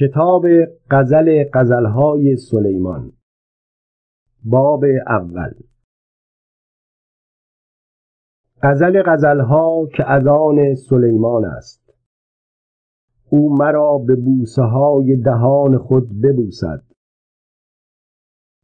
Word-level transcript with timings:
کتاب 0.00 0.46
غزل 0.90 1.44
غزلهای 1.54 2.36
سلیمان. 2.36 3.12
باب 4.44 4.84
اول. 5.06 5.54
غزل 8.62 9.02
غزلها 9.06 9.86
که 9.96 10.10
از 10.10 10.26
آن 10.26 10.74
سلیمان 10.74 11.44
است. 11.44 11.94
او 13.30 13.56
مرا 13.56 13.98
به 13.98 14.16
بوسه 14.16 14.62
های 14.62 15.16
دهان 15.16 15.78
خود 15.78 16.08
ببوسد. 16.22 16.82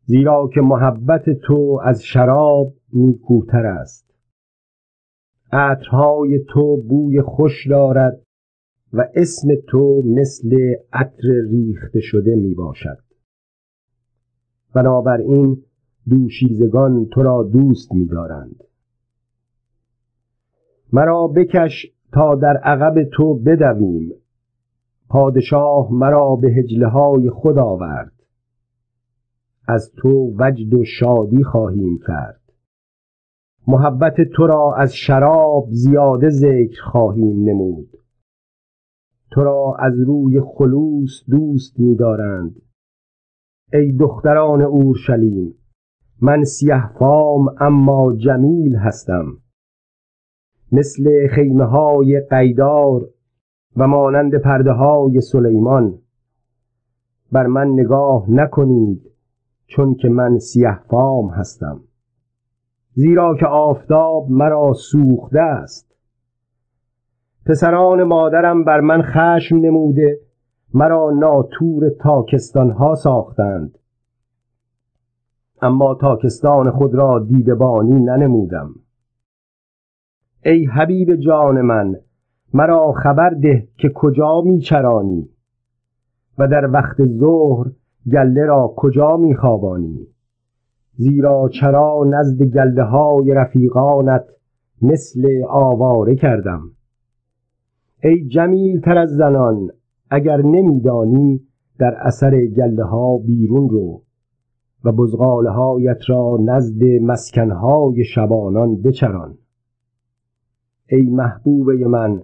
زیرا 0.05 0.51
که 0.55 0.61
محبت 0.61 1.31
تو 1.31 1.81
از 1.85 2.03
شراب 2.03 2.75
نیکوتر 2.93 3.67
است. 3.67 4.15
عطرهای 5.53 6.45
تو 6.49 6.83
بوی 6.89 7.23
خوش 7.23 7.67
دارد. 7.69 8.23
و 8.93 9.09
اسم 9.15 9.49
تو 9.69 10.03
مثل 10.07 10.75
عطر 10.93 11.29
ریخته 11.51 12.01
شده 12.01 12.37
می 12.37 12.55
باشد 12.55 12.99
بنابراین 14.75 15.63
دوشیزگان 16.09 17.07
تو 17.07 17.23
را 17.23 17.43
دوست 17.43 17.93
می 17.93 18.07
دارند 18.07 18.65
مرا 20.93 21.27
بکش 21.27 21.87
تا 22.13 22.35
در 22.35 22.57
عقب 22.57 22.95
تو 23.13 23.35
بدویم. 23.35 24.13
پادشاه 25.09 25.93
مرا 25.93 26.37
به 26.37 26.49
هجله 26.49 26.89
های 26.89 27.31
خود 27.31 27.59
آورد. 27.59 28.13
از 29.69 29.93
تو 29.97 30.35
وجد 30.39 30.75
و 30.75 30.85
شادی 30.85 31.45
خواهیم 31.45 31.99
کرد. 32.07 32.41
محبت 33.67 34.15
تو 34.37 34.47
را 34.47 34.75
از 34.77 34.95
شراب 34.95 35.67
زیاده 35.71 36.29
ذکر 36.29 36.83
خواهیم 36.83 37.49
نمود. 37.49 38.00
تو 39.31 39.45
را 39.45 39.77
از 39.79 39.93
روی 40.07 40.41
خلوص 40.41 41.25
دوست 41.31 41.81
می‌دارند. 41.81 42.63
ای 43.73 43.93
دختران 43.93 44.63
اورشلیم 44.63 45.55
من 46.23 46.45
سیه 46.45 46.89
فام 46.99 47.55
اما 47.61 48.17
جمیل 48.17 48.77
هستم. 48.77 49.25
مثل 50.73 51.29
خیمه 51.31 51.65
های 51.65 52.21
قیدار 52.31 53.09
و 53.77 53.87
مانند 53.87 54.35
پرده 54.35 54.73
های 54.73 55.21
سلیمان. 55.21 55.99
بر 57.33 57.47
من 57.47 57.69
نگاه 57.69 58.31
نکنید 58.31 59.11
چون 59.67 59.95
که 59.95 60.09
من 60.09 60.39
سیه 60.39 60.79
فام 60.91 61.29
هستم. 61.29 61.81
زیرا 62.93 63.37
که 63.41 63.47
آفتاب 63.47 64.31
مرا 64.31 64.73
سوخته 64.73 65.41
است. 65.41 65.90
پسران 67.51 68.03
مادرم 68.03 68.65
بر 68.65 68.81
من 68.81 69.03
خشم 69.03 69.57
نموده 69.57 70.21
مرا 70.75 71.11
ناتور 71.11 71.89
تاکستان 72.01 72.71
ها 72.71 72.95
ساختند. 72.95 73.79
اما 75.63 75.95
تاکستان 75.95 76.71
خود 76.71 76.95
را 76.95 77.19
دیدبانی 77.19 78.01
ننمودم. 78.01 78.75
ای 80.45 80.65
حبیب 80.65 81.17
جان 81.17 81.61
من 81.61 81.97
مرا 82.55 82.93
خبر 82.93 83.31
ده 83.31 83.69
که 83.79 83.89
کجا 83.95 84.41
میچرانی 84.41 85.29
و 86.39 86.49
در 86.49 86.71
وقت 86.71 87.07
ظهر 87.07 87.67
گله 88.13 88.47
را 88.47 88.75
کجا 88.77 89.17
میخوابانی. 89.17 90.07
زیرا 90.95 91.49
چرا 91.49 92.05
نزد 92.11 92.43
گله 92.43 92.83
های 92.83 93.35
رفیقانت 93.35 94.25
مثل 94.83 95.29
آواره 95.49 96.15
کردم؟ 96.15 96.63
ای 98.05 98.25
جمیل 98.27 98.81
تر 98.81 98.99
از 98.99 99.11
زنان 99.11 99.71
اگر 100.11 100.37
نمیدانی 100.43 101.41
در 101.79 101.95
اثر 102.01 102.47
گله 102.47 102.85
ها 102.85 103.19
بیرون 103.19 103.69
رو 103.69 104.03
و 104.85 104.93
بزغاله 104.93 105.51
هایت 105.51 105.99
را 106.09 106.37
نزد 106.45 106.83
مسکنهای 107.03 108.05
شبانان 108.05 108.83
بچران. 108.83 109.39
ای 110.91 111.03
محبوبه 111.03 111.87
من 111.87 112.23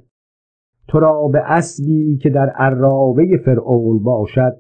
تو 0.88 1.00
را 1.00 1.28
به 1.32 1.38
اسبی 1.46 2.16
که 2.16 2.30
در 2.30 2.48
عراوه 2.48 3.36
فرعون 3.44 4.02
باشد 4.02 4.58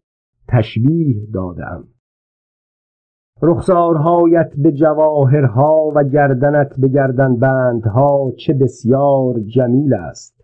تشبیه 0.48 1.26
دادم 1.34 1.84
رخسارهایت 3.42 4.52
به 4.56 4.72
جواهرها 4.72 5.92
و 5.94 6.04
گردنت 6.04 6.80
به 6.80 6.88
گردن 6.88 7.36
بندها 7.36 8.32
چه 8.38 8.54
بسیار 8.54 9.40
جمیل 9.40 9.94
است. 9.94 10.35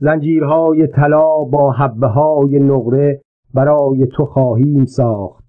زنجیرهای 0.00 0.86
طلا 0.86 1.44
با 1.44 1.72
حبه 1.72 2.06
های 2.06 2.58
نقره 2.58 3.22
برای 3.54 4.06
تو 4.06 4.24
خواهیم 4.24 4.84
ساخت. 4.84 5.44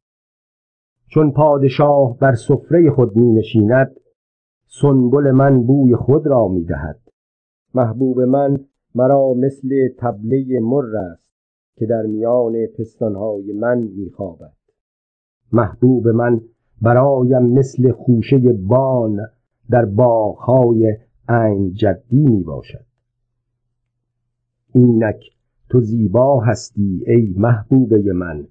چون 1.08 1.32
پادشاه 1.32 2.18
بر 2.18 2.34
سفره 2.34 2.92
خود 2.92 3.16
می 3.16 3.34
نشیند 3.34 3.96
سنبل 4.68 5.32
من 5.32 5.64
بوی 5.64 5.96
خود 5.96 6.28
را 6.28 6.48
می 6.48 6.64
دهد 6.64 7.00
محبوب 7.74 8.22
من 8.22 8.58
مرا 8.96 9.34
مثل 9.34 9.70
تبله 9.98 10.60
مر 10.62 10.98
است 10.98 11.34
که 11.76 11.86
در 11.86 12.02
میان 12.02 12.54
پستانهای 12.78 13.54
من 13.54 13.78
می 13.78 14.10
خوابد 14.10 14.54
محبوب 15.52 16.08
من 16.08 16.42
برایم 16.82 17.44
مثل 17.44 17.92
خوشه 17.92 18.54
بان 18.54 19.20
در 19.70 19.86
باغهای 19.86 20.98
عین 21.30 21.74
جدی 21.74 22.28
می 22.28 22.44
باشد 22.44 22.89
اینک 24.74 25.24
تو 25.70 25.82
زیبا 25.82 26.40
هستی 26.40 27.04
ای 27.08 27.34
محبوبه 27.38 28.14
من 28.14 28.48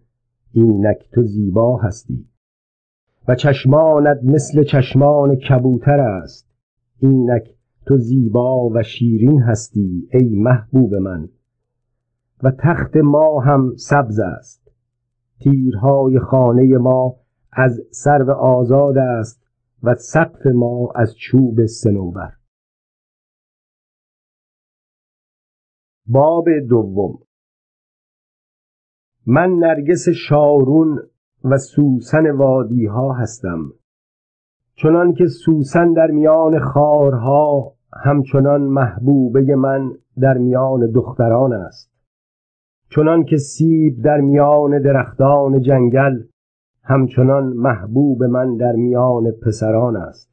اینک 0.53 1.11
تو 1.12 1.23
زیبا 1.23 1.77
هستی. 1.77 2.27
و 3.29 3.34
چشمانت 3.34 4.21
مثل 4.25 4.62
چشمان 4.62 5.37
کبوتر 5.37 6.01
است 6.01 6.51
اینک 7.01 7.55
تو 7.87 7.97
زیبا 7.97 8.69
و 8.69 8.83
شیرین 8.83 9.43
هستی 9.43 10.09
ای 10.12 10.34
محبوب 10.34 10.95
من. 10.95 11.28
و 12.43 12.51
تخت 12.59 12.97
ما 12.97 13.41
هم 13.41 13.73
سبز 13.77 14.21
است 14.21 14.73
تیرهای 15.41 16.19
خانه 16.19 16.78
ما 16.78 17.17
از 17.53 17.81
سرو 17.91 18.31
آزاد 18.31 18.99
است 18.99 19.43
و 19.83 19.95
سقف 19.95 20.47
ما 20.47 20.93
از 20.95 21.15
چوب 21.17 21.67
سنوبر 21.67 22.38
باب 26.11 26.45
دوم. 26.69 27.19
من 29.27 29.51
نرگس 29.51 30.09
شارون 30.29 30.99
و 31.45 31.57
سوسن 31.57 32.31
وادی 32.31 32.87
ها 32.87 33.13
هستم. 33.13 33.73
چنان 34.75 35.13
که 35.13 35.27
سوسن 35.27 35.93
در 35.93 36.07
میان 36.07 36.59
خارها 36.59 37.73
همچنان 38.05 38.61
محبوبه 38.61 39.57
من 39.57 39.93
در 40.21 40.39
میان 40.39 40.91
دختران 40.91 41.53
است. 41.53 41.93
چنان 42.91 43.25
که 43.25 43.37
سیب 43.37 44.03
در 44.05 44.21
میان 44.21 44.83
درختان 44.83 45.61
جنگل 45.61 46.23
همچنان 46.83 47.53
محبوب 47.57 48.25
من 48.25 48.57
در 48.57 48.73
میان 48.73 49.25
پسران 49.43 49.97
است. 49.97 50.31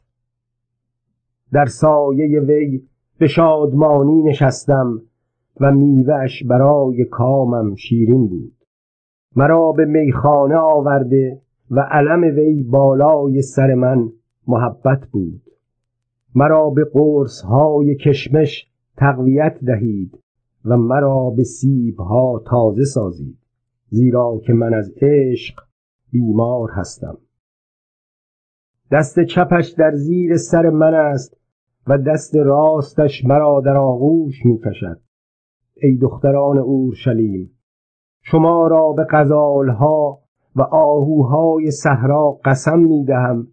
در 1.54 1.66
سایه 1.66 2.40
وی 2.40 2.84
به 3.20 3.28
شادمانی 3.28 4.24
نشستم 4.24 5.02
و 5.62 5.72
میوهش 5.72 6.44
برای 6.44 7.06
کامم 7.06 7.76
شیرین 7.76 8.28
بود. 8.28 8.56
مرا 9.36 9.72
به 9.72 9.86
میخانه 9.86 10.56
آورده 10.56 11.42
و 11.72 11.80
علم 11.80 12.22
وی 12.24 12.64
بالای 12.64 13.42
سر 13.42 13.74
من 13.74 14.10
محبت 14.48 15.08
بود. 15.12 15.42
مرا 16.36 16.70
به 16.70 16.86
قرص 16.94 17.42
های 17.42 17.96
کشمش 17.96 18.68
تقویت 18.98 19.58
دهید 19.66 20.20
و 20.66 20.78
مرا 20.78 21.30
به 21.30 21.44
سیب 21.44 22.00
ها 22.00 22.44
تازه 22.46 22.84
سازید 22.84 23.38
زیرا 23.90 24.42
که 24.46 24.54
من 24.54 24.74
از 24.74 24.94
عشق 25.02 25.56
بیمار 26.12 26.70
هستم. 26.72 27.18
دست 28.92 29.20
چپش 29.24 29.70
در 29.78 29.92
زیر 29.92 30.38
سر 30.38 30.70
من 30.70 30.94
است 30.94 31.38
و 31.88 31.98
دست 31.98 32.36
راستش 32.36 33.26
مرا 33.26 33.62
در 33.66 33.78
آغوش 33.78 34.46
می 34.46 34.60
کشد 34.60 35.05
ای 35.82 35.98
دختران 35.98 36.58
اورشلیم 36.58 37.52
شما 38.22 38.68
را 38.68 38.92
به 38.92 39.08
غزالها 39.10 40.20
و 40.56 40.62
آهوهای 40.62 41.72
صحرا 41.72 42.40
قسم 42.46 42.80
می 42.80 43.06
دهم 43.06 43.48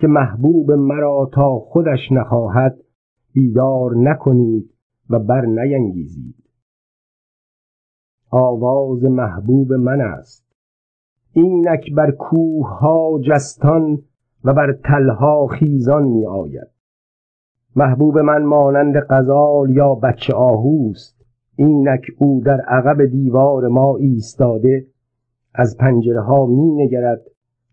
که 0.00 0.06
محبوب 0.06 0.72
مرا 0.72 1.30
تا 1.32 1.58
خودش 1.58 2.12
نخواهد 2.12 2.80
بیدار 3.32 3.96
نکنید 3.96 4.74
و 5.10 5.18
بر 5.18 5.46
نینگیزید. 5.46 6.34
آواز 8.30 9.04
محبوب 9.04 9.72
من 9.72 10.00
است. 10.00 10.46
اینک 11.32 11.94
بر 11.96 12.10
کوه 12.10 12.68
ها 12.68 13.20
جستان 13.28 13.98
و 14.44 14.54
بر 14.54 14.72
تلها 14.72 15.46
خیزان 15.46 16.02
می 16.02 16.26
آید. 16.26 16.70
محبوب 17.76 18.18
من 18.18 18.42
مانند 18.42 18.94
غزال 19.10 19.70
یا 19.70 19.94
بچه 19.94 20.34
آهوست. 20.34 21.19
اینک 21.60 22.02
او 22.18 22.42
در 22.44 22.60
عقب 22.60 23.04
دیوار 23.06 23.68
ما 23.68 23.96
ایستاده 23.96 24.86
از 25.54 25.76
پنجره 25.80 26.20
ها 26.20 26.46
می 26.46 26.84
نگرد 26.84 27.22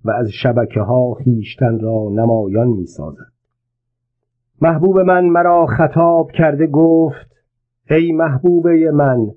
و 0.05 0.11
از 0.11 0.29
شبکه 0.43 0.81
ها 0.81 1.13
خیشتن 1.13 1.79
را 1.79 2.09
نمایان 2.11 2.67
می 2.67 2.85
سازد. 2.85 3.31
محبوب 4.61 4.99
من 4.99 5.25
مرا 5.25 5.65
خطاب 5.65 6.31
کرده 6.31 6.67
گفت 6.67 7.31
ای 7.89 8.11
محبوبه 8.11 8.91
من 8.91 9.27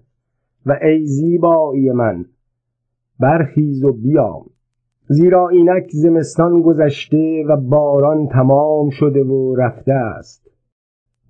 و 0.66 0.78
ای 0.82 1.06
زیبایی 1.06 1.92
من 1.92 2.24
برخیز 3.20 3.84
و 3.84 3.92
بیام 3.92 4.44
زیرا 5.08 5.48
اینک 5.48 5.90
زمستان 5.92 6.62
گذشته 6.62 7.44
و 7.48 7.56
باران 7.56 8.28
تمام 8.28 8.90
شده 8.90 9.24
و 9.24 9.54
رفته 9.54 9.92
است 9.92 10.50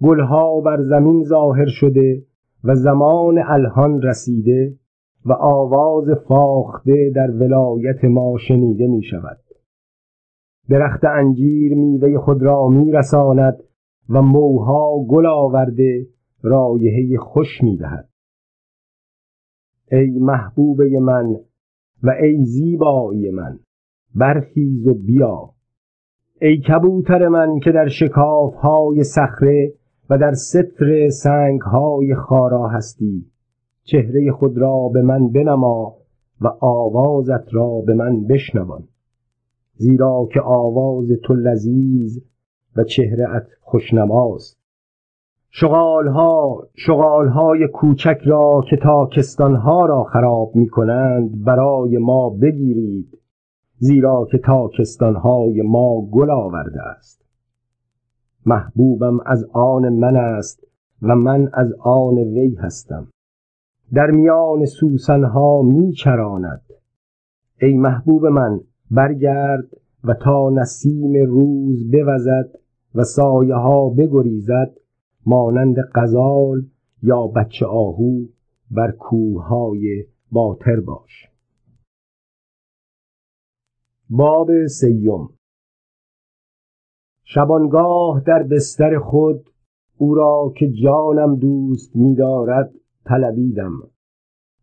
گلها 0.03 0.61
بر 0.61 0.83
زمین 0.83 1.25
ظاهر 1.25 1.67
شده 1.67 2.30
و 2.65 2.75
زمان 2.75 3.39
الهان 3.47 4.03
رسیده 4.03 4.77
و 5.25 5.33
آواز 5.33 6.11
فاخته 6.29 7.13
در 7.15 7.31
ولایت 7.31 8.05
ما 8.05 8.37
شنیده 8.49 8.87
می 8.87 9.03
شود 9.03 9.39
درخت 10.69 11.05
انجیر 11.05 11.75
میوه 11.75 12.19
خود 12.19 12.43
را 12.43 12.69
می 12.69 12.93
رساند 12.93 13.63
و 14.09 14.23
موها 14.23 15.05
گل 15.09 15.27
آورده 15.27 16.07
رایحه 16.43 17.19
خوش 17.19 17.63
می 17.63 17.77
دهد 17.77 18.09
ای 19.93 20.19
محبوبه 20.19 21.01
من 21.01 21.37
و 22.03 22.11
ای 22.23 22.45
زیبایی 22.45 23.31
من 23.31 23.59
برخیز 24.15 24.87
و 24.87 24.95
بیا. 24.95 25.51
ای 26.41 26.61
کبوتر 26.61 27.29
من 27.29 27.59
که 27.59 27.73
در 27.73 27.89
شکاف 27.89 28.55
های 28.55 29.05
صخره 29.05 29.73
و 30.11 30.19
در 30.19 30.33
ستر 30.33 31.09
سنگ 31.09 31.61
های 31.61 32.15
خارا 32.15 32.69
هستی. 32.69 33.27
چهره 33.85 34.33
خود 34.33 34.59
را 34.59 34.89
به 34.89 35.03
من 35.03 35.29
بنما 35.29 35.97
و 36.41 36.49
آوازت 36.61 37.55
را 37.55 37.81
به 37.87 37.95
من 37.95 38.25
بشنوان. 38.25 38.83
زیرا 39.75 40.29
که 40.33 40.41
آواز 40.41 41.09
تو 41.25 41.35
لذیذ 41.35 42.19
و 42.77 42.85
چهره 42.85 43.35
ات 43.35 43.47
خوشنماست 43.61 44.61
شغالها 45.51 46.63
شغالهای 46.75 47.69
کوچک 47.69 48.19
را 48.25 48.65
که 48.71 48.77
تاکستانها 48.77 49.87
را 49.87 50.05
خراب 50.05 50.57
می 50.57 50.69
کنند 50.69 51.45
برای 51.45 51.99
ما 51.99 52.31
بگیرید. 52.31 53.19
زیرا 53.77 54.27
که 54.31 54.39
تاکستانهای 54.39 55.63
ما 55.63 56.09
گل 56.13 56.31
آورده 56.31 56.83
است. 56.83 57.20
محبوبم 58.47 59.21
از 59.27 59.45
آن 59.53 59.89
من 59.89 60.17
است 60.17 60.67
و 61.03 61.15
من 61.15 61.51
از 61.53 61.73
آن 61.81 62.15
وی 62.15 62.55
هستم. 62.55 63.07
در 63.95 64.11
میان 64.11 64.65
سوسنها 64.65 65.63
می 65.63 65.93
چراند. 65.93 66.63
ای 67.63 67.75
محبوب 67.75 68.27
من 68.27 68.61
برگرد 68.91 69.65
و 70.05 70.15
تا 70.15 70.51
نسیم 70.51 71.27
روز 71.27 71.91
بوزد 71.91 72.51
و 72.95 73.05
سایه 73.05 73.55
ها 73.55 73.89
بگریزد 73.89 74.77
مانند 75.27 75.77
غزال 75.95 76.63
یا 77.03 77.27
بچه 77.27 77.67
آهو 77.67 78.25
بر 78.71 78.91
کوههای 78.91 80.05
باطر 80.33 80.81
باش. 80.81 81.29
باب 84.11 84.67
سیم 84.67 85.29
شبانگاه 87.35 88.23
در 88.27 88.43
بستر 88.43 88.99
خود 88.99 89.51
او 89.99 90.15
را 90.15 90.53
که 90.57 90.71
جانم 90.71 91.37
دوست 91.37 91.97
می‌دارد 91.97 92.71
طلبیدم. 93.05 93.73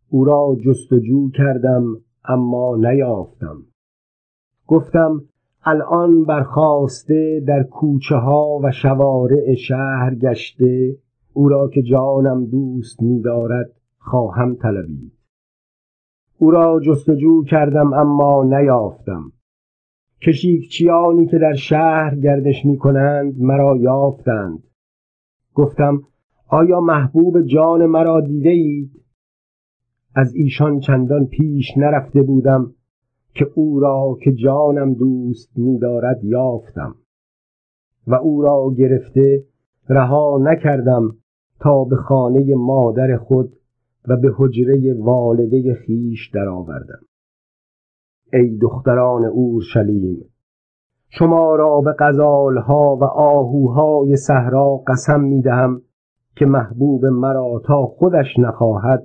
او 0.09 0.25
را 0.25 0.57
جستجو 0.65 1.29
کردم 1.31 1.83
اما 2.25 2.75
نیافتم. 2.75 3.57
گفتم 4.67 5.21
الان 5.63 6.23
برخاسته 6.23 7.43
در 7.47 7.63
کوچه 7.63 8.15
ها 8.15 8.59
و 8.63 8.71
شوارع 8.71 9.55
شهر 9.67 10.15
گشته 10.15 10.95
او 11.33 11.49
را 11.49 11.69
که 11.69 11.81
جانم 11.81 12.45
دوست 12.45 13.01
می‌دارد 13.01 13.71
خواهم 13.99 14.55
طلبید. 14.55 15.13
او 16.37 16.51
را 16.51 16.79
جستجو 16.79 17.43
کردم 17.43 17.93
اما 17.93 18.43
نیافتم. 18.43 19.31
کشیکچیانی 20.21 21.27
که 21.27 21.37
در 21.37 21.53
شهر 21.53 22.15
گردش 22.15 22.65
می 22.65 22.77
کنند 22.77 23.41
مرا 23.41 23.77
یافتند. 23.77 24.63
گفتم 25.53 26.01
آیا 26.47 26.79
محبوب 26.79 27.41
جان 27.41 27.85
مرا 27.85 28.21
دیده 28.21 28.49
اید؟ 28.49 28.91
از 30.15 30.35
ایشان 30.35 30.79
چندان 30.79 31.25
پیش 31.25 31.77
نرفته 31.77 32.21
بودم 32.21 32.73
که 33.33 33.47
او 33.55 33.79
را 33.79 34.17
که 34.23 34.31
جانم 34.31 34.93
دوست 34.93 35.51
می‌دارد 35.57 36.23
یافتم. 36.23 36.95
و 38.07 38.15
او 38.15 38.41
را 38.41 38.73
گرفته 38.77 39.43
رها 39.89 40.39
نکردم 40.41 41.15
تا 41.59 41.83
به 41.83 41.95
خانه 41.95 42.55
مادر 42.55 43.17
خود 43.17 43.55
و 44.07 44.17
به 44.17 44.31
حجره 44.37 44.93
والده 44.93 45.73
خیش 45.73 46.29
درآوردم. 46.33 47.06
ای 48.33 48.57
دختران 48.57 49.25
اورشلیم! 49.25 50.25
شما 51.09 51.55
را 51.55 51.81
به 51.81 51.95
غزالها 51.99 52.97
و 53.01 53.03
آهوهای 53.03 54.15
صحرا 54.15 54.83
قسم 54.87 55.21
می‌دهم 55.21 55.81
که 56.35 56.45
محبوب 56.45 57.05
مرا 57.05 57.61
تا 57.65 57.85
خودش 57.85 58.39
نخواهد 58.39 59.03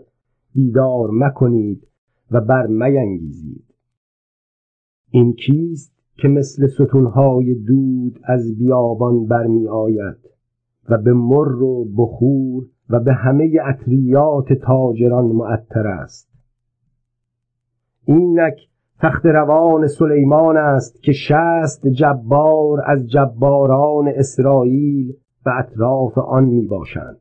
بیدار 0.55 1.11
مکنید 1.13 1.89
و 2.31 2.41
بر 2.41 2.67
مینگیزید 2.67 3.65
این 5.11 5.33
کیست 5.33 5.93
که 6.17 6.29
مثل 6.29 6.67
ستونهای 6.67 7.55
دود 7.55 8.21
از 8.25 8.59
بیابان 8.59 9.27
برمی 9.27 9.69
آید 9.69 10.19
و 10.89 10.99
به 10.99 11.13
مر 11.13 11.63
و 11.63 11.85
بخور 11.97 12.65
و 12.91 13.01
به 13.01 13.13
همه 13.13 13.51
اطریات 13.65 14.53
تاجران 14.53 15.25
معطر 15.25 15.87
است؟ 15.87 16.33
اینک 18.05 18.55
تخت 19.03 19.27
روان 19.27 19.87
سلیمان 19.87 20.57
است 20.57 21.03
که 21.03 21.13
شست 21.13 21.87
جبار 21.89 22.79
از 22.87 23.11
جباران 23.11 24.09
اسرائیل 24.09 25.13
و 25.47 25.51
اطراف 25.59 26.19
آن 26.19 26.45
می 26.45 26.67
باشند 26.67 27.17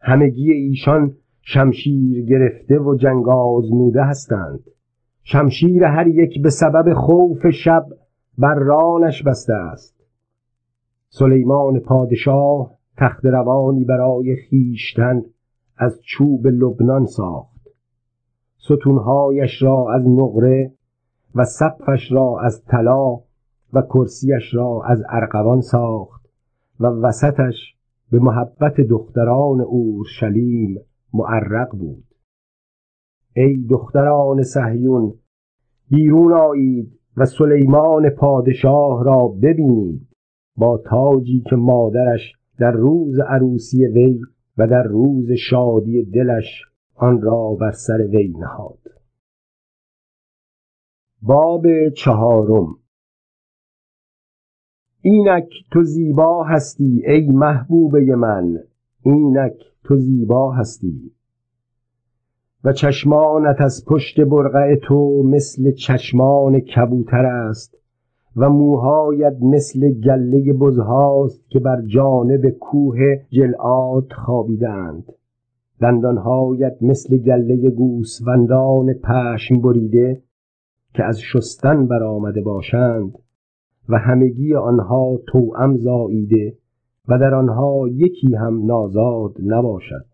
همگی 0.00 0.52
ایشان 0.52 1.14
شمشیر 1.42 2.24
گرفته 2.24 2.78
و 2.78 2.96
جنگ 2.96 3.28
آزموده 3.28 4.02
هستند. 4.04 4.60
شمشیر 5.22 5.84
هر 5.84 6.06
یک 6.06 6.42
به 6.42 6.50
سبب 6.50 6.94
خوف 6.94 7.50
شب 7.50 7.86
بر 8.38 8.54
رانش 8.54 9.22
بسته 9.22 9.54
است. 9.54 9.94
سلیمان 11.08 11.80
پادشاه 11.80 12.70
تخت 12.96 13.26
روانی 13.26 13.84
برای 13.84 14.36
خیشتن 14.36 15.22
از 15.76 16.00
چوب 16.02 16.46
لبنان 16.46 17.06
ساخت. 17.06 17.53
ستونهایش 18.64 19.62
را 19.62 19.86
از 19.94 20.02
نقره 20.08 20.72
و 21.34 21.44
سقفش 21.44 22.12
را 22.12 22.40
از 22.40 22.64
طلا 22.64 23.14
و 23.72 23.82
کرسیش 23.82 24.54
را 24.54 24.82
از 24.84 25.02
ارغوان 25.08 25.60
ساخت 25.60 26.28
و 26.80 26.86
وسطش 26.86 27.74
به 28.10 28.18
محبت 28.18 28.80
دختران 28.80 29.60
اورشلیم 29.60 30.80
معرق 31.14 31.76
بود. 31.76 32.04
ای 33.36 33.66
دختران 33.70 34.42
صهیون 34.42 35.14
بیرون 35.90 36.32
آیید 36.32 36.98
و 37.16 37.24
سلیمان 37.24 38.10
پادشاه 38.10 39.04
را 39.04 39.28
ببینید. 39.42 40.08
با 40.56 40.82
تاجی 40.90 41.42
که 41.50 41.56
مادرش 41.56 42.32
در 42.58 42.72
روز 42.72 43.20
عروسی 43.28 43.86
وی 43.86 44.20
و 44.58 44.66
در 44.66 44.82
روز 44.82 45.32
شادی 45.32 46.04
دلش 46.04 46.73
آن 46.94 47.22
را 47.22 47.56
بر 47.60 47.70
سر 47.70 48.06
وی 48.12 48.28
نهاد. 48.28 48.78
باب 51.22 51.88
چهارم. 51.88 52.76
اینک 55.00 55.48
تو 55.72 55.82
زیبا 55.82 56.44
هستی 56.44 57.02
ای 57.06 57.30
محبوبه 57.30 58.16
من 58.16 58.58
اینک 59.02 59.56
تو 59.84 59.96
زیبا 59.96 60.52
هستی. 60.52 61.12
و 62.64 62.72
چشمانت 62.72 63.60
از 63.60 63.84
پشت 63.86 64.20
برقع 64.20 64.76
تو 64.76 65.22
مثل 65.22 65.72
چشمان 65.72 66.60
کبوتر 66.60 67.26
است 67.26 67.76
و 68.36 68.50
موهایت 68.50 69.36
مثل 69.42 69.90
گله 69.90 70.52
بزهاست 70.52 71.50
که 71.50 71.58
بر 71.58 71.82
جانب 71.86 72.48
کوه 72.50 72.98
جلعات 73.30 74.12
خوابیدند 74.12 75.12
دندانهایت 75.80 76.76
مثل 76.80 77.16
گله 77.16 77.70
گوسفندان 77.70 78.92
پشم 78.92 79.60
بریده 79.60 80.22
که 80.94 81.04
از 81.04 81.20
شستن 81.20 81.86
برآمده 81.86 82.40
باشند 82.40 83.18
و 83.88 83.98
همگی 83.98 84.54
آنها 84.54 85.20
توأم 85.26 85.76
زاییده 85.76 86.56
و 87.08 87.18
در 87.18 87.34
آنها 87.34 87.88
یکی 87.88 88.34
هم 88.34 88.66
نازاد 88.66 89.34
نباشد. 89.46 90.06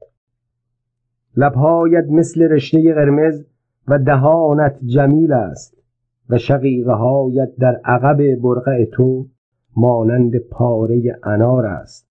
لبهایت 1.37 2.05
مثل 2.11 2.43
رشته 2.43 2.95
قرمز 2.95 3.45
و 3.89 3.99
دهانت 3.99 4.79
جمیل 4.85 5.33
است 5.33 5.77
و 6.31 6.39
شقیقه 6.39 6.93
هایت 6.93 7.57
در 7.57 7.81
عقب 7.85 8.35
برقع 8.35 8.85
تو 8.85 9.27
مانند 9.77 10.39
پاره 10.39 11.19
انار 11.23 11.67
است. 11.67 12.09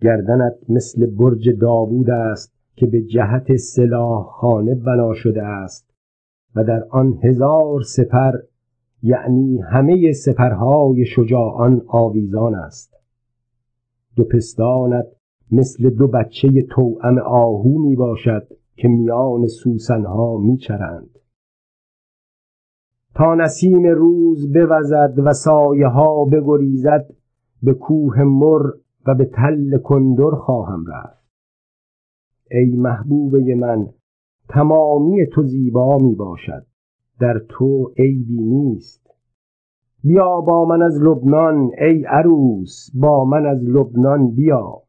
گردنت 0.00 0.54
مثل 0.68 1.06
برج 1.06 1.50
داوود 1.60 2.10
است 2.10 2.53
که 2.76 2.86
به 2.86 3.02
جهت 3.02 3.56
سلاح 3.56 4.24
خانه 4.24 4.74
بنا 4.74 5.14
شده 5.14 5.42
است 5.42 5.94
و 6.56 6.64
در 6.64 6.84
آن 6.90 7.18
هزار 7.22 7.82
سپر 7.82 8.32
یعنی 9.02 9.58
همه 9.58 10.12
سپرهای 10.12 11.04
شجاعان 11.04 11.82
آویزان 11.86 12.54
است 12.54 12.94
دو 14.16 14.24
پستانت 14.24 15.06
مثل 15.52 15.90
دو 15.90 16.06
بچه 16.06 16.66
توأم 16.70 17.18
آهو 17.18 17.78
می 17.78 17.96
باشد 17.96 18.46
که 18.76 18.88
میان 18.88 19.46
سوسنها 19.46 20.38
می 20.38 20.56
چرند. 20.56 21.10
تا 23.14 23.34
نسیم 23.34 23.86
روز 23.86 24.52
بوزد 24.52 25.14
و 25.24 25.32
سایه 25.32 25.86
ها 25.86 26.24
بگریزد 26.24 27.06
به 27.62 27.74
کوه 27.74 28.22
مر 28.22 28.70
و 29.06 29.14
به 29.14 29.24
تل 29.24 29.78
کندر 29.78 30.30
خواهم 30.30 30.84
رفت 30.86 31.23
ای 32.50 32.76
محبوبه 32.76 33.54
من 33.54 33.86
تمامی 34.48 35.26
تو 35.26 35.42
زیبا 35.42 35.98
می 35.98 36.14
باشد 36.14 36.66
در 37.20 37.42
تو 37.48 37.92
عیبی 37.98 38.42
نیست. 38.42 39.10
بیا 40.04 40.40
با 40.40 40.64
من 40.64 40.82
از 40.82 41.02
لبنان 41.02 41.70
ای 41.80 42.04
عروس 42.04 42.90
با 42.94 43.24
من 43.24 43.46
از 43.46 43.64
لبنان 43.64 44.30
بیا. 44.30 44.82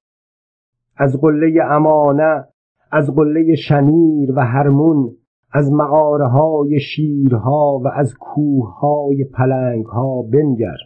از 0.97 1.21
قله 1.21 1.63
امانه 1.63 2.45
از 2.91 3.15
قله 3.15 3.55
شنیر 3.55 4.33
و 4.35 4.39
هرمون 4.39 5.15
از 5.53 5.71
مغاره 5.71 6.27
های 6.27 6.79
شیرها 6.79 7.81
و 7.83 7.87
از 7.87 8.13
کوه 8.19 8.79
های 8.79 9.23
پلنگ 9.23 9.85
ها 9.85 10.21
بنگر. 10.21 10.77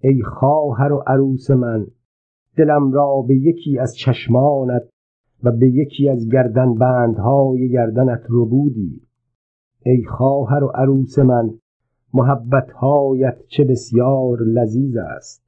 ای 0.00 0.22
خواهر 0.22 0.92
و 0.92 1.02
عروس 1.06 1.50
من 1.50 1.86
دلم 2.56 2.92
را 2.92 3.24
به 3.28 3.36
یکی 3.36 3.78
از 3.78 3.96
چشمانت 3.96 4.82
و 5.46 5.50
به 5.50 5.68
یکی 5.68 6.08
از 6.08 6.28
گردن 6.28 6.74
بندهای 6.74 7.68
گردنت 7.68 8.22
ربودی. 8.30 9.02
ای 9.84 10.04
خواهر 10.04 10.64
و 10.64 10.66
عروس 10.66 11.18
من 11.18 11.50
محبتهایت 12.14 13.36
چه 13.48 13.64
بسیار 13.64 14.38
لذیذ 14.42 14.96
است. 14.96 15.44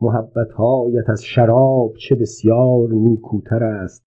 محبتهایت 0.00 1.10
از 1.10 1.22
شراب 1.24 1.92
چه 2.08 2.14
بسیار 2.14 2.88
نیکوتر 2.90 3.64
است 3.64 4.04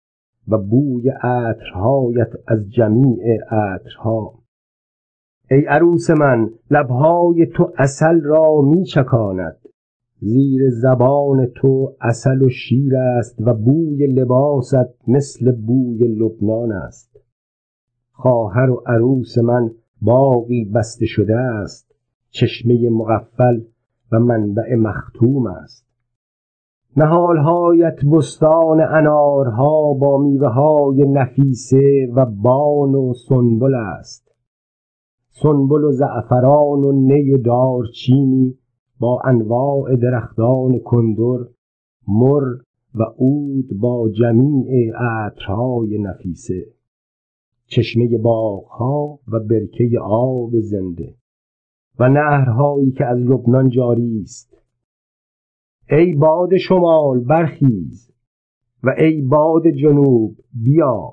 و 0.48 0.58
بوی 0.58 1.08
عطرهایت 1.10 2.30
از 2.46 2.70
جمیع 2.70 3.38
عطرها. 3.50 4.34
ای 5.50 5.60
عروس 5.60 6.10
من 6.10 6.50
لبهای 6.70 7.46
تو 7.46 7.72
اصل 7.78 8.20
را 8.20 8.60
می 8.60 8.86
زیر 10.20 10.70
زبان 10.70 11.46
تو 11.46 11.92
اصل 12.00 12.42
و 12.42 12.48
شیر 12.48 12.96
است 12.96 13.36
و 13.40 13.54
بوی 13.54 14.06
لباست 14.06 15.08
مثل 15.08 15.52
بوی 15.52 15.98
لبنان 15.98 16.72
است. 16.72 17.20
خواهر 18.12 18.70
و 18.70 18.82
عروس 18.86 19.38
من 19.38 19.70
باقی 20.02 20.64
بسته 20.64 21.06
شده 21.06 21.36
است 21.36 21.94
چشمه 22.30 22.90
مقفل 22.90 23.60
و 24.12 24.18
منبع 24.18 24.74
مختوم 24.74 25.46
است. 25.46 25.86
نهالهایت 26.96 28.04
بستان 28.12 28.80
انارها 28.80 29.92
با 29.92 30.18
میوه 30.18 30.48
های 30.48 31.08
نفیسه 31.08 32.08
و 32.14 32.26
بان 32.26 32.94
و 32.94 33.14
سنبل 33.28 33.74
است. 33.74 34.34
سنبل 35.30 35.84
و 35.84 35.92
زعفران 35.92 36.84
و 36.84 36.92
نی 36.92 37.32
و 37.32 37.38
دارچینی 37.38 38.58
با 38.98 39.20
انواع 39.24 39.96
درختان 39.96 40.78
کندر 40.78 41.44
مر 42.08 42.42
و 42.94 43.02
عود 43.02 43.78
با 43.80 44.10
جمیع 44.10 44.92
عطرهای 44.96 45.98
نفیسه. 45.98 46.66
چشمه 47.66 48.18
باغها 48.18 49.18
و 49.28 49.40
برکه 49.40 49.98
آب 50.02 50.50
زنده. 50.60 51.14
و 51.98 52.08
نهرهایی 52.08 52.90
که 52.90 53.04
از 53.04 53.18
لبنان 53.18 53.68
جاری 53.68 54.20
است. 54.22 54.62
ای 55.90 56.14
باد 56.14 56.56
شمال 56.56 57.20
برخیز. 57.20 58.10
و 58.82 58.94
ای 58.98 59.22
باد 59.22 59.62
جنوب 59.68 60.36
بیا. 60.64 61.12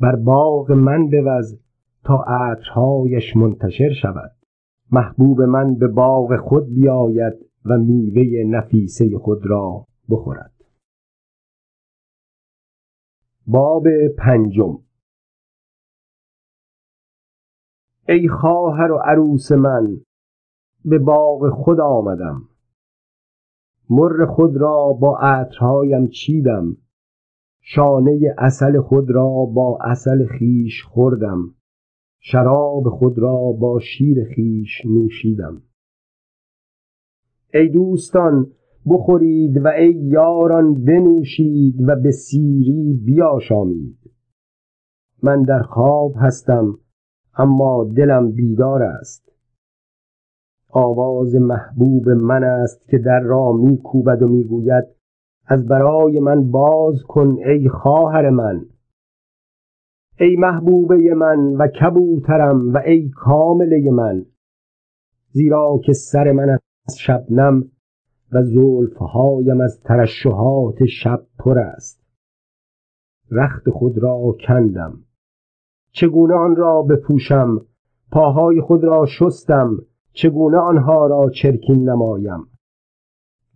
بر 0.00 0.16
باغ 0.16 0.72
من 0.72 1.06
بوز 1.06 1.60
تا 2.04 2.24
عطرهایش 2.26 3.36
منتشر 3.36 3.92
شود. 4.02 4.37
محبوب 4.92 5.42
من 5.42 5.74
به 5.74 5.88
باغ 5.88 6.36
خود 6.36 6.74
بیاید 6.74 7.32
و 7.64 7.78
میوه 7.78 8.44
نفیسه 8.46 9.18
خود 9.18 9.46
را 9.46 9.86
بخورد. 10.10 10.52
باب 13.46 13.84
پنجم. 14.18 14.78
ای 18.08 18.28
خواهر 18.28 18.92
و 18.92 18.96
عروس 18.96 19.52
من 19.52 20.00
به 20.84 20.98
باغ 20.98 21.50
خود 21.50 21.80
آمدم. 21.80 22.48
مر 23.90 24.26
خود 24.26 24.56
را 24.56 24.92
با 25.00 25.18
عطرهایم 25.18 26.06
چیدم. 26.06 26.76
شانه 27.60 28.34
اصل 28.38 28.80
خود 28.80 29.10
را 29.10 29.28
با 29.54 29.78
اصل 29.80 30.26
خیش 30.26 30.82
خوردم. 30.84 31.54
شراب 32.20 32.88
خود 32.88 33.18
را 33.18 33.52
با 33.60 33.78
شیر 33.78 34.24
خیش 34.24 34.86
نوشیدم. 34.86 35.62
ای 37.54 37.68
دوستان 37.68 38.46
بخورید 38.86 39.64
و 39.64 39.68
ای 39.68 39.92
یاران 39.92 40.84
بنوشید 40.84 41.88
و 41.88 41.96
به 42.02 42.10
سیری 42.10 43.00
بیاشامید. 43.04 43.98
من 45.22 45.42
در 45.42 45.62
خواب 45.62 46.12
هستم 46.16 46.78
اما 47.36 47.84
دلم 47.96 48.32
بیدار 48.32 48.82
است. 48.82 49.32
آواز 50.70 51.34
محبوب 51.34 52.08
من 52.08 52.44
است 52.44 52.88
که 52.88 52.98
در 52.98 53.20
را 53.20 53.52
میکوبد 53.52 54.22
و 54.22 54.28
می‌گوید 54.28 54.84
از 55.46 55.66
برای 55.66 56.20
من 56.20 56.50
باز 56.50 57.02
کن 57.08 57.36
ای 57.46 57.68
خواهر 57.68 58.30
من. 58.30 58.66
ای 60.20 60.36
محبوبه 60.36 61.14
من 61.14 61.56
و 61.58 61.66
کبوترم 61.66 62.72
و 62.72 62.78
ای 62.86 63.08
کامله 63.08 63.90
من. 63.90 64.26
زیرا 65.30 65.80
که 65.84 65.92
سر 65.92 66.32
من 66.32 66.48
از 66.88 66.98
شبنم 66.98 67.64
و 68.32 68.42
زلفهایم 68.42 69.60
از 69.60 69.80
ترشحات 69.80 70.84
شب 70.84 71.26
پر 71.38 71.58
است. 71.58 72.02
رخت 73.30 73.70
خود 73.70 73.98
را 73.98 74.36
کندم. 74.46 74.98
چگونه 75.92 76.34
آن 76.34 76.56
را 76.56 76.82
بپوشم؟ 76.82 77.60
پاهای 78.12 78.60
خود 78.60 78.84
را 78.84 79.06
شستم. 79.06 79.76
چگونه 80.12 80.58
آنها 80.58 81.06
را 81.06 81.30
چرکین 81.42 81.90
نمایم؟ 81.90 82.46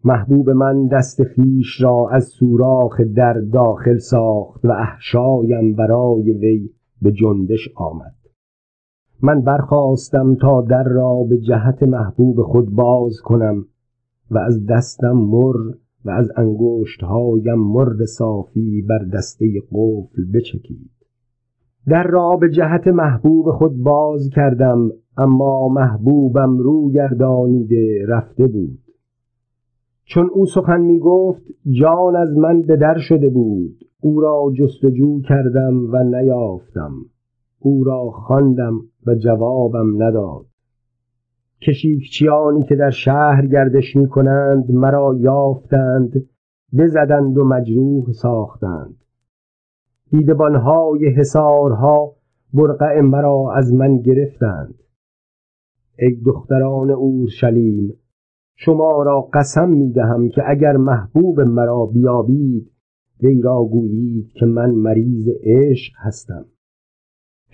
محبوب 0.05 0.51
من 0.51 0.87
دست 0.87 1.23
خیش 1.25 1.81
را 1.81 2.09
از 2.11 2.25
سوراخ 2.25 3.01
در 3.01 3.33
داخل 3.53 3.97
ساخت 3.97 4.65
و 4.65 4.71
احشایم 4.71 5.75
برای 5.75 6.33
وی 6.33 6.71
به 7.03 7.13
جنبش 7.13 7.69
آمد. 7.77 8.15
من 9.23 9.41
برخواستم 9.41 10.35
تا 10.35 10.61
در 10.63 10.85
را 10.85 11.23
به 11.29 11.39
جهت 11.39 11.83
محبوب 11.83 12.43
خود 12.43 12.71
باز 12.71 13.21
کنم 13.25 13.65
و 14.31 14.39
از 14.39 14.67
دستم 14.67 15.13
مر 15.13 15.57
و 16.05 16.11
از 16.11 16.31
انگشتهایم 16.37 17.59
مر 17.59 18.05
صافی 18.05 18.83
بر 18.89 19.05
دسته 19.15 19.47
قفل 19.73 20.25
بچکید. 20.35 20.91
در 21.89 22.03
را 22.03 22.37
به 22.37 22.51
جهت 22.51 22.89
محبوب 22.89 23.51
خود 23.51 23.83
باز 23.83 24.31
کردم 24.33 24.91
اما 25.17 25.69
محبوبم 25.69 26.59
رو 26.59 26.91
گردانیده 26.91 28.07
رفته 28.09 28.47
بود. 28.47 28.79
چون 30.05 30.31
او 30.33 30.47
سخن 30.47 30.81
می 30.81 30.99
گفت 30.99 31.43
جان 31.81 32.17
از 32.17 32.37
من 32.37 32.63
به 32.63 32.77
در 32.77 32.99
شده 32.99 33.29
بود. 33.29 33.85
او 34.01 34.21
را 34.21 34.53
جستجو 34.59 35.21
کردم 35.21 35.93
و 35.93 36.05
نیافتم. 36.05 36.93
او 37.59 37.85
را 37.85 38.11
خواندم 38.11 38.81
و 39.07 39.15
جوابم 39.15 40.03
نداد. 40.03 40.47
کشیکچیانی 41.63 42.63
که 42.63 42.77
در 42.77 42.91
شهر 42.91 43.47
گردش 43.47 43.97
می 43.97 44.09
کنند 44.09 44.71
مرا 44.71 45.17
یافتند 45.19 46.29
بزدند 46.79 47.39
و 47.39 47.45
مجروح 47.45 48.13
ساختند. 48.13 48.97
دیدبانهای 50.11 51.09
حسارها 51.09 52.13
برقع 52.55 53.01
مرا 53.01 53.53
از 53.55 53.75
من 53.75 53.99
گرفتند. 53.99 54.75
ای 55.99 56.21
دختران 56.25 56.91
اورشلیم 56.91 57.95
شما 58.55 59.03
را 59.03 59.21
قسم 59.21 59.69
می 59.69 59.93
دهم 59.93 60.29
که 60.29 60.43
اگر 60.47 60.77
محبوب 60.77 61.41
مرا 61.41 61.87
بیابید 61.87 62.73
وی 63.23 63.41
را 63.41 63.65
گویید 63.65 64.33
که 64.33 64.47
من 64.47 64.71
مریض 64.71 65.29
عشق 65.43 65.93
هستم. 65.97 66.45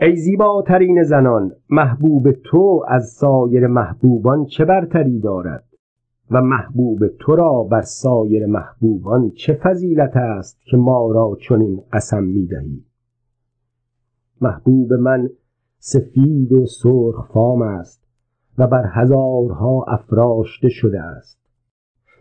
ای 0.01 0.17
زیباترین 0.17 1.03
زنان 1.03 1.53
محبوب 1.71 2.31
تو 2.31 2.85
از 2.89 3.09
سایر 3.09 3.67
محبوبان 3.67 4.45
چه 4.45 4.65
برتری 4.65 5.21
دارد؟ 5.21 5.65
و 6.31 6.43
محبوب 6.43 7.07
تو 7.07 7.37
را 7.37 7.63
بر 7.63 7.83
سایر 7.83 8.47
محبوبان 8.47 9.31
چه 9.31 9.55
فضیلت 9.55 10.17
است 10.17 10.61
که 10.71 10.77
ما 10.77 11.13
را 11.13 11.37
چنین 11.49 11.83
قسم 11.93 12.25
می‌دهی؟ 12.25 12.85
محبوب 14.41 14.93
من 14.93 15.29
سفید 15.79 16.53
و 16.53 16.67
سرخ 16.67 17.33
فام 17.33 17.63
است. 17.63 18.08
و 18.59 18.67
بر 18.67 18.91
هزارها 18.93 19.85
افراشته 19.89 20.69
شده 20.69 21.01
است. 21.01 21.39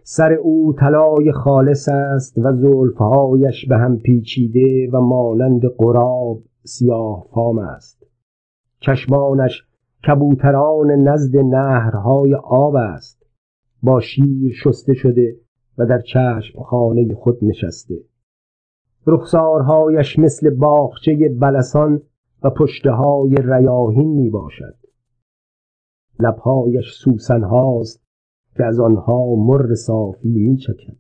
سر 0.04 0.34
او 0.34 0.74
طلای 0.80 1.32
خالص 1.32 1.90
است 1.90 2.38
و 2.38 2.54
زلفهایش 2.54 3.66
به 3.70 3.78
هم 3.78 3.98
پیچیده 3.98 4.90
و 4.94 5.02
مانند 5.02 5.62
قراب 5.78 6.40
سیاه 6.64 7.26
فام 7.34 7.60
است. 7.60 8.04
چشمانش 8.80 9.64
کبوتران 10.08 10.92
نزد 10.92 11.38
نهرهای 11.38 12.36
آب 12.36 12.76
است. 12.76 13.26
با 13.84 14.00
شیر 14.00 14.54
شسته 14.64 14.94
شده 14.94 15.36
و 15.78 15.86
در 15.86 16.00
چشم 16.00 16.64
خانه 16.64 17.16
خود 17.16 17.38
نشسته. 17.42 17.96
رخسارهایش 19.08 20.20
مثل 20.20 20.50
باغچه 20.50 21.30
بلسان 21.40 22.02
و 22.44 22.50
پشته 22.50 22.92
های 22.92 23.36
ریاهین 23.36 24.10
می 24.10 24.30
باشد 24.30 24.87
لبهایش 26.20 26.94
سوسن 26.94 27.44
هاست 27.44 28.04
که 28.56 28.66
از 28.66 28.80
آنها 28.80 29.36
مر 29.36 29.76
صافی 29.76 30.30
می 30.30 30.58
چکد. 30.58 30.98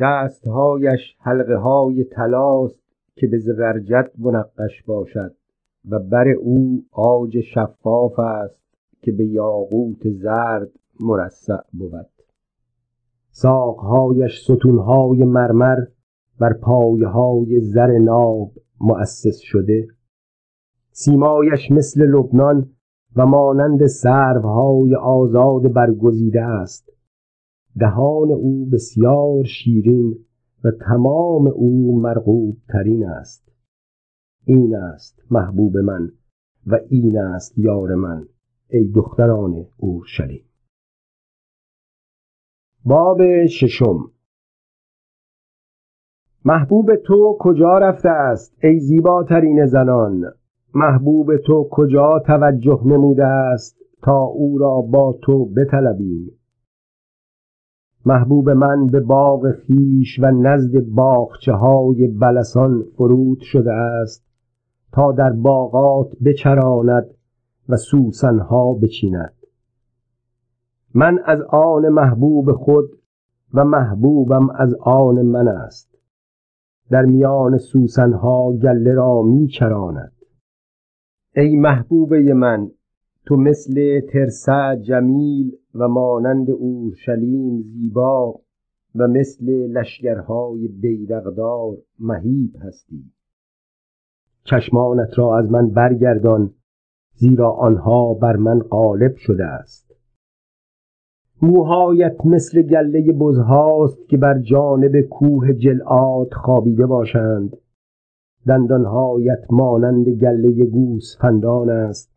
دستهایش 0.00 1.16
حلقه 1.20 1.56
های 1.56 2.04
تلاست 2.04 2.82
که 3.16 3.26
به 3.26 3.38
زبرجد 3.38 4.10
منقش 4.18 4.82
باشد 4.86 5.34
و 5.88 5.98
بر 5.98 6.28
او 6.28 6.84
آج 6.92 7.40
شفاف 7.40 8.18
است 8.18 8.60
که 9.02 9.12
به 9.12 9.26
یاقوت 9.26 10.10
زرد 10.10 10.70
مرصع 11.00 11.60
بود. 11.72 12.06
ساقهایش 13.30 14.44
ستونهای 14.44 15.24
مرمر 15.24 15.76
بر 16.40 16.52
پایه 16.52 17.06
های 17.06 17.60
زر 17.60 17.98
ناب 17.98 18.50
مؤسس 18.80 19.38
شده. 19.38 19.88
سیمایش 20.90 21.70
مثل 21.70 22.02
لبنان 22.02 22.70
و 23.18 23.26
مانند 23.26 23.86
سروهای 23.86 24.94
آزاد 24.94 25.72
برگزیده 25.72 26.42
است. 26.42 26.92
دهان 27.78 28.30
او 28.30 28.66
بسیار 28.72 29.44
شیرین 29.44 30.18
و 30.64 30.70
تمام 30.70 31.46
او 31.46 32.00
مرغوب 32.00 32.56
ترین 32.68 33.06
است. 33.06 33.52
این 34.44 34.76
است 34.76 35.22
محبوب 35.30 35.76
من 35.76 36.10
و 36.66 36.78
این 36.88 37.18
است 37.18 37.58
یار 37.58 37.94
من 37.94 38.28
ای 38.70 38.92
دختران 38.94 39.66
اورشلیم. 39.76 40.44
باب 42.84 43.46
ششم. 43.46 44.10
محبوب 46.44 46.96
تو 46.96 47.36
کجا 47.40 47.78
رفته 47.78 48.08
است 48.08 48.56
ای 48.62 48.80
زیباترین 48.80 49.66
زنان؟ 49.66 50.37
محبوب 50.74 51.36
تو 51.36 51.68
کجا 51.70 52.18
توجه 52.26 52.80
نموده 52.84 53.26
است 53.26 53.76
تا 54.02 54.18
او 54.18 54.58
را 54.58 54.80
با 54.80 55.18
تو 55.22 55.44
بطلبیم؟ 55.44 56.30
محبوب 58.06 58.50
من 58.50 58.86
به 58.86 59.00
باغ 59.00 59.52
خویش 59.66 60.18
و 60.22 60.30
نزد 60.30 60.80
باغچه 60.80 61.52
های 61.52 62.08
بلسان 62.08 62.82
فرود 62.96 63.38
شده 63.40 63.72
است 63.72 64.26
تا 64.92 65.12
در 65.12 65.30
باغات 65.30 66.10
بچراند 66.24 67.06
و 67.68 67.76
سوسنها 67.76 68.74
بچیند. 68.74 69.34
من 70.94 71.18
از 71.24 71.40
آن 71.42 71.88
محبوب 71.88 72.52
خود 72.52 72.84
و 73.54 73.64
محبوبم 73.64 74.50
از 74.50 74.74
آن 74.80 75.22
من 75.22 75.48
است. 75.48 75.98
در 76.90 77.04
میان 77.04 77.58
سوسنها 77.58 78.52
گله 78.52 78.94
را 78.94 79.22
میچراند. 79.22 80.12
ای 81.38 81.56
محبوبه 81.56 82.34
من 82.34 82.70
تو 83.26 83.36
مثل 83.36 84.00
ترسع 84.00 84.76
جمیل 84.76 85.52
و 85.74 85.88
مانند 85.88 86.50
اورشلیم 86.50 87.62
زیبا 87.62 88.40
و 88.94 89.08
مثل 89.08 89.46
لشگرهای 89.50 90.68
بیدقدار 90.68 91.76
مهیب 91.98 92.56
هستی. 92.62 93.04
چشمانت 94.44 95.18
را 95.18 95.38
از 95.38 95.50
من 95.50 95.70
برگردان 95.70 96.54
زیرا 97.14 97.50
آنها 97.50 98.14
بر 98.14 98.36
من 98.36 98.58
غالب 98.58 99.16
شده 99.16 99.44
است. 99.44 99.94
موهایت 101.42 102.26
مثل 102.26 102.62
گله 102.62 103.12
بزهاست 103.12 104.08
که 104.08 104.16
بر 104.16 104.38
جانب 104.38 105.00
کوه 105.00 105.52
جلعات 105.52 106.34
خوابیده 106.34 106.86
باشند. 106.86 107.56
دندانهایت 108.48 109.40
مانند 109.50 110.08
گله 110.08 110.64
گوسفندان 110.64 111.70
است 111.70 112.12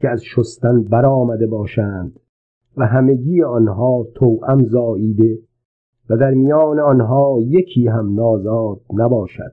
که 0.00 0.08
از 0.08 0.24
شستن 0.24 0.82
برآمده 0.82 1.46
باشند 1.46 2.20
و 2.76 2.86
همگی 2.86 3.42
آنها 3.42 4.06
توأم 4.14 4.64
زاییده 4.64 5.38
و 6.10 6.16
در 6.16 6.30
میان 6.30 6.80
آنها 6.80 7.38
یکی 7.40 7.88
هم 7.88 8.14
نازاد 8.14 8.80
نباشد. 8.94 9.52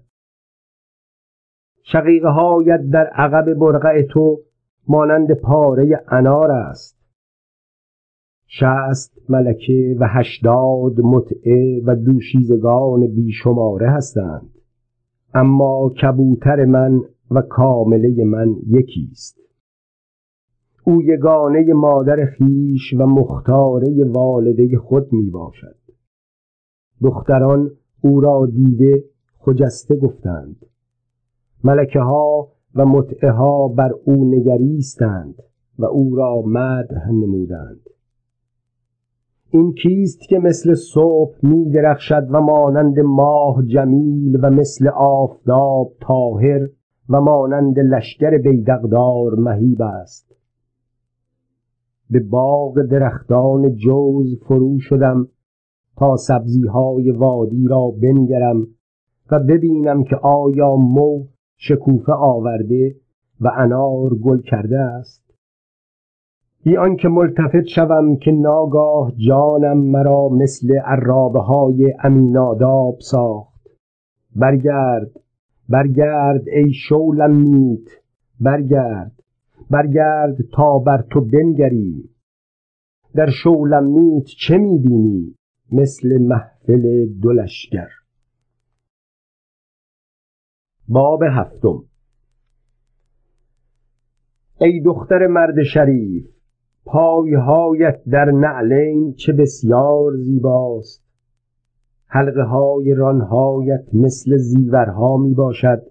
شقیقه 1.84 2.30
هایت 2.30 2.90
در 2.92 3.08
عقب 3.08 3.54
برقع 3.54 4.02
تو 4.02 4.40
مانند 4.88 5.34
پاره 5.34 6.04
انار 6.08 6.52
است. 6.52 6.98
شست 8.48 9.18
ملکه 9.30 9.96
و 10.00 10.08
هشتاد 10.08 11.02
متعه 11.04 11.82
و 11.86 11.96
دوشیزگان 11.96 13.08
بیشماره 13.08 13.90
هستند. 13.90 14.57
اما 15.34 15.90
کبوتر 15.90 16.66
من 16.66 17.02
و 17.32 17.42
کامله 17.42 18.24
من 18.24 18.56
یکیست. 18.68 19.38
او 20.84 21.02
یگانه 21.02 21.74
مادر 21.74 22.26
خیش 22.26 22.94
و 22.94 23.06
مختاره 23.06 24.04
والده 24.04 24.78
خود 24.78 25.14
می 25.14 25.30
باشد. 25.30 25.76
دختران 27.02 27.72
او 28.02 28.22
را 28.22 28.46
دیده 28.46 29.04
خجسته 29.40 29.96
گفتند. 29.96 30.66
ملکه 31.64 32.00
ها 32.00 32.48
و 32.76 32.86
متعه 32.86 33.32
ها 33.32 33.68
بر 33.68 33.92
او 34.06 34.32
نگریستند 34.32 35.36
و 35.80 35.86
او 35.86 36.16
را 36.16 36.42
مدح 36.46 37.12
نمودند. 37.12 37.90
این 39.52 39.74
کیست 39.74 40.20
که 40.30 40.40
مثل 40.40 40.74
صبح 40.74 41.36
می 41.44 41.70
درخشد 41.70 42.28
و 42.32 42.42
مانند 42.42 43.00
ماه 43.00 43.66
جمیل 43.66 44.40
و 44.44 44.50
مثل 44.50 44.88
آفتاب 44.96 45.92
طاهر 46.02 46.68
و 47.10 47.22
مانند 47.22 47.80
لشکر 47.80 48.38
بیدقدار 48.38 49.36
مهیب 49.38 49.82
است. 49.82 50.36
به 52.10 52.20
باغ 52.20 52.82
درختان 52.82 53.76
جوز 53.76 54.40
فرو 54.48 54.80
شدم 54.80 55.28
تا 55.98 56.16
سبزیهای 56.16 57.12
وادی 57.12 57.66
را 57.70 57.92
بنگرم 58.02 58.68
و 59.32 59.40
ببینم 59.40 60.04
که 60.04 60.16
آیا 60.16 60.76
مو 60.76 61.26
شکوفه 61.58 62.14
آورده 62.14 62.96
و 63.42 63.52
انار 63.58 64.16
گل 64.16 64.42
کرده 64.42 64.80
است. 64.80 65.27
بی 66.64 66.78
آنکه 66.78 67.08
ملتفت 67.08 67.66
شوم 67.76 68.16
که 68.16 68.32
ناگاه 68.32 69.12
جانم 69.28 69.78
مرا 69.78 70.30
مثل 70.30 70.78
عرابه 70.78 71.40
های 71.40 71.94
امیناداب 72.04 72.98
ساخت. 73.00 73.68
برگرد 74.36 75.12
برگرد 75.70 76.48
ای 76.48 76.74
شولم 76.74 77.32
میت 77.32 77.88
برگرد 78.40 79.12
برگرد 79.70 80.36
تا 80.54 80.80
بر 80.80 81.02
تو 81.12 81.22
بنگریم 81.22 82.10
در 83.16 83.30
شولم 83.30 83.84
میت 83.84 84.26
چه 84.26 84.58
می‌بینی؟ 84.58 85.36
مثل 85.72 86.22
محفل 86.22 87.08
دلشگر. 87.24 87.90
باب 90.88 91.24
هفتم. 91.24 91.84
ای 94.62 94.82
دختر 94.82 95.28
مرد 95.28 95.64
شریف 95.64 96.37
پایهایت 96.88 98.04
در 98.12 98.26
نعلین 98.26 99.14
چه 99.14 99.34
بسیار 99.34 100.16
زیباست. 100.16 101.04
حلقه 102.08 102.44
های 102.44 102.94
رانهایت 102.94 103.84
مثل 103.94 104.38
زیورها 104.38 105.18
می 105.18 105.34
باشد 105.34 105.82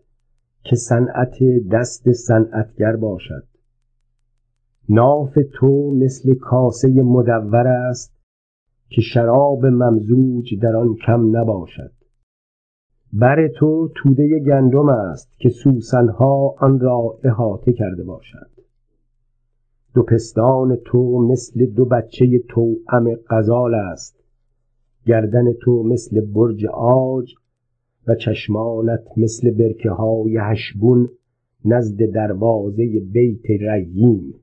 که 0.65 0.77
صنعت 0.77 1.35
دست 1.73 2.13
صنعتگر 2.13 2.97
باشد. 2.97 3.45
ناف 4.89 5.39
تو 5.55 5.95
مثل 5.95 6.35
کاسه 6.35 6.89
مدور 6.89 7.67
است 7.67 8.17
که 8.89 9.01
شراب 9.01 9.67
ممزوج 9.67 10.61
در 10.63 10.77
آن 10.77 10.95
کم 11.07 11.37
نباشد. 11.37 11.93
بر 13.13 13.49
تو 13.59 13.89
توده 13.97 14.39
گندم 14.39 14.89
است 14.89 15.31
که 15.39 15.49
سوسنها 15.49 16.55
آن 16.59 16.81
را 16.81 17.19
احاطه 17.25 17.73
کرده 17.73 18.05
باشند. 18.05 18.56
دو 19.97 20.03
پستان 20.03 20.77
تو 20.85 21.29
مثل 21.31 21.67
دو 21.67 21.85
بچه 21.85 22.39
توأم 22.49 23.15
غزال 23.31 23.75
است. 23.75 24.25
گردن 25.07 25.53
تو 25.53 25.83
مثل 25.83 26.21
برج 26.21 26.67
عاج 26.67 27.35
و 28.07 28.15
چشمانت 28.15 29.05
مثل 29.17 29.51
برکه 29.51 29.91
های 29.91 30.39
هشبون 30.41 31.09
نزد 31.65 32.11
دروازه 32.15 33.01
بیت 33.13 33.51
ریین 33.51 34.35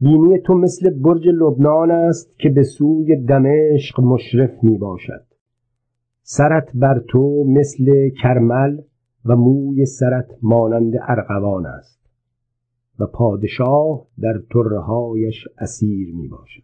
بینی 0.00 0.38
تو 0.38 0.54
مثل 0.54 0.90
برج 0.90 1.28
لبنان 1.28 1.90
است 1.90 2.38
که 2.38 2.48
به 2.48 2.62
سوی 2.62 3.16
دمشق 3.16 4.00
مشرف 4.00 4.64
می 4.64 4.78
باشد. 4.78 5.24
سرت 6.22 6.68
بر 6.74 7.04
تو 7.08 7.44
مثل 7.46 8.10
کرمل 8.22 8.80
و 9.24 9.36
موی 9.36 9.86
سرت 9.86 10.30
مانند 10.42 10.92
ارغوان 11.08 11.66
است. 11.66 11.93
و 12.98 13.06
پادشاه 13.06 14.06
در 14.20 14.42
طرهایش 14.52 15.48
اسیر 15.58 16.14
می 16.14 16.28
باشد 16.28 16.62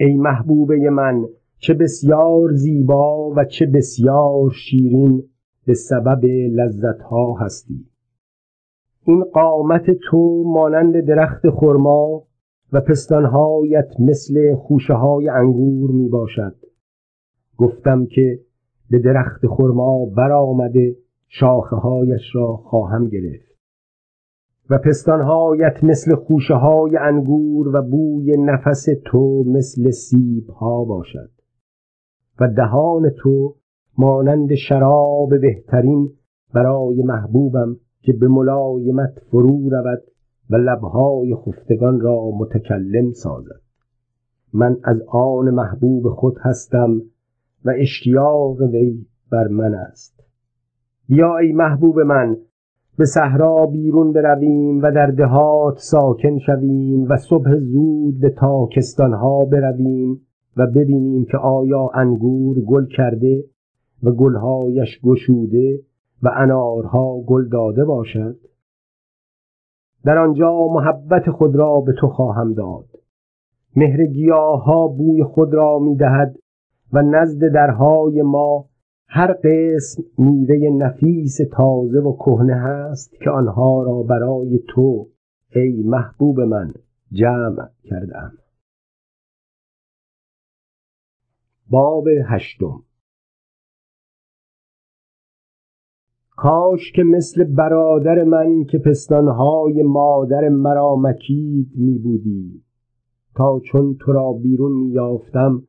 ای 0.00 0.16
محبوبه 0.16 0.90
من 0.90 1.24
چه 1.58 1.74
بسیار 1.74 2.52
زیبا 2.52 3.30
و 3.36 3.44
چه 3.44 3.66
بسیار 3.66 4.50
شیرین 4.50 5.22
به 5.66 5.74
سبب 5.74 6.24
لذتها 6.50 7.34
هستی. 7.40 7.86
این 9.06 9.24
قامت 9.24 9.90
تو 10.10 10.44
مانند 10.46 11.00
درخت 11.00 11.50
خرما 11.50 12.22
و 12.72 12.80
پستانهایت 12.80 13.88
مثل 13.98 14.54
خوشه 14.54 14.94
های 14.94 15.28
انگور 15.28 15.90
می 15.90 16.08
باشد 16.08 16.54
گفتم 17.56 18.06
که 18.06 18.40
به 18.90 18.98
درخت 18.98 19.46
خرما 19.46 20.06
برآمده 20.06 20.96
شاخه 21.28 21.76
هایش 21.76 22.34
را 22.34 22.56
خواهم 22.56 23.08
گرفت. 23.08 23.49
و 24.70 24.78
پستانهایت 24.78 25.84
مثل 25.84 26.14
خوشه 26.14 26.54
های 26.54 26.96
انگور 26.96 27.76
و 27.76 27.82
بوی 27.82 28.36
نفس 28.36 28.86
تو 29.04 29.44
مثل 29.46 29.90
سیب 29.90 30.50
ها 30.50 30.84
باشد. 30.84 31.30
و 32.40 32.48
دهان 32.48 33.10
تو 33.10 33.54
مانند 33.98 34.54
شراب 34.54 35.40
بهترین 35.40 36.10
برای 36.54 37.02
محبوبم 37.02 37.76
که 38.02 38.12
به 38.12 38.28
ملایمت 38.28 39.18
فرو 39.30 39.68
رود 39.70 40.02
و 40.50 40.56
لبهای 40.56 41.34
خفتگان 41.34 42.00
را 42.00 42.30
متکلم 42.38 43.12
سازد. 43.12 43.60
من 44.52 44.76
از 44.84 45.02
آن 45.08 45.50
محبوب 45.50 46.08
خود 46.08 46.36
هستم 46.40 47.02
و 47.64 47.72
اشتیاق 47.78 48.60
وی 48.62 49.06
بر 49.32 49.48
من 49.48 49.74
است. 49.74 50.20
بیا 51.08 51.36
ای 51.36 51.52
محبوب 51.52 52.00
من 52.00 52.36
به 53.00 53.06
صحرا 53.06 53.66
بیرون 53.66 54.12
برویم 54.12 54.82
و 54.82 54.90
در 54.90 55.06
دهات 55.06 55.78
ساکن 55.78 56.38
شویم 56.38 57.06
و 57.08 57.16
صبح 57.16 57.58
زود 57.58 58.20
به 58.20 58.30
تاکستانها 58.30 59.44
برویم 59.44 60.20
و 60.56 60.66
ببینیم 60.66 61.24
که 61.24 61.38
آیا 61.38 61.90
انگور 61.94 62.60
گل 62.60 62.86
کرده 62.86 63.44
و 64.02 64.10
گلهایش 64.10 65.00
گشوده 65.04 65.80
و 66.22 66.30
انارها 66.36 67.20
گل 67.20 67.48
داده 67.48 67.84
باشد. 67.84 68.36
در 70.04 70.18
آنجا 70.18 70.68
محبت 70.68 71.30
خود 71.30 71.56
را 71.56 71.80
به 71.80 71.92
تو 71.92 72.08
خواهم 72.08 72.52
داد. 72.52 72.86
مهر 73.76 74.06
گیاها 74.06 74.88
بوی 74.88 75.24
خود 75.24 75.54
را 75.54 75.78
می 75.78 75.96
دهد 75.96 76.36
و 76.92 77.02
نزد 77.02 77.52
درهای 77.54 78.22
ما 78.22 78.69
هر 79.12 79.32
قسم 79.32 80.02
میوه 80.18 80.70
نفیس 80.76 81.38
تازه 81.52 81.98
و 81.98 82.16
کهنه 82.16 82.54
هست 82.54 83.14
که 83.24 83.30
آنها 83.30 83.82
را 83.82 84.02
برای 84.02 84.60
تو 84.68 85.08
ای 85.54 85.82
محبوب 85.82 86.40
من 86.40 86.74
جمع 87.12 87.68
کردم 87.84 88.32
باب 91.70 92.04
هشتم. 92.26 92.82
کاش 96.30 96.92
که 96.92 97.02
مثل 97.02 97.44
برادر 97.44 98.24
من 98.24 98.64
که 98.64 98.78
پستانهای 98.78 99.82
مادر 99.82 100.48
مرا 100.48 100.96
مکید 100.96 101.70
می 101.74 101.98
بودی 101.98 102.64
تا 103.36 103.60
چون 103.60 103.96
تو 104.00 104.12
را 104.12 104.32
بیرون 104.32 104.72
می 104.72 104.90
یافتم 104.90 105.62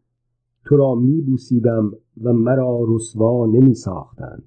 تو 0.65 0.77
را 0.77 0.95
می 0.95 1.21
بوسیدم 1.21 1.91
و 2.23 2.33
مرا 2.33 2.79
رسوا 2.87 3.45
نمی 3.45 3.73
ساختند 3.73 4.43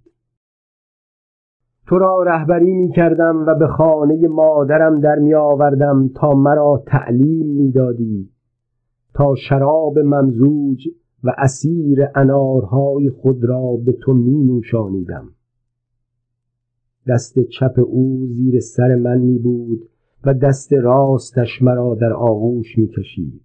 تو 1.87 1.99
را 1.99 2.23
رهبری 2.23 2.75
می 2.75 2.93
کردم 2.93 3.45
و 3.47 3.55
به 3.55 3.67
خانه 3.67 4.29
مادرم 4.29 5.01
در 5.01 5.19
می 5.19 5.35
آوردم 5.35 6.11
تا 6.15 6.31
مرا 6.31 6.83
تعلیم 6.87 7.47
می 7.47 7.73
دادی 7.73 8.31
تا 9.15 9.35
شراب 9.49 9.99
ممزوج 9.99 10.89
و 11.25 11.31
اسیر 11.39 11.99
انارهای 12.15 13.11
خود 13.11 13.45
را 13.45 13.77
به 13.87 13.93
تو 13.93 14.13
می 14.13 14.45
نوشانیدم 14.45 15.29
دست 17.09 17.39
چپ 17.39 17.79
او 17.87 18.27
زیر 18.27 18.61
سر 18.61 18.95
من 18.95 19.19
می 19.19 19.39
بود 19.39 19.89
و 20.25 20.35
دست 20.35 20.73
راستش 20.73 21.63
مرا 21.63 21.95
در 21.95 22.13
آغوش 22.13 22.79
می 22.79 22.89
کشید 22.89 23.44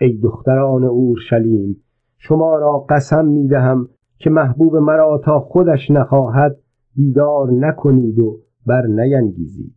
ای 0.00 0.18
دختران 0.22 0.84
اورشلیم 0.84 1.84
شما 2.18 2.58
را 2.58 2.86
قسم 2.88 3.24
می 3.24 3.48
دهم 3.48 3.88
که 4.18 4.30
محبوب 4.30 4.76
مرا 4.76 5.20
تا 5.24 5.40
خودش 5.40 5.90
نخواهد 5.90 6.56
بیدار 6.96 7.50
نکنید 7.50 8.18
و 8.18 8.40
بر 8.66 8.86
نینگیزید. 8.86 9.74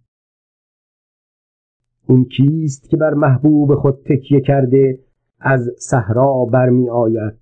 این 2.09 2.25
کیست 2.25 2.89
که 2.89 2.97
بر 2.97 3.13
محبوب 3.13 3.75
خود 3.75 3.97
تکیه 4.05 4.41
کرده 4.41 4.99
از 5.39 5.69
صحرا 5.77 6.45
برمی 6.45 6.89
آید 6.89 7.33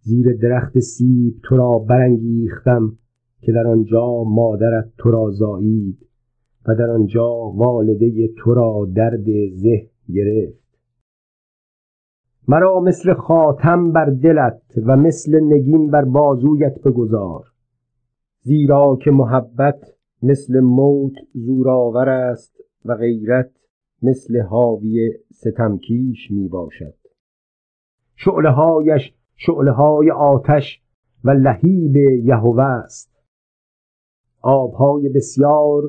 زیر 0.00 0.36
درخت 0.42 0.78
سیب 0.78 1.34
تو 1.44 1.56
را 1.56 1.78
برانگیختم 1.88 2.98
که 3.40 3.52
در 3.52 3.66
آنجا 3.66 4.24
مادرت 4.24 4.92
تو 4.98 5.10
را 5.10 5.30
زایید 5.30 6.06
و 6.66 6.74
در 6.74 6.90
آنجا 6.90 7.28
والده 7.54 8.28
تو 8.38 8.54
را 8.54 8.88
درد 8.94 9.24
زه 9.52 9.91
گرفت. 10.12 10.62
مرا 12.48 12.80
مثل 12.80 13.14
خاتم 13.14 13.92
بر 13.92 14.04
دلت 14.04 14.62
و 14.86 14.96
مثل 14.96 15.40
نگین 15.40 15.90
بر 15.90 16.04
بازویت 16.04 16.82
بگذار 16.82 17.44
زیرا 18.40 18.98
که 19.04 19.10
محبت 19.10 19.80
مثل 20.22 20.60
موت 20.60 21.12
زورآور 21.34 22.08
است 22.08 22.56
و 22.84 22.94
غیرت 22.94 23.50
مثل 24.02 24.40
حاوی 24.40 25.12
ستمکیش 25.32 26.30
می 26.30 26.48
باشد. 26.48 26.94
شعله 28.16 28.50
هایش 28.50 29.14
شعله 29.36 29.70
های 29.70 30.10
آتش 30.10 30.82
و 31.24 31.30
لهیب 31.30 31.96
یهوه 32.24 32.64
است. 32.64 33.12
آبهای 34.42 35.08
بسیار 35.08 35.82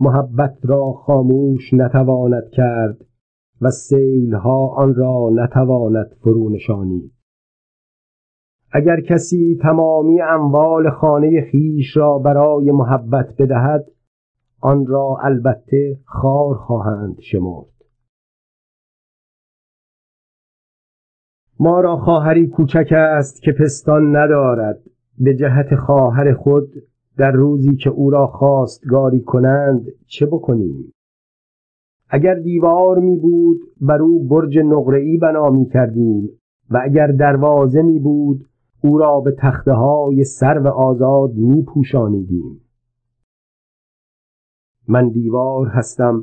محبت 0.00 0.58
را 0.62 0.92
خاموش 0.92 1.74
نتواند 1.74 2.50
کرد. 2.50 3.11
و 3.62 3.70
سیلها 3.70 4.66
آن 4.66 4.94
را 4.94 5.30
نتواند 5.32 6.16
فرو 6.20 6.50
نشانید 6.50 7.12
اگر 8.72 9.00
کسی 9.00 9.58
تمامی 9.62 10.20
اموال 10.20 10.90
خانه 10.90 11.48
خیش 11.50 11.96
را 11.96 12.18
برای 12.18 12.70
محبت 12.70 13.34
بدهد 13.38 13.84
آن 14.60 14.86
را 14.86 15.16
البته 15.22 15.98
خار 16.04 16.54
خواهند 16.54 17.20
شمرد. 17.20 17.66
ما 21.60 21.80
را 21.80 21.96
خواهری 21.96 22.46
کوچک 22.46 22.92
است 22.92 23.42
که 23.42 23.52
پستان 23.52 24.16
ندارد. 24.16 24.80
به 25.18 25.34
جهت 25.34 25.76
خواهر 25.76 26.34
خود 26.34 26.72
در 27.16 27.30
روزی 27.30 27.76
که 27.76 27.90
او 27.90 28.10
را 28.10 28.26
خواستگاری 28.26 29.20
کنند 29.20 29.86
چه 30.06 30.26
بکنیم؟ 30.26 30.92
اگر 32.14 32.34
دیوار 32.34 32.98
می 32.98 33.16
بود 33.16 33.60
بر 33.80 34.02
او 34.02 34.28
برج 34.28 34.58
نقره‌ای 34.58 35.18
بنا 35.18 35.50
می 35.50 35.66
کردیم. 35.66 36.28
و 36.70 36.80
اگر 36.84 37.06
دروازه 37.06 37.82
می 37.82 37.98
بود 37.98 38.48
او 38.84 38.98
را 38.98 39.20
به 39.20 39.36
تخته 39.38 39.72
های 39.72 40.24
سرو 40.24 40.68
آزاد 40.68 41.34
می 41.34 41.62
پوشانیدیم. 41.62 42.60
من 44.88 45.08
دیوار 45.08 45.66
هستم 45.66 46.22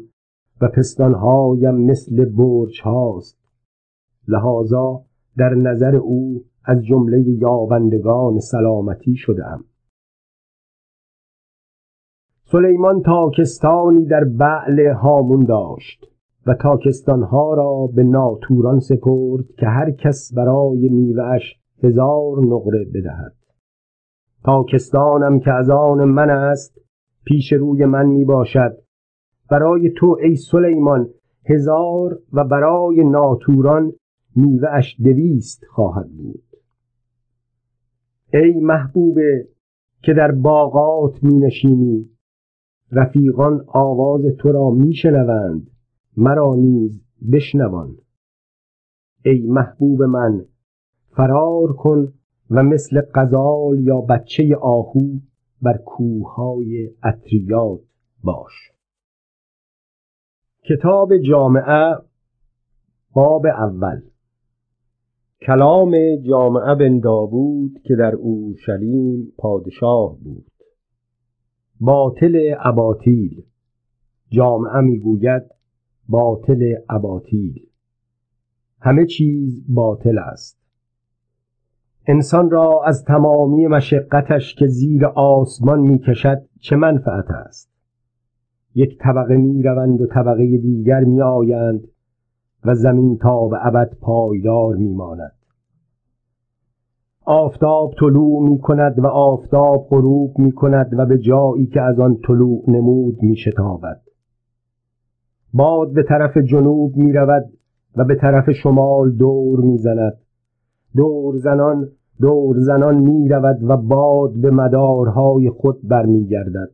و 0.61 0.67
پستانهایم 0.67 1.75
مثل 1.75 2.25
برج 2.25 2.81
هاست. 2.83 3.39
لحاظا 4.27 5.01
در 5.37 5.55
نظر 5.55 5.95
او 5.95 6.43
از 6.65 6.85
جمله 6.85 7.21
یابندگان 7.21 8.39
سلامتی 8.39 9.15
شدم 9.15 9.63
سلیمان 12.51 13.01
تاکستانی 13.01 14.05
در 14.05 14.23
بعل 14.23 14.87
هامون 14.87 15.45
داشت 15.45 16.05
و 16.47 16.53
تاکستانها 16.53 17.53
را 17.53 17.89
به 17.95 18.03
ناتوران 18.03 18.79
سپرد 18.79 19.45
که 19.57 19.65
هر 19.65 19.91
کس 19.91 20.33
برای 20.33 20.89
میوهش 20.89 21.55
هزار 21.83 22.45
نقره 22.45 22.85
بدهد. 22.93 23.33
تاکستانم 24.45 25.39
که 25.39 25.51
از 25.51 25.69
آن 25.69 26.03
من 26.03 26.29
است 26.29 26.81
پیش 27.25 27.53
روی 27.53 27.85
من 27.85 28.05
می 28.05 28.25
باشد 28.25 28.77
برای 29.51 29.91
تو 29.97 30.17
ای 30.23 30.35
سلیمان 30.35 31.09
هزار 31.45 32.19
و 32.33 32.43
برای 32.43 33.03
ناتوران 33.03 33.93
میوهش 34.35 34.95
دویست 35.03 35.65
خواهد 35.69 36.09
بود. 36.17 36.43
ای 38.33 38.59
محبوبه 38.59 39.47
که 40.03 40.13
در 40.13 40.31
باغات 40.31 41.23
می 41.23 41.37
نشینی 41.37 42.09
رفیقان 42.91 43.65
آواز 43.67 44.21
تو 44.39 44.51
را 44.51 44.69
می 44.69 44.93
شنوند 44.93 45.71
مرا 46.17 46.55
نیز 46.55 47.01
بشنوان. 47.31 47.95
ای 49.25 49.41
محبوب 49.47 50.03
من 50.03 50.45
فرار 51.09 51.73
کن 51.73 52.13
و 52.49 52.63
مثل 52.63 53.01
غزال 53.15 53.79
یا 53.79 54.01
بچه 54.01 54.55
آهو 54.61 55.19
بر 55.61 55.77
کوههای 55.77 56.89
اتریات 57.03 57.81
باش. 58.23 58.71
کتاب 60.63 61.17
جامعه 61.17 61.95
باب 63.13 63.45
اول. 63.45 64.01
کلام 65.41 65.91
جامعه 66.29 66.75
بن 66.75 66.99
داوود 66.99 67.81
که 67.83 67.95
در 67.95 68.15
اورشلیم 68.15 69.33
پادشاه 69.37 70.17
بود. 70.23 70.51
باطل 71.79 72.55
اباطیل. 72.59 73.43
جامعه 74.29 74.81
می‌گوید 74.81 75.43
باطل 76.09 76.75
اباطیل. 76.89 77.65
همه 78.81 79.05
چیز 79.05 79.65
باطل 79.69 80.17
است. 80.17 80.59
انسان 82.07 82.49
را 82.49 82.83
از 82.85 83.05
تمامی 83.05 83.67
مشقتش 83.67 84.55
که 84.55 84.67
زیر 84.67 85.05
آسمان 85.05 85.79
می‌کشد 85.79 86.41
چه 86.59 86.75
منفعت 86.75 87.31
است؟ 87.31 87.69
یک 88.75 88.97
طبقه 88.97 89.37
می‌روند 89.37 90.01
و 90.01 90.07
طبقه 90.07 90.57
دیگر 90.57 90.99
میآیند 90.99 91.87
و 92.65 92.75
زمین 92.75 93.17
تا 93.17 93.47
به 93.47 93.67
ابد 93.67 93.97
پایدار 94.01 94.75
میماند. 94.75 95.38
آفتاب 97.31 97.93
طلوع 97.99 98.49
می 98.49 98.59
کند 98.59 98.99
و 98.99 99.07
آفتاب 99.07 99.87
غروب 99.89 100.39
می 100.39 100.51
کند 100.51 100.99
و 100.99 101.05
به 101.05 101.17
جایی 101.17 101.65
که 101.67 101.81
از 101.81 101.99
آن 101.99 102.17
طلوع 102.27 102.63
نمود 102.67 103.23
می 103.23 103.35
شتابد 103.35 104.01
باد 105.53 105.93
به 105.93 106.03
طرف 106.03 106.37
جنوب 106.37 106.95
می 106.95 107.13
رود 107.13 107.45
و 107.95 108.03
به 108.03 108.15
طرف 108.15 108.51
شمال 108.51 109.11
دور 109.11 109.59
می 109.59 109.77
زند 109.77 110.17
دور 110.95 111.37
زنان 111.37 111.87
دور 112.21 112.59
زنان 112.59 112.95
می 112.95 113.29
رود 113.29 113.63
و 113.63 113.77
باد 113.77 114.33
به 114.41 114.51
مدارهای 114.51 115.49
خود 115.49 115.87
برمی 115.87 116.25
گردد 116.25 116.71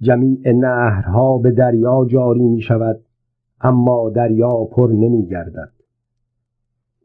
جمیع 0.00 0.52
نهرها 0.52 1.38
به 1.38 1.50
دریا 1.50 2.06
جاری 2.10 2.48
می 2.48 2.60
شود 2.60 3.00
اما 3.60 4.10
دریا 4.10 4.64
پر 4.64 4.90
نمی 4.92 5.26
گردد 5.26 5.77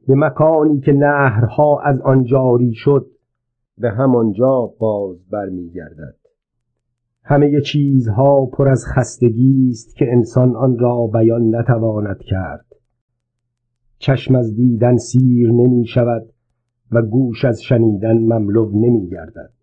به 0.08 0.16
مکانی 0.16 0.80
که 0.80 0.92
نهرها 0.92 1.82
از 1.82 2.02
آن 2.02 2.24
جاری 2.24 2.74
شد 2.74 3.06
به 3.78 3.92
همانجا 3.92 4.74
باز 4.80 5.30
برمیگردد. 5.30 6.16
همه 7.24 7.62
چیزها 7.62 8.46
پر 8.46 8.68
از 8.68 8.86
خستگی 8.96 9.70
است 9.70 9.96
که 9.96 10.06
انسان 10.12 10.56
آن 10.56 10.80
را 10.80 11.08
بیان 11.14 11.56
نتواند 11.56 12.20
کرد. 12.20 12.66
چشم 13.98 14.36
از 14.36 14.56
دیدن 14.56 14.98
سیر 14.98 15.52
نمی 15.52 15.86
شود 15.86 16.30
و 16.92 17.02
گوش 17.02 17.46
از 17.46 17.62
شنیدن 17.62 18.18
مملو 18.18 18.72
نمی 18.74 19.10
گردد. 19.10 19.54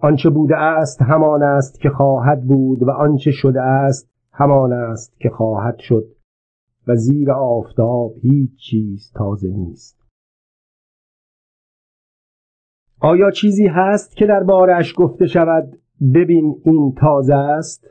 آنچه 0.00 0.30
بوده 0.30 0.56
است 0.56 1.02
همان 1.02 1.42
است 1.42 1.80
که 1.80 1.90
خواهد 1.90 2.44
بود 2.44 2.82
و 2.82 2.90
آنچه 2.90 3.30
شده 3.30 3.62
است 3.62 4.10
همان 4.32 4.72
است 4.72 5.20
که 5.20 5.30
خواهد 5.30 5.78
شد. 5.78 6.04
و 6.88 6.94
زیر 6.94 7.32
آفتاب 7.32 8.14
هیچ 8.22 8.50
چیز 8.56 9.12
تازه 9.14 9.48
نیست. 9.48 9.98
آیا 13.00 13.30
چیزی 13.30 13.66
هست 13.66 14.16
که 14.16 14.26
در 14.26 14.42
بارش 14.42 14.94
گفته 14.96 15.26
شود 15.26 15.78
ببین 16.14 16.60
این 16.64 16.94
تازه 17.00 17.34
است؟ 17.34 17.86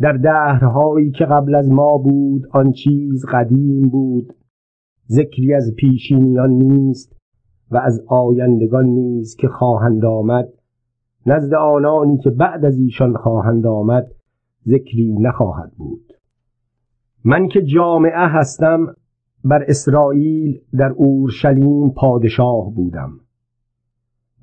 در 0.00 0.12
دهرهایی 0.12 1.10
که 1.10 1.24
قبل 1.24 1.54
از 1.54 1.70
ما 1.70 1.98
بود 1.98 2.42
آن 2.52 2.72
چیز 2.72 3.26
قدیم 3.32 3.88
بود. 3.88 4.34
ذکری 5.08 5.54
از 5.54 5.74
پیشینیان 5.76 6.50
نیست 6.50 7.16
و 7.70 7.76
از 7.76 8.04
آیندگان 8.08 8.84
نیز 8.84 9.36
که 9.36 9.48
خواهند 9.48 10.04
آمد. 10.04 10.48
نزد 11.26 11.54
آنانی 11.54 12.18
که 12.18 12.30
بعد 12.30 12.64
از 12.64 12.78
ایشان 12.78 13.16
خواهند 13.16 13.66
آمد 13.66 14.06
ذکری 14.68 15.12
نخواهد 15.20 15.72
بود. 15.76 16.03
من 17.24 17.48
که 17.48 17.62
جامعه 17.62 18.28
هستم 18.28 18.94
بر 19.44 19.64
اسرائیل 19.68 20.60
در 20.78 20.88
اورشلیم 20.88 21.90
پادشاه 21.90 22.74
بودم. 22.74 23.20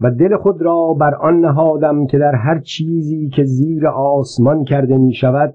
و 0.01 0.11
دل 0.11 0.37
خود 0.37 0.61
را 0.61 0.93
بر 0.93 1.15
آن 1.15 1.39
نهادم 1.39 2.07
که 2.07 2.17
در 2.17 2.35
هر 2.35 2.59
چیزی 2.59 3.29
که 3.29 3.43
زیر 3.43 3.87
آسمان 3.87 4.63
کرده 4.63 4.97
می 4.97 5.13
شود 5.13 5.53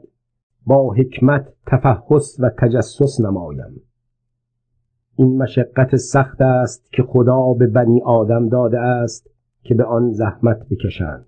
با 0.67 0.95
حکمت 0.95 1.53
تفحص 1.67 2.37
و 2.41 2.51
تجسس 2.59 3.21
نمایم. 3.21 3.81
این 5.17 5.43
مشقت 5.43 5.97
سخت 5.97 6.41
است 6.41 6.93
که 6.93 7.03
خدا 7.03 7.53
به 7.53 7.67
بنی 7.67 8.03
آدم 8.03 8.49
داده 8.49 8.81
است 8.81 9.31
که 9.63 9.75
به 9.75 9.85
آن 9.85 10.11
زحمت 10.11 10.69
بکشند. 10.71 11.27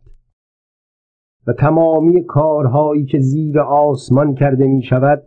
و 1.46 1.52
تمامی 1.52 2.24
کارهایی 2.24 3.04
که 3.04 3.18
زیر 3.18 3.61
آسمان 3.61 4.34
کرده 4.34 4.66
می 4.66 4.82
شود 4.82 5.22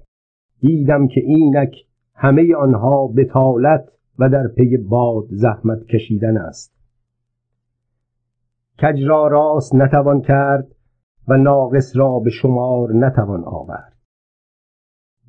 دیدم 0.62 1.08
که 1.08 1.21
اینک 1.21 1.76
همه 2.15 2.56
آنها 2.56 3.08
بتالت 3.08 3.89
و 4.19 4.30
در 4.30 4.47
پی 4.47 4.78
باد 4.78 5.26
زحمت 5.30 5.86
کشیدن 5.86 6.38
است. 6.38 6.82
کج 8.82 9.04
را 9.04 9.28
راست 9.28 9.76
نتوان 9.76 10.21
کرد 10.21 10.67
و 11.28 11.38
ناقص 11.38 11.97
را 11.97 12.19
به 12.19 12.30
شمار 12.30 12.93
نتوان 12.93 13.43
آورد. 13.43 13.97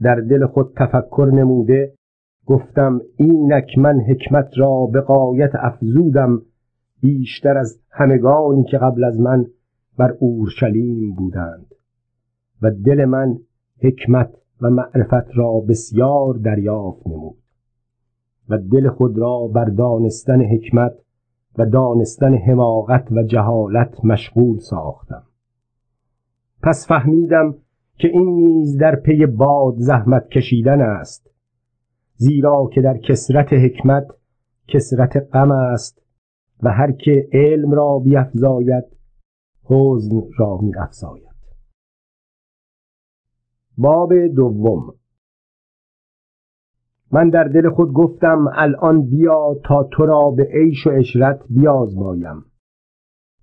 در 0.03 0.15
دل 0.15 0.47
خود 0.47 0.73
تفکر 0.77 1.31
نموده 1.35 1.95
گفتم 2.47 3.01
اینک 3.17 3.79
من 3.79 4.01
حکمت 4.01 4.59
را 4.59 4.87
به 4.93 5.01
قایت 5.01 5.51
افزودم 5.55 6.43
بیشتر 7.01 7.59
از 7.59 7.81
همگانی 7.91 8.65
که 8.65 8.79
قبل 8.79 9.05
از 9.05 9.21
من 9.21 9.47
بر 9.99 10.17
اورشلیم 10.21 11.15
بودند. 11.15 11.75
و 12.63 12.71
دل 12.71 13.05
من 13.05 13.39
حکمت 13.83 14.42
و 14.63 14.71
معرفت 14.71 15.31
را 15.35 15.61
بسیار 15.69 16.35
دریافت 16.35 17.07
نمود 17.07 17.37
و 18.49 18.59
دل 18.59 18.89
خود 18.89 19.19
را 19.19 19.47
بر 19.55 19.65
دانستن 19.65 20.43
حکمت 20.43 20.93
و 21.59 21.67
دانستن 21.67 22.35
حماقت 22.35 23.13
و 23.13 23.23
جهالت 23.23 24.05
مشغول 24.05 24.59
ساختم. 24.59 25.23
پس 26.63 26.87
فهمیدم 26.89 27.55
که 27.99 28.09
این 28.09 28.35
نیز 28.35 28.79
در 28.79 28.97
پی 28.97 29.27
باد 29.27 29.75
زحمت 29.77 30.29
کشیدن 30.29 30.81
است 30.81 31.31
زیرا 32.15 32.71
که 32.75 32.81
در 32.81 32.99
کسرت 32.99 33.53
حکمت 33.53 34.07
کسرت 34.69 35.17
غم 35.33 35.51
است 35.51 36.03
و 36.63 36.71
هر 36.71 36.93
که 36.93 37.29
علم 37.33 37.71
را 37.71 37.99
بیفزاید 37.99 38.85
حزن 39.65 40.23
را 40.39 40.59
میافزاید. 40.63 41.32
باب 43.79 44.15
دوم. 44.27 44.95
من 47.13 47.31
در 47.31 47.45
دل 47.45 47.71
خود 47.71 47.93
گفتم 47.93 48.49
الان 48.55 49.03
بیا 49.03 49.55
تا 49.65 49.89
تو 49.93 50.07
را 50.07 50.31
به 50.31 50.49
عیش 50.53 50.87
و 50.87 50.91
عشرت 50.91 51.41
بیازمایم. 51.51 52.45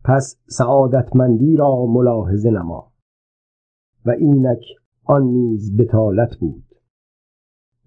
پس 0.05 0.35
سعادتمندی 0.47 1.55
را 1.55 1.85
ملاحظه 1.85 2.49
نما. 2.51 2.91
و 4.05 4.09
اینک 4.09 4.61
آن 5.05 5.23
نیز 5.23 5.77
بتالت 5.77 6.35
بود. 6.39 6.63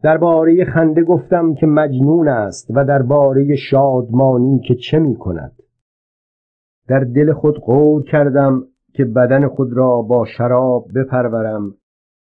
درباره 0.03 0.65
خنده 0.65 1.03
گفتم 1.03 1.55
که 1.55 1.67
مجنون 1.67 2.29
است 2.29 2.71
و 2.71 2.85
درباره 2.85 3.57
شادمانی 3.71 4.61
که 4.61 4.75
چه 4.75 4.99
می 4.99 5.17
کند. 5.17 5.53
در 6.89 7.01
دل 7.01 7.33
خود 7.33 7.59
قول 7.59 8.03
کردم 8.03 8.63
که 8.95 9.05
بدن 9.05 9.49
خود 9.49 9.73
را 9.73 10.03
با 10.03 10.25
شراب 10.37 10.87
بپرورم 10.95 11.75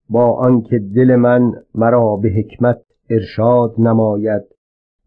با 0.09 0.31
آنکه 0.31 0.79
دل 0.79 1.15
من 1.15 1.53
مرا 1.75 2.15
به 2.15 2.29
حکمت 2.29 2.81
ارشاد 3.09 3.75
نماید 3.77 4.43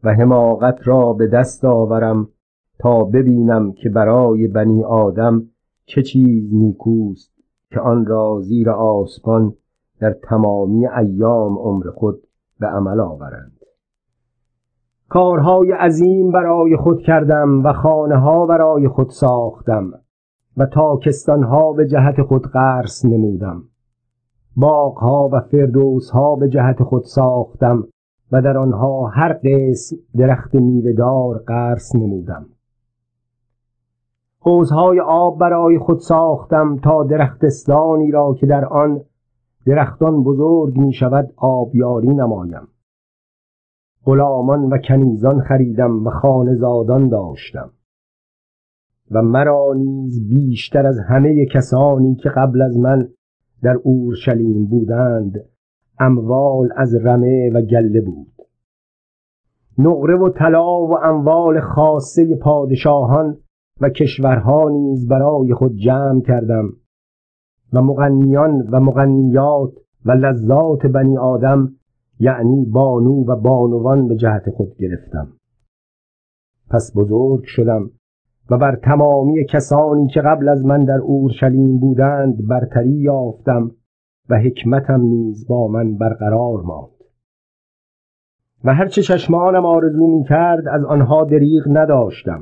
و 0.05 0.15
حماقت 0.15 0.79
را 0.85 1.13
به 1.13 1.27
دست 1.27 1.65
آورم 1.65 2.29
تا 2.79 3.05
ببینم 3.05 3.73
که 3.73 3.89
برای 3.89 4.49
بنی 4.49 4.85
آدم 4.85 5.43
چه 5.87 6.03
چیز 6.03 6.55
نیکوست 6.55 7.33
که 7.71 7.81
آن 7.81 8.07
را 8.07 8.41
زیر 8.41 8.71
آسمان 8.71 9.55
در 10.01 10.13
تمامی 10.13 10.87
ایام 10.87 11.59
عمر 11.59 11.91
خود 11.91 12.23
به 12.61 12.67
عمل 12.67 13.01
آورند. 13.01 13.53
کارهای 15.09 15.73
عظیم 15.73 16.33
برای 16.33 16.77
خود 16.77 17.03
کردم 17.03 17.65
و 17.65 17.73
خانه 17.73 18.17
ها 18.17 18.47
برای 18.47 18.89
خود 18.89 19.11
ساختم 19.11 19.91
و 20.57 20.67
تاکستان 20.67 21.43
ها 21.43 21.73
به 21.73 21.87
جهت 21.87 22.23
خود 22.23 22.43
قرص 22.43 23.05
نمودم. 23.05 23.63
باغ 24.57 24.99
ها 24.99 25.29
و 25.33 25.41
فردوس 25.41 26.11
ها 26.11 26.37
به 26.37 26.49
جهت 26.49 26.83
خود 26.83 27.03
ساختم 27.03 27.85
و 28.33 28.43
در 28.43 28.59
آنها 28.59 29.07
هر 29.07 29.33
قسم 29.33 29.97
درخت 30.19 30.55
میوهدار 30.55 31.39
قرص 31.39 31.95
نمودم. 31.95 32.47
حوزهای 34.41 35.01
آب 35.01 35.39
برای 35.39 35.79
خود 35.79 35.99
ساختم 35.99 36.77
تا 36.77 37.05
درختستانی 37.05 38.11
را 38.11 38.35
که 38.35 38.47
در 38.47 38.65
آن 38.65 39.01
درختان 39.67 40.23
بزرگ 40.23 40.79
می 40.79 40.93
شود 40.93 41.33
آبیاری 41.37 42.09
نمایم. 42.09 42.69
غلامان 44.05 44.61
و 44.61 44.79
کنیزان 44.79 45.41
خریدم 45.41 46.07
و 46.07 46.11
خانزادان 46.11 47.09
داشتم. 47.09 47.71
و 49.11 49.23
مرا 49.23 49.75
نیز 49.77 50.29
بیشتر 50.29 50.87
از 50.87 50.99
همه 51.09 51.47
کسانی 51.47 52.15
که 52.15 52.29
قبل 52.29 52.63
از 52.63 52.79
من 52.79 53.09
در 53.63 53.77
اورشلیم 53.83 54.67
بودند 54.67 55.45
اموال 56.01 56.69
از 56.77 56.95
رمه 56.95 57.51
و 57.55 57.63
گله 57.63 58.01
بود. 58.01 58.33
نقره 59.79 60.17
و 60.17 60.29
طلا 60.29 60.81
و 60.81 60.99
اموال 61.03 61.61
خاصه 61.61 62.37
پادشاهان 62.37 63.37
و 63.81 63.89
کشورها 63.89 64.69
نیز 64.69 65.09
برای 65.09 65.55
خود 65.55 65.77
جمع 65.77 66.21
کردم 66.21 66.69
و 67.73 67.83
مغنیان 67.83 68.69
و 68.73 68.81
مغنیات 68.81 69.73
و 70.05 70.11
لذات 70.13 70.87
بنی 70.87 71.19
آدم 71.19 71.69
یعنی 72.21 72.65
بانو 72.65 73.25
و 73.25 73.37
بانوان 73.37 74.09
به 74.09 74.17
جهت 74.17 74.51
خود 74.51 74.77
گرفتم. 74.77 75.29
پس 76.71 76.93
بزرگ 76.97 77.45
شدم 77.45 77.91
و 78.51 78.59
بر 78.59 78.77
تمامی 78.77 79.45
کسانی 79.45 80.09
که 80.09 80.21
قبل 80.21 80.49
از 80.49 80.65
من 80.65 80.85
در 80.85 80.99
اورشلیم 80.99 81.79
بودند 81.79 82.49
برتری 82.49 82.93
یافتم 82.93 83.71
و 84.29 84.39
حکمتم 84.39 85.01
نیز 85.01 85.47
با 85.49 85.69
من 85.69 85.97
برقرار 85.97 86.63
ماند. 86.63 86.93
و 88.65 88.75
هرچه 88.75 89.03
چشمانم 89.03 89.67
آرزو 89.67 90.07
می 90.07 90.25
کرد 90.25 90.69
از 90.69 90.85
آنها 90.85 91.25
دریغ 91.25 91.63
نداشتم 91.67 92.41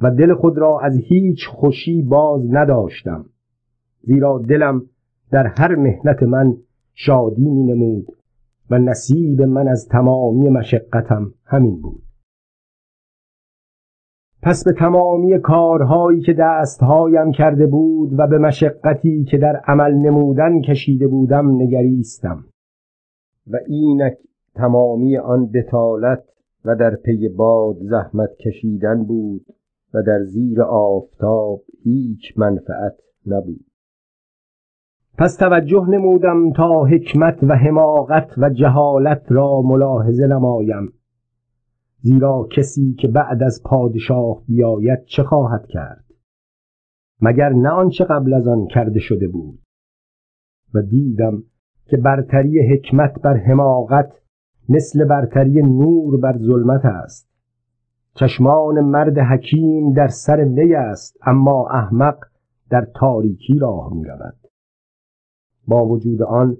و 0.00 0.10
دل 0.10 0.34
خود 0.34 0.58
را 0.58 0.80
از 0.80 0.96
هیچ 0.96 1.46
خوشی 1.48 2.02
باز 2.02 2.40
نداشتم 2.50 3.24
زیرا 4.02 4.38
دلم 4.48 4.82
در 5.30 5.46
هر 5.46 5.74
مهنت 5.74 6.22
من 6.22 6.56
شادی 6.94 7.50
می 7.50 7.64
نمود 7.64 8.06
و 8.70 8.78
نصیب 8.78 9.42
من 9.42 9.68
از 9.68 9.88
تمامی 9.88 10.48
مشقتم 10.48 11.34
همین 11.44 11.80
بود. 11.80 12.01
پس 14.42 14.64
به 14.64 14.72
تمامی 14.72 15.38
کارهایی 15.38 16.20
که 16.20 16.32
دستهایم 16.32 17.32
کرده 17.32 17.66
بود 17.66 18.18
و 18.18 18.26
به 18.26 18.38
مشقتی 18.38 19.24
که 19.24 19.38
در 19.38 19.56
عمل 19.56 19.92
نمودن 19.92 20.60
کشیده 20.60 21.08
بودم 21.08 21.50
نگریستم. 21.62 22.44
و 23.50 23.56
اینک 23.66 24.18
تمامی 24.54 25.16
آن 25.16 25.46
بتالت 25.46 26.24
و 26.64 26.76
در 26.76 26.96
پی 26.96 27.28
باد 27.28 27.76
زحمت 27.80 28.30
کشیدن 28.36 29.04
بود 29.04 29.46
و 29.94 30.02
در 30.02 30.22
زیر 30.22 30.62
آفتاب 30.62 31.60
هیچ 31.84 32.38
منفعت 32.38 32.94
نبود. 33.26 33.64
پس 35.18 35.36
توجه 35.36 35.86
نمودم 35.88 36.52
تا 36.52 36.84
حکمت 36.84 37.38
و 37.42 37.54
حماقت 37.54 38.30
و 38.38 38.50
جهالت 38.50 39.22
را 39.28 39.62
ملاحظه 39.62 40.26
نمایم. 40.26 40.92
زیرا 42.02 42.48
کسی 42.56 42.94
که 42.94 43.08
بعد 43.08 43.42
از 43.42 43.62
پادشاه 43.64 44.42
بیاید 44.48 45.04
چه 45.04 45.22
خواهد 45.22 45.66
کرد؟ 45.68 46.04
مگر 47.20 47.48
نه 47.48 47.68
آنچه 47.68 48.04
قبل 48.04 48.34
از 48.34 48.48
آن 48.48 48.66
کرده 48.66 49.00
شده 49.00 49.28
بود؟ 49.28 49.58
و 50.74 50.82
دیدم 50.82 51.42
که 51.86 51.96
برتری 51.96 52.72
حکمت 52.72 53.22
بر 53.22 53.36
حماقت 53.36 54.12
مثل 54.68 55.04
برتری 55.04 55.62
نور 55.62 56.20
بر 56.20 56.38
ظلمت 56.38 56.84
است. 56.84 57.28
چشمان 58.14 58.80
مرد 58.80 59.18
حکیم 59.18 59.92
در 59.92 60.08
سر 60.08 60.44
وی 60.44 60.74
است 60.74 61.16
اما 61.26 61.68
احمق 61.70 62.18
در 62.70 62.88
تاریکی 62.94 63.58
راه 63.58 63.94
می 63.94 64.04
رود 64.04 64.36
با 65.68 65.86
وجود 65.86 66.22
آن 66.22 66.56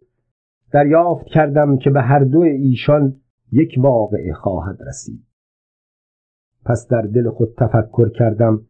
دریافت 0.73 1.27
کردم 1.27 1.79
که 1.79 1.91
به 1.91 2.03
هر 2.03 2.25
دو 2.25 2.41
ایشان 2.41 3.17
یک 3.53 3.75
واقعه 3.79 4.33
خواهد 4.33 4.79
رسید. 4.89 5.32
پس 6.65 6.89
در 6.91 7.03
دل 7.03 7.31
خود 7.31 7.55
تفکر 7.59 8.09
کردم 8.09 8.61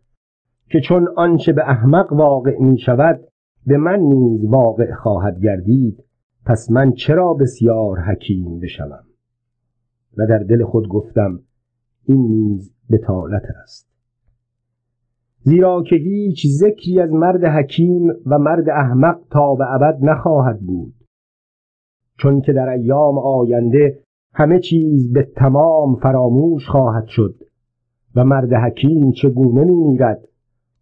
که 0.70 0.81
چون 0.81 1.09
آنچه 1.16 1.52
به 1.52 1.62
احمق 1.70 2.12
واقع 2.12 2.59
می 2.59 2.78
شود 2.78 3.20
به 3.66 3.76
من 3.76 4.00
نیز 4.00 4.44
واقع 4.44 4.94
خواهد 4.94 5.40
گردید 5.40 6.05
پس 6.46 6.70
من 6.70 6.92
چرا 6.92 7.35
بسیار 7.35 8.00
حکیم 8.00 8.61
بشوم؟ 8.61 9.05
و 10.18 10.26
در 10.26 10.38
دل 10.38 10.64
خود 10.64 10.88
گفتم 10.88 11.40
این 12.05 12.26
نیز 12.26 12.74
بتالت 12.90 13.42
است. 13.62 13.92
زیرا 15.40 15.83
که 15.83 15.96
هیچ 15.96 16.46
ذکری 16.46 17.00
از 17.00 17.12
مرد 17.12 17.44
حکیم 17.44 18.09
و 18.26 18.38
مرد 18.38 18.68
احمق 18.68 19.20
تا 19.31 19.55
به 19.55 19.74
ابد 19.74 19.98
نخواهد 20.02 20.61
بود. 20.61 20.94
چون 22.18 22.40
که 22.40 22.52
در 22.52 22.68
ایام 22.68 23.18
آینده 23.18 23.98
همه 24.35 24.61
چیز 24.61 25.12
به 25.12 25.22
تمام 25.37 25.96
فراموش 25.96 26.68
خواهد 26.68 27.07
شد. 27.07 27.35
و 28.16 28.25
مرد 28.25 28.53
حکیم 28.53 29.12
چگونه 29.12 29.64
می 29.64 29.75
میرد؟ 29.75 30.29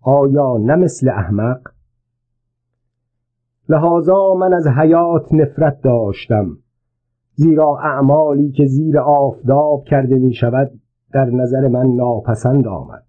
آیا 0.03 0.57
نه 0.57 0.77
مثل 0.77 1.09
احمق؟ 1.09 1.61
لحاظا 3.69 4.35
من 4.35 4.55
از 4.55 4.67
حیات 4.67 5.33
نفرت 5.33 5.81
داشتم 5.83 6.57
زیرا 7.35 7.79
اعمالی 7.79 8.51
که 8.51 8.67
زیر 8.67 8.99
آفتاب 8.99 9.85
کرده 9.85 10.19
می 10.19 10.35
شود 10.35 10.71
در 11.13 11.25
نظر 11.25 11.69
من 11.69 11.87
ناپسند 11.87 12.67
آمد. 12.67 13.05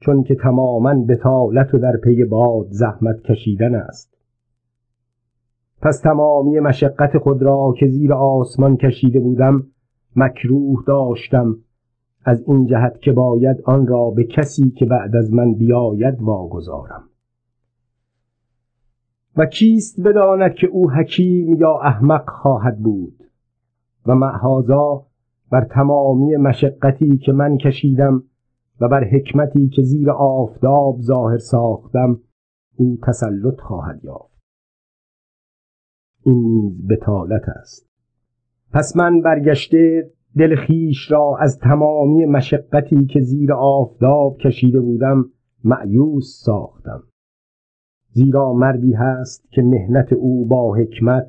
چون 0.00 0.22
که 0.22 0.34
تماما 0.34 0.94
بتالت 0.94 1.74
و 1.74 1.78
در 1.78 1.96
پی 1.96 2.24
باد 2.24 2.66
زحمت 2.70 3.20
کشیدن 3.22 3.74
است. 3.74 4.14
پس 5.82 6.00
تمامی 6.00 6.60
مشقت 6.60 7.18
خود 7.18 7.42
را 7.42 7.74
که 7.78 7.86
زیر 7.86 8.12
آسمان 8.12 8.76
کشیده 8.76 9.20
بودم 9.20 9.62
مکروه 10.16 10.84
داشتم 10.86 11.56
از 12.28 12.44
این 12.48 12.66
جهت 12.66 13.00
که 13.00 13.12
باید 13.12 13.60
آن 13.64 13.86
را 13.86 14.10
به 14.10 14.24
کسی 14.24 14.70
که 14.70 14.86
بعد 14.86 15.16
از 15.16 15.32
من 15.32 15.54
بیاید 15.54 16.22
واگذارم. 16.22 17.08
و 19.36 19.46
کیست 19.46 20.00
بداند 20.00 20.54
که 20.54 20.66
او 20.66 20.90
حکیم 20.90 21.54
یا 21.54 21.78
احمق 21.78 22.30
خواهد 22.30 22.78
بود؟ 22.78 23.22
و 24.06 24.14
معهازا 24.14 25.06
بر 25.50 25.64
تمامی 25.64 26.36
مشقتی 26.36 27.18
که 27.18 27.32
من 27.32 27.56
کشیدم 27.56 28.22
و 28.80 28.88
بر 28.88 29.04
حکمتی 29.04 29.68
که 29.68 29.82
زیر 29.82 30.10
آفتاب 30.10 31.00
ظاهر 31.00 31.38
ساختم 31.38 32.20
او 32.76 32.98
تسلط 33.06 33.60
خواهد 33.60 34.04
یافت. 34.04 34.38
این 36.24 36.44
نیز 36.44 36.86
بتالت 36.88 37.48
است. 37.48 37.88
پس 38.72 38.96
من 38.96 39.20
برگشته 39.20 40.10
دل 40.38 40.56
خیش 40.56 41.10
را 41.10 41.36
از 41.40 41.58
تمامی 41.58 42.26
مشقتی 42.26 43.06
که 43.06 43.20
زیر 43.20 43.52
آفتاب 43.52 44.36
کشیده 44.36 44.80
بودم 44.80 45.24
معیوس 45.64 46.42
ساختم. 46.44 47.02
زیرا 48.10 48.52
مردی 48.52 48.92
هست 48.92 49.48
که 49.50 49.62
مهنت 49.62 50.12
او 50.12 50.46
با 50.46 50.74
حکمت 50.74 51.26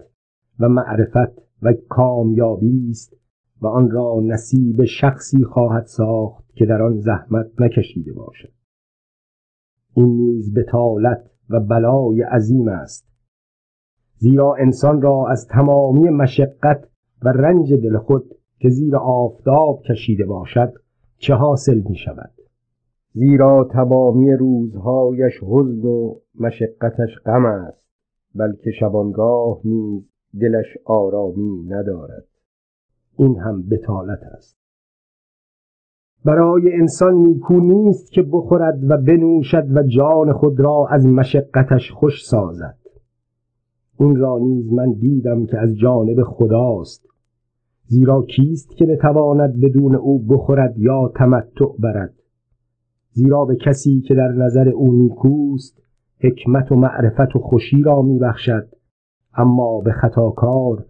و 0.60 0.70
معرفت 0.70 1.42
و 1.62 1.74
کامیابی 1.90 2.90
است 2.90 3.18
و 3.62 3.68
آن 3.68 3.92
را 3.92 4.20
نصیب 4.24 4.86
شخصی 4.86 5.44
خواهد 5.44 5.86
ساخت 5.86 6.56
که 6.56 6.66
در 6.66 6.82
آن 6.82 6.98
زحمت 6.98 7.48
نکشیده 7.60 8.14
باشد. 8.14 8.52
این 9.94 10.18
نیز 10.18 10.54
بتالت 10.54 11.32
و 11.50 11.60
بلای 11.60 12.22
عظیم 12.22 12.68
است. 12.68 13.10
زیرا 14.18 14.56
انسان 14.56 15.02
را 15.02 15.28
از 15.30 15.48
تمامی 15.48 16.10
مشقت 16.10 16.90
و 17.22 17.30
رنج 17.30 17.74
دل 17.74 17.98
خود 17.98 18.39
که 18.60 18.70
زیر 18.70 18.96
آفتاب 18.96 19.82
کشیده 19.82 20.26
باشد 20.26 20.74
چه 21.18 21.34
حاصل 21.34 21.82
می 21.90 21.96
شود؟ 21.96 22.32
زیرا 23.14 23.70
تمامی 23.72 24.32
روزهایش 24.32 25.34
حزن 25.44 25.86
و 25.88 26.16
مشقتش 26.40 27.10
غم 27.26 27.46
است 27.46 27.86
بلکه 28.36 28.72
شبانگاه 28.72 29.60
نیز 29.64 30.04
دلش 30.42 30.78
آرامی 30.86 31.64
ندارد. 31.70 32.26
این 33.18 33.40
هم 33.40 33.70
بتالت 33.70 34.24
است. 34.24 34.58
برای 36.26 36.74
انسان 36.74 37.14
نیکو 37.14 37.60
نیست 37.60 38.12
که 38.12 38.22
بخورد 38.22 38.92
و 38.92 38.98
بنوشد 38.98 39.78
و 39.78 39.84
جان 39.84 40.34
خود 40.34 40.60
را 40.60 40.88
از 40.90 41.06
مشقتش 41.06 41.92
خوش 41.92 42.26
سازد. 42.26 42.78
این 44.00 44.16
را 44.16 44.38
نیز 44.38 44.74
من 44.74 44.92
دیدم 44.92 45.46
که 45.46 45.58
از 45.58 45.76
جانب 45.76 46.24
خداست 46.24 47.09
زیرا 47.92 48.22
کیست 48.22 48.78
که 48.78 48.86
بتواند 48.86 49.60
بدون 49.62 49.96
او 49.96 50.20
بخورد 50.20 50.78
یا 50.78 51.12
تمتع 51.16 51.66
برد؟ 51.80 52.14
زیرا 53.12 53.46
به 53.46 53.56
کسی 53.56 54.02
که 54.02 54.16
در 54.16 54.32
نظر 54.32 54.70
او 54.70 54.94
نیکوست 54.94 55.82
حکمت 56.20 56.72
و 56.72 56.76
معرفت 56.76 57.36
و 57.36 57.40
خوشی 57.40 57.82
را 57.84 58.02
میبخشد. 58.02 58.70
اما 59.34 59.82
به 59.82 59.92
خطاکار 59.92 60.86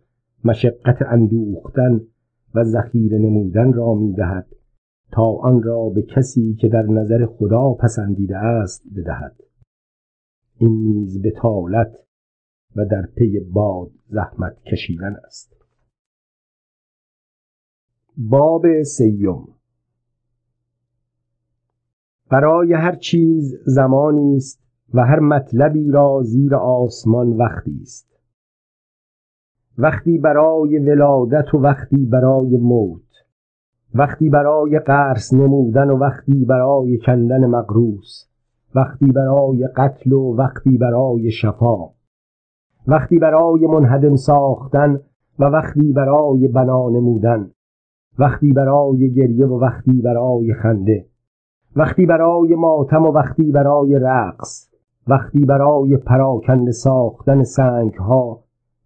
مشقت 0.46 1.02
اندوختن 1.02 2.02
و 2.56 2.64
ذخیره 2.64 3.18
نمودن 3.18 3.74
را 3.74 3.94
می‌دهد. 3.94 4.48
تا 5.12 5.26
آن 5.26 5.64
را 5.64 5.90
به 5.90 6.02
کسی 6.02 6.54
که 6.54 6.68
در 6.68 6.84
نظر 6.84 7.26
خدا 7.26 7.74
پسندیده 7.74 8.38
است 8.38 8.84
بدهد. 8.98 9.36
این 10.58 10.72
نیز 10.72 11.22
بتالت 11.22 11.96
و 12.76 12.86
در 12.86 13.06
پی 13.16 13.40
باد 13.40 13.92
زحمت 14.10 14.64
کشیدن 14.64 15.16
است. 15.26 15.59
باب 18.22 18.82
سیوم 18.84 19.48
برای 22.32 22.74
هر 22.74 22.96
چیز 22.96 23.56
زمانی 23.66 24.36
است 24.36 24.64
و 24.94 25.06
هر 25.06 25.20
مطلبی 25.20 25.92
را 25.92 26.22
زیر 26.24 26.56
آسمان 26.56 27.38
وقتی 27.38 27.80
است. 27.82 28.20
وقتی 29.78 30.18
برای 30.18 30.80
ولادت 30.80 31.54
و 31.54 31.58
وقتی 31.58 32.06
برای 32.06 32.58
موت. 32.58 33.02
وقتی 33.94 34.30
برای 34.30 34.80
قرص 34.80 35.34
نمودن 35.34 35.90
و 35.90 35.98
وقتی 35.98 36.46
برای 36.46 36.98
کندن 36.98 37.46
مقروس. 37.46 38.30
وقتی 38.76 39.12
برای 39.12 39.68
قتل 39.76 40.14
و 40.14 40.36
وقتی 40.36 40.78
برای 40.78 41.32
شفا. 41.32 41.90
وقتی 42.88 43.20
برای 43.20 43.68
منهدم 43.68 44.16
ساختن 44.16 45.00
و 45.40 45.44
وقتی 45.44 45.94
برای 45.94 46.48
بنا 46.48 46.90
نمودن. 46.90 47.52
وقتی 48.20 48.54
برای 48.54 49.14
گریه 49.14 49.46
و 49.46 49.60
وقتی 49.60 50.02
برای 50.02 50.54
خنده 50.54 51.06
وقتی 51.76 52.06
برای 52.06 52.56
ماتم 52.56 53.06
و 53.06 53.12
وقتی 53.12 53.52
برای 53.52 54.00
رقص 54.02 54.70
وقتی 55.08 55.46
برای 55.46 55.98
پراکنده 55.98 56.72
ساختن 56.72 57.44
سنگ 57.44 57.94
ها 57.94 58.44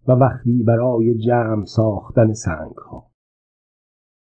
و 0.08 0.12
وقتی 0.12 0.62
برای 0.62 1.14
جمع 1.14 1.64
ساختن 1.64 2.32
سنگ 2.32 2.74
ها 2.74 3.06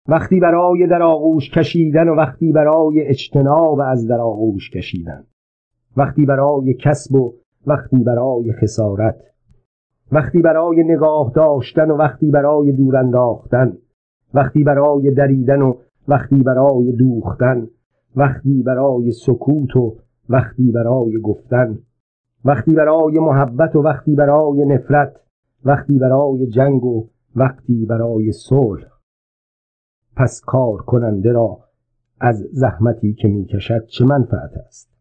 وقتی 0.08 0.40
برای 0.40 0.88
در 0.88 1.02
آغوش 1.02 1.52
کشیدن 1.52 2.10
و 2.10 2.16
وقتی 2.16 2.52
برای 2.52 3.02
اجتناب 3.02 3.80
از 3.80 4.08
در 4.08 4.22
آغوش 4.22 4.70
کشیدن 4.70 5.24
وقتی 5.98 6.26
برای 6.26 6.74
کسب 6.74 7.16
و 7.16 7.34
وقتی 7.68 8.04
برای 8.04 8.54
خسارت 8.54 9.16
وقتی 10.12 10.42
برای 10.42 10.84
نگاه 10.84 11.32
داشتن 11.36 11.92
و 11.92 11.98
وقتی 11.98 12.32
برای 12.32 12.72
دور 12.72 12.98
انداختن 12.98 13.78
وقتی 14.36 14.64
برای 14.64 15.12
دریدن 15.12 15.62
و 15.62 15.74
وقتی 16.08 16.44
برای 16.44 16.92
دوختن 16.92 17.68
وقتی 18.16 18.64
برای 18.64 19.12
سکوت 19.12 19.76
و 19.76 19.96
وقتی 20.30 20.72
برای 20.72 21.18
گفتن 21.22 21.80
وقتی 22.46 22.74
برای 22.74 23.20
محبت 23.20 23.76
و 23.76 23.82
وقتی 23.82 24.16
برای 24.16 24.66
نفرت 24.66 25.16
وقتی 25.66 26.00
برای 26.00 26.48
جنگ 26.48 26.84
و 26.84 27.08
وقتی 27.36 27.86
برای 27.86 28.32
صلح. 28.32 28.86
پس 30.18 30.42
کار 30.46 30.78
کننده 30.78 31.32
را 31.32 31.58
از 32.20 32.40
زحمتی 32.52 33.14
که 33.14 33.28
می‌کشد 33.28 33.86
چه 33.86 34.06
منفعت 34.06 34.52
است؟ 34.68 34.96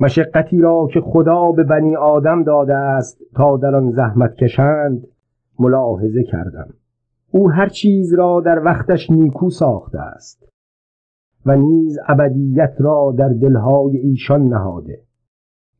مشقتی 0.00 0.58
را 0.58 0.88
که 0.92 1.00
خدا 1.00 1.52
به 1.52 1.64
بنی 1.64 1.96
آدم 1.96 2.42
داده 2.42 2.74
است 2.74 3.18
تا 3.34 3.56
در 3.56 3.74
آن 3.74 3.90
زحمت 3.90 4.34
کشند 4.34 5.06
ملاحظه 5.58 6.22
کردم. 6.22 6.74
او 7.34 7.50
هر 7.50 7.68
چیز 7.68 8.14
را 8.14 8.40
در 8.40 8.64
وقتش 8.64 9.10
نیکو 9.10 9.50
ساخته 9.50 10.00
است 10.00 10.48
و 11.46 11.56
نیز 11.56 11.98
ابدیت 12.08 12.74
را 12.78 13.14
در 13.18 13.28
دلهای 13.28 13.96
ایشان 13.96 14.42
نهاده 14.42 15.02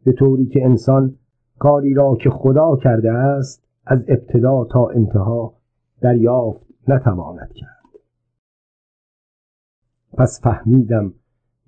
به 0.04 0.12
طوری 0.12 0.46
که 0.46 0.64
انسان 0.64 1.14
کاری 1.58 1.94
را 1.94 2.16
که 2.20 2.30
خدا 2.30 2.76
کرده 2.76 3.12
است 3.12 3.68
از 3.86 4.04
ابتدا 4.08 4.64
تا 4.64 4.88
انتها 4.88 5.54
دریافت 6.00 6.66
نتواند 6.88 7.52
کرد. 7.54 8.00
پس 10.18 10.40
فهمیدم 10.42 11.12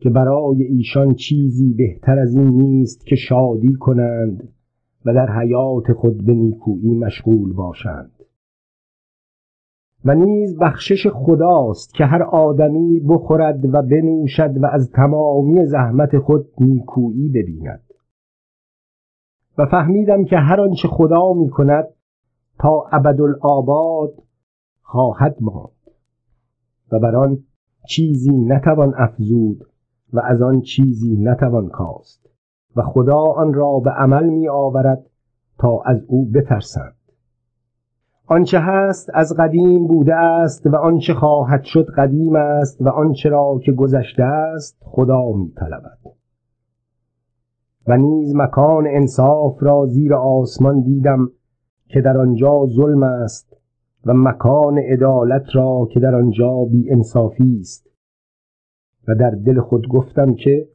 که 0.01 0.11
برای 0.11 0.63
ایشان 0.63 1.15
چیزی 1.15 1.75
بهتر 1.75 2.19
از 2.19 2.35
این 2.35 2.49
نیست 2.49 3.07
که 3.07 3.17
شادی 3.17 3.75
کنند 3.75 4.49
و 5.05 5.15
در 5.15 5.39
حیات 5.41 5.93
خود 5.93 6.27
به 6.27 6.35
نیکویی 6.35 6.95
مشغول 6.95 7.53
باشند. 7.53 8.16
و 10.07 10.15
نیز 10.15 10.59
بخشش 10.59 11.07
خداست 11.07 11.95
که 11.95 12.05
هر 12.05 12.23
آدمی 12.23 13.01
بخورد 13.01 13.75
و 13.75 13.83
بنوشد 13.83 14.63
و 14.63 14.67
از 14.67 14.91
تمامی 14.91 15.67
زحمت 15.67 16.19
خود 16.19 16.49
نیکویی 16.61 17.29
ببیند. 17.29 17.83
و 19.59 19.67
فهمیدم 19.67 20.25
که 20.25 20.37
هر 20.37 20.61
آنچه 20.61 20.89
خدا 20.89 21.33
می 21.33 21.51
کند 21.51 21.85
تا 22.59 22.85
ابدالآباد 22.93 24.15
خواهد 24.83 25.37
ماند. 25.41 25.71
و 26.93 26.99
بر 26.99 27.17
آن 27.17 27.39
چیزی 27.89 28.37
نتوان 28.37 28.95
افزود 28.97 29.65
و 30.13 30.21
از 30.25 30.43
آن 30.43 30.61
چیزی 30.61 31.17
نتوان 31.17 31.69
کاست. 31.69 32.31
و 32.77 32.83
خدا 32.83 33.21
آن 33.21 33.55
را 33.55 33.79
به 33.85 33.91
عمل 33.91 34.29
می 34.29 34.49
آورد 34.49 35.07
تا 35.59 35.83
از 35.85 36.05
او 36.09 36.31
بترسند. 36.31 37.06
آنچه 38.29 38.59
هست 38.61 39.11
از 39.15 39.35
قدیم 39.39 39.87
بوده 39.87 40.15
است 40.15 40.67
و 40.67 40.77
آنچه 40.77 41.15
خواهد 41.15 41.63
شد 41.65 41.87
قدیم 41.97 42.37
است 42.37 42.83
و 42.83 42.89
آنچه 42.89 43.29
را 43.29 43.61
که 43.65 43.73
گذشته 43.73 44.23
است 44.23 44.77
خدا 44.85 45.33
می 45.33 45.53
طلبد 45.57 45.99
و 47.87 47.97
نیز 47.97 48.35
مکان 48.35 48.87
انصاف 48.87 49.63
را 49.63 49.87
زیر 49.87 50.15
آسمان 50.15 50.81
دیدم 50.81 51.31
که 51.89 52.01
در 52.01 52.19
آنجا 52.19 52.67
ظلم 52.67 53.03
است 53.03 53.57
و 54.07 54.15
مکان 54.15 54.79
عدالت 54.79 55.45
را 55.55 55.89
که 55.93 56.01
در 56.01 56.15
آنجا 56.15 56.65
بی 56.71 56.91
انصافی 56.91 57.59
است. 57.61 57.87
و 59.09 59.15
در 59.15 59.31
دل 59.31 59.61
خود 59.61 59.89
گفتم 59.89 60.35
که 60.35 60.69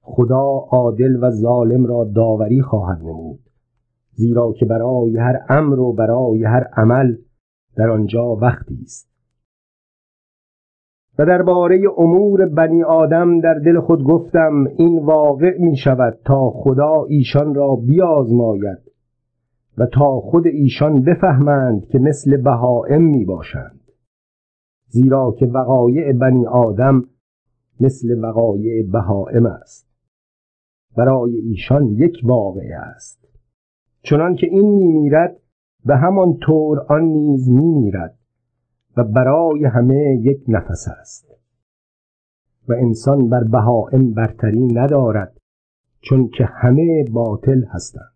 خدا 0.00 0.46
عادل 0.70 1.24
و 1.24 1.30
ظالم 1.30 1.86
را 1.86 2.04
داوری 2.04 2.62
خواهد 2.62 2.98
نمود. 2.98 3.51
زیرا 4.14 4.52
که 4.52 4.66
برای 4.66 5.16
هر 5.16 5.38
امر 5.48 5.80
و 5.80 5.92
برای 5.92 6.44
هر 6.44 6.64
عمل 6.76 7.16
در 7.76 7.90
آنجا 7.90 8.24
وقتی 8.24 8.78
است. 8.82 9.12
و 11.18 11.26
درباره 11.26 11.80
امور 11.98 12.46
بنی 12.46 12.82
آدم 12.82 13.40
در 13.40 13.54
دل 13.54 13.80
خود 13.80 14.04
گفتم 14.04 14.66
این 14.78 15.04
واقع 15.04 15.58
می 15.58 15.76
شود 15.76 16.18
تا 16.24 16.50
خدا 16.50 17.04
ایشان 17.08 17.54
را 17.54 17.76
بیازماید 17.76 18.78
و 19.78 19.86
تا 19.86 20.20
خود 20.20 20.46
ایشان 20.46 21.02
بفهمند 21.02 21.86
که 21.86 21.98
مثل 21.98 22.36
بهائم 22.36 23.02
می 23.02 23.24
باشند. 23.24 23.80
زیرا 24.88 25.34
که 25.38 25.46
وقایع 25.46 26.12
بنی 26.12 26.46
آدم 26.46 27.04
مثل 27.80 28.24
وقایع 28.24 28.86
بهائم 28.92 29.46
است. 29.46 29.92
برای 30.96 31.36
ایشان 31.36 31.86
یک 31.86 32.20
واقعه 32.24 32.76
است. 32.76 33.21
چنان 34.02 34.34
که 34.34 34.46
این 34.46 34.74
میمیرد 34.74 35.36
به 35.84 35.96
همان 35.96 36.36
طور 36.46 36.80
آن 36.88 37.02
نیز 37.02 37.50
میمیرد 37.50 38.18
و 38.96 39.04
برای 39.04 39.64
همه 39.64 40.18
یک 40.22 40.44
نفس 40.48 40.88
است. 41.00 41.32
و 42.68 42.72
انسان 42.72 43.28
بر 43.28 43.44
بهائم 43.44 44.14
برتری 44.14 44.66
ندارد 44.66 45.36
چون 46.00 46.28
که 46.28 46.44
همه 46.44 47.04
باطل 47.12 47.64
هستند. 47.64 48.12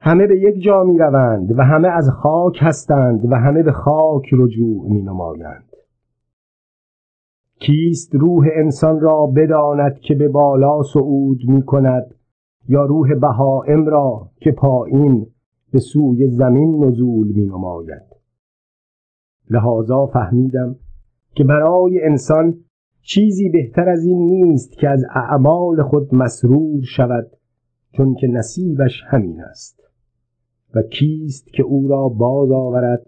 همه 0.00 0.26
به 0.26 0.40
یک 0.40 0.62
جا 0.62 0.84
می 0.84 0.98
روند 0.98 1.58
و 1.58 1.62
همه 1.62 1.88
از 1.88 2.10
خاک 2.10 2.58
هستند 2.60 3.32
و 3.32 3.34
همه 3.34 3.62
به 3.62 3.72
خاک 3.72 4.22
رجوع 4.32 4.90
می 4.92 5.02
نمایند 5.02 5.72
کیست 7.60 8.14
روح 8.14 8.46
انسان 8.52 9.00
را 9.00 9.26
بداند 9.26 9.98
که 9.98 10.14
به 10.14 10.28
بالا 10.28 10.82
صعود 10.82 11.38
می 11.48 11.62
کند 11.62 12.15
یا 12.68 12.84
روح 12.84 13.14
بهائم 13.14 13.86
را 13.86 14.30
که 14.40 14.52
پایین 14.52 15.26
به 15.72 15.78
سوی 15.78 16.28
زمین 16.28 16.84
نزول 16.84 17.32
می 17.32 17.46
نماید 17.46 18.02
لحاظا 19.50 20.06
فهمیدم 20.06 20.76
که 21.34 21.44
برای 21.44 22.00
انسان 22.04 22.54
چیزی 23.02 23.48
بهتر 23.48 23.88
از 23.88 24.04
این 24.04 24.18
نیست 24.18 24.72
که 24.72 24.88
از 24.88 25.04
اعمال 25.14 25.82
خود 25.82 26.14
مسرور 26.14 26.82
شود 26.82 27.30
چون 27.92 28.14
که 28.14 28.26
نصیبش 28.26 29.02
همین 29.06 29.40
است. 29.40 29.80
و 30.74 30.82
کیست 30.82 31.52
که 31.52 31.62
او 31.62 31.88
را 31.88 32.08
باز 32.08 32.50
آورد 32.50 33.06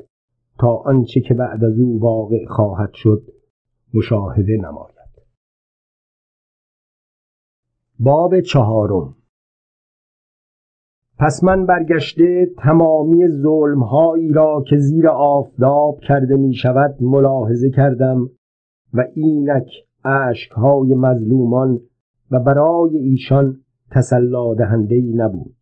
تا 0.58 0.76
آنچه 0.76 1.20
که 1.20 1.34
بعد 1.34 1.64
از 1.64 1.78
او 1.78 2.00
واقع 2.00 2.46
خواهد 2.46 2.90
شد 2.94 3.22
مشاهده 3.94 4.56
نماید. 4.56 4.98
باب 7.98 8.40
چهارم. 8.40 9.14
پس 11.18 11.44
من 11.44 11.66
برگشته 11.66 12.50
تمامی 12.58 13.28
ظلمهایی 13.28 14.32
را 14.32 14.64
که 14.68 14.76
زیر 14.76 15.08
آفتاب 15.08 15.98
کرده 16.00 16.36
می 16.36 16.54
شود 16.54 16.96
ملاحظه 17.00 17.70
کردم 17.70 18.30
و 18.94 19.04
اینک 19.14 19.68
اشکهای 20.04 20.94
مظلومان 20.94 21.80
و 22.30 22.40
برای 22.40 22.96
ایشان 22.96 23.56
تسلا 23.90 24.54
دهنده 24.54 25.02
نبود. 25.14 25.54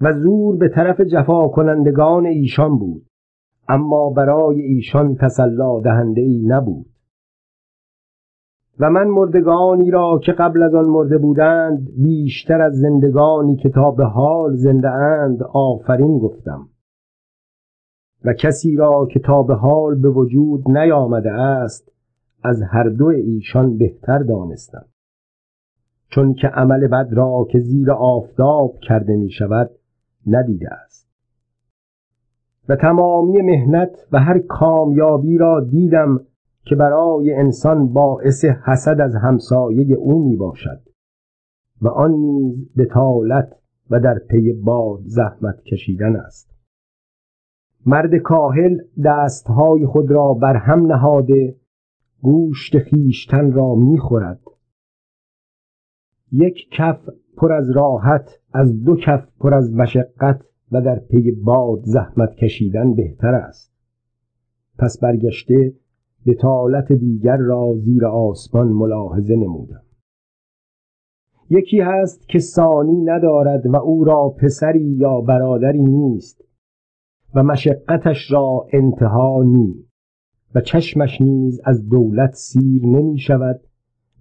و 0.00 0.12
زور 0.12 0.56
به 0.56 0.68
طرف 0.68 1.00
جفا 1.00 1.48
کنندگان 1.48 2.26
ایشان 2.26 2.78
بود 2.78 3.06
اما 3.68 4.10
برای 4.10 4.60
ایشان 4.60 5.14
تسلا 5.14 5.80
دهنده 5.80 6.20
ای 6.20 6.42
نبود. 6.46 6.86
و 8.80 8.90
من 8.90 9.08
مردگانی 9.08 9.90
را 9.90 10.20
که 10.24 10.32
قبل 10.32 10.62
از 10.62 10.74
آن 10.74 10.84
مرده 10.84 11.18
بودند 11.18 11.88
بیشتر 12.02 12.60
از 12.60 12.74
زندگانی 12.74 13.56
که 13.56 13.70
تا 13.70 13.90
به 13.90 14.04
حال 14.04 14.56
زنده 14.56 14.90
اند 14.90 15.42
آفرین 15.42 16.18
گفتم. 16.18 16.68
و 18.24 18.32
کسی 18.32 18.76
را 18.76 19.06
که 19.12 19.20
تا 19.20 19.42
به 19.42 19.54
حال 19.54 19.94
به 19.94 20.10
وجود 20.10 20.70
نیامده 20.70 21.32
است 21.32 21.92
از 22.42 22.62
هر 22.62 22.88
دو 22.88 23.06
ایشان 23.06 23.78
بهتر 23.78 24.18
دانستم. 24.18 24.84
چون 26.08 26.34
که 26.34 26.48
عمل 26.48 26.86
بد 26.86 27.08
را 27.12 27.46
که 27.50 27.58
زیر 27.58 27.92
آفتاب 27.92 28.74
کرده 28.88 29.16
می 29.16 29.30
شود 29.30 29.70
ندیده 30.26 30.68
است. 30.74 31.10
و 32.68 32.76
تمامی 32.76 33.42
مهنت 33.42 34.06
و 34.12 34.18
هر 34.18 34.38
کامیابی 34.38 35.38
را 35.38 35.60
دیدم 35.60 36.20
که 36.64 36.74
برای 36.76 37.34
انسان 37.34 37.92
باعث 37.92 38.44
حسد 38.44 39.00
از 39.00 39.14
همسایه 39.14 39.94
او 39.94 40.28
می 40.28 40.36
باشد 40.36 40.80
و 41.82 41.88
آن 41.88 42.10
نیز 42.10 42.72
به 42.76 42.84
طالت 42.84 43.56
و 43.90 44.00
در 44.00 44.18
پی 44.18 44.52
باد 44.52 45.00
زحمت 45.04 45.62
کشیدن 45.62 46.16
است. 46.16 46.50
مرد 47.86 48.16
کاهل 48.16 48.78
دستهای 49.04 49.86
خود 49.86 50.10
را 50.10 50.34
بر 50.34 50.56
هم 50.56 50.86
نهاده 50.86 51.56
گوشت 52.22 52.78
خیشتن 52.78 53.52
را 53.52 53.74
می‌خورد 53.74 54.40
یک 56.32 56.70
کف 56.72 57.08
پر 57.36 57.52
از 57.52 57.70
راحت 57.70 58.30
از 58.52 58.84
دو 58.84 58.96
کف 58.96 59.28
پر 59.40 59.54
از 59.54 59.74
مشقت 59.74 60.44
و 60.72 60.80
در 60.80 60.98
پی 60.98 61.30
باد 61.30 61.80
زحمت 61.82 62.34
کشیدن 62.34 62.94
بهتر 62.94 63.34
است. 63.34 63.72
پس 64.78 64.98
برگشته 65.00 65.74
به 66.26 66.34
طالت 66.34 66.92
دیگر 66.92 67.36
را 67.36 67.74
زیر 67.76 68.06
آسمان 68.06 68.68
ملاحظه 68.68 69.36
نمودم. 69.36 69.82
یکی 71.50 71.80
هست 71.80 72.28
که 72.28 72.38
ثانی 72.38 73.00
ندارد 73.04 73.66
و 73.66 73.76
او 73.76 74.04
را 74.04 74.28
پسری 74.28 74.84
یا 74.84 75.20
برادری 75.20 75.82
نیست 75.82 76.44
و 77.34 77.42
مشقتش 77.42 78.30
را 78.30 78.66
انتها 78.72 79.42
نی 79.42 79.84
و 80.54 80.60
چشمش 80.60 81.20
نیز 81.20 81.60
از 81.64 81.88
دولت 81.88 82.34
سیر 82.34 82.86
نمی 82.86 83.18
شود 83.18 83.60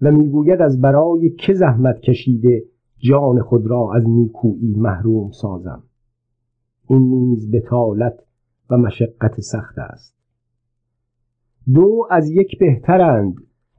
و 0.01 0.11
می‌گوید 0.11 0.61
از 0.61 0.81
برای 0.81 1.29
که 1.29 1.53
زحمت 1.53 1.99
کشیده 1.99 2.63
جان 2.97 3.41
خود 3.41 3.67
را 3.67 3.93
از 3.93 4.09
نیکویی 4.09 4.75
محروم 4.77 5.31
سازم. 5.31 5.83
این 6.89 7.01
نیز 7.01 7.51
بتالت 7.51 8.19
و 8.69 8.77
مشقت 8.77 9.41
سخت 9.41 9.77
است. 9.77 10.18
دو 11.73 12.07
از 12.11 12.29
یک 12.31 12.59
بهترند 12.59 13.35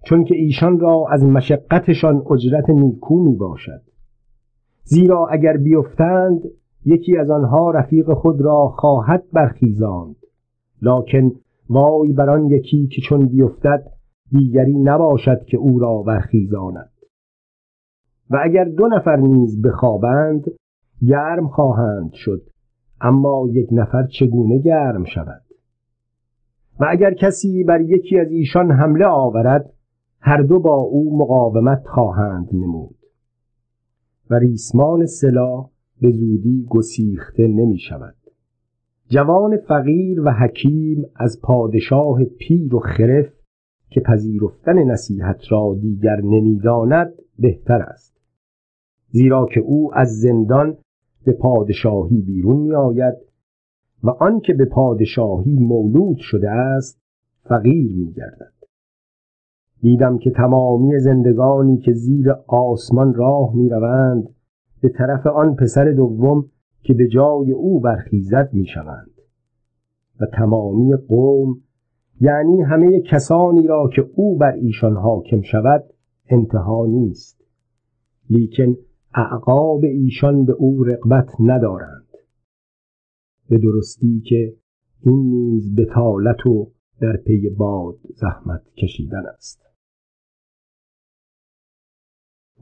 چون 0.06 0.24
که 0.24 0.34
ایشان 0.34 0.78
را 0.78 1.06
از 1.10 1.24
مشقتشان 1.24 2.22
اجرت 2.30 2.70
نیکو 2.70 3.22
می 3.24 3.36
باشد 3.36 3.82
زیرا 4.84 5.26
اگر 5.26 5.56
بیفتند 5.56 6.42
یکی 6.84 7.16
از 7.16 7.30
آنها 7.30 7.70
رفیق 7.70 8.12
خود 8.12 8.40
را 8.40 8.68
خواهد 8.68 9.24
برخیزاند. 9.32 10.16
لکن 10.82 11.32
وای 11.68 12.12
بر 12.12 12.30
آن 12.30 12.46
یکی 12.46 12.86
که 12.86 13.02
چون 13.08 13.26
بیفتد 13.26 13.86
دیگری 14.30 14.78
نباشد 14.78 15.44
که 15.44 15.56
او 15.56 15.78
را 15.78 16.02
برخیزاند. 16.02 16.90
و 18.30 18.38
اگر 18.44 18.64
دو 18.64 18.86
نفر 18.86 19.16
نیز 19.16 19.62
بخوابند 19.62 20.44
گرم 21.08 21.48
خواهند 21.48 22.12
شد. 22.12 22.42
اما 23.00 23.48
یک 23.52 23.68
نفر 23.72 24.06
چگونه 24.06 24.58
گرم 24.58 25.04
شود؟ 25.04 25.42
و 26.80 26.86
اگر 26.90 27.14
کسی 27.14 27.64
بر 27.64 27.80
یکی 27.80 28.18
از 28.18 28.30
ایشان 28.30 28.70
حمله 28.70 29.06
آورد 29.06 29.72
هر 30.20 30.42
دو 30.42 30.60
با 30.60 30.74
او 30.74 31.18
مقاومت 31.18 31.82
خواهند 31.86 32.48
نمود. 32.52 32.96
و 34.30 34.34
ریسمان 34.34 35.06
سلاح 35.06 35.70
به 36.00 36.10
زودی 36.10 36.66
گسیخته 36.68 37.48
نمی 37.48 37.78
شود 37.78 38.14
جوان 39.08 39.56
فقیر 39.56 40.20
و 40.20 40.30
حکیم 40.30 41.04
از 41.16 41.40
پادشاه 41.42 42.24
پیر 42.24 42.74
و 42.74 42.78
خرف 42.78 43.32
که 43.90 44.00
پذیرفتن 44.00 44.78
نصیحت 44.82 45.40
را 45.50 45.76
دیگر 45.80 46.16
نمی‌داند 46.16 47.12
بهتر 47.38 47.82
است. 47.82 48.20
زیرا 49.08 49.46
که 49.54 49.60
او 49.60 49.90
از 49.94 50.08
زندان 50.08 50.76
به 51.24 51.32
پادشاهی 51.32 52.22
بیرون 52.22 52.56
می 52.56 52.74
آید 52.74 53.14
و 54.04 54.10
آنکه 54.10 54.54
به 54.54 54.64
پادشاهی 54.64 55.58
مولود 55.58 56.16
شده 56.18 56.50
است 56.50 57.00
فقیر 57.42 57.96
می 57.96 58.12
گردد 58.12 58.52
دیدم 59.82 60.18
که 60.18 60.30
تمامی 60.30 60.98
زندگانی 60.98 61.78
که 61.78 61.92
زیر 61.92 62.32
آسمان 62.46 63.14
راه 63.14 63.54
می 63.54 63.68
روند 63.68 64.28
به 64.80 64.88
طرف 64.88 65.26
آن 65.26 65.54
پسر 65.54 65.92
دوم 65.92 66.44
که 66.82 66.94
به 66.94 67.08
جای 67.08 67.52
او 67.52 67.80
برخیزد 67.80 68.50
می 68.52 68.66
شوند 68.66 69.10
و 70.20 70.26
تمامی 70.26 70.96
قوم 71.08 71.56
یعنی 72.20 72.62
همه 72.62 73.00
کسانی 73.00 73.66
را 73.66 73.90
که 73.96 74.06
او 74.14 74.36
بر 74.36 74.52
ایشان 74.52 74.96
حاکم 74.96 75.42
شود 75.42 75.84
انتها 76.28 76.86
نیست. 76.86 77.44
لیکن 78.30 78.76
اعقاب 79.14 79.84
ایشان 79.84 80.44
به 80.44 80.52
او 80.52 80.84
رقبت 80.84 81.30
ندارند. 81.40 82.09
به 83.50 83.58
درستی 83.58 84.20
که 84.20 84.56
این 85.00 85.20
نیز 85.30 85.74
بتالت 85.74 86.46
و 86.46 86.70
در 87.00 87.16
پی 87.16 87.50
باد 87.58 87.98
زحمت 88.16 88.62
کشیدن 88.76 89.26
است. 89.26 89.62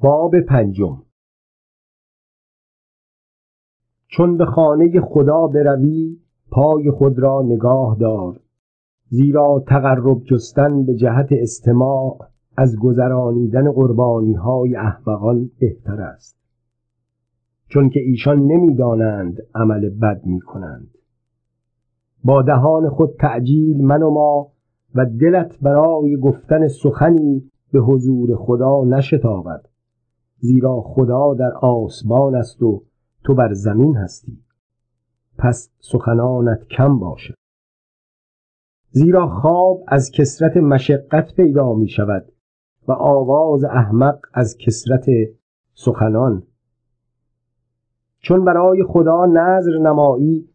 باب 0.02 0.40
پنجم. 0.40 1.02
چون 4.06 4.36
به 4.36 4.44
خانه 4.46 5.00
خدا 5.00 5.46
بروی 5.46 6.16
پای 6.50 6.90
خود 6.90 7.18
را 7.18 7.42
نگاه 7.42 7.96
دار. 8.00 8.40
زیرا 9.08 9.64
تقرب 9.66 10.22
جستن 10.24 10.84
به 10.84 10.94
جهت 10.94 11.28
استماع 11.30 12.18
از 12.56 12.76
گذرانیدن 12.76 13.72
قربانی 13.72 14.32
های 14.32 14.76
احمقان 14.76 15.50
بهتر 15.58 16.00
است. 16.00 16.38
چون 17.68 17.90
که 17.90 18.00
ایشان 18.00 18.38
نمی‌دانند 18.38 19.38
عمل 19.54 19.88
بد 19.88 20.26
می 20.26 20.40
کنند 20.40 20.90
با 22.24 22.42
دهان 22.42 22.90
خود 22.90 23.16
تعجیل 23.20 23.84
من 23.84 24.02
و 24.02 24.10
ما 24.10 24.52
و 24.94 25.06
دلت 25.06 25.58
برای 25.62 26.16
گفتن 26.16 26.68
سخنی 26.68 27.50
به 27.72 27.80
حضور 27.80 28.36
خدا 28.36 28.84
نشتابد 28.84 29.68
زیرا 30.38 30.80
خدا 30.80 31.34
در 31.34 31.52
آسمان 31.62 32.34
است 32.34 32.62
و 32.62 32.82
تو 33.24 33.34
بر 33.34 33.52
زمین 33.52 33.96
هستی. 33.96 34.38
پس 35.38 35.70
سخنانت 35.78 36.66
کم 36.68 36.98
باشد 36.98 37.34
زیرا 38.90 39.26
خواب 39.26 39.84
از 39.88 40.10
کسرت 40.10 40.56
مشقت 40.56 41.34
پیدا 41.34 41.74
می 41.74 41.88
شود 41.88 42.32
و 42.88 42.92
آواز 42.92 43.64
احمق 43.64 44.20
از 44.34 44.56
کسرت 44.66 45.06
سخنان. 45.74 46.42
چون 48.20 48.44
برای 48.44 48.84
خدا 48.88 49.26
نظر 49.26 49.78
نمایی 49.78 50.48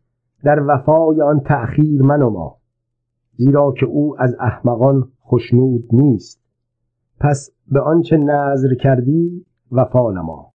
در 0.43 0.59
وفای 0.67 1.21
آن 1.21 1.39
تأخیر 1.39 2.01
منما. 2.01 2.57
زیرا 3.35 3.73
که 3.79 3.85
او 3.85 4.21
از 4.21 4.35
احمقان 4.39 5.03
خشنود 5.25 5.83
نیست. 5.91 6.43
پس 7.19 7.49
به 7.71 7.81
آنچه 7.81 8.17
نظر 8.17 8.75
کردی 8.75 9.45
وفا 9.71 10.11
نما. 10.11 10.51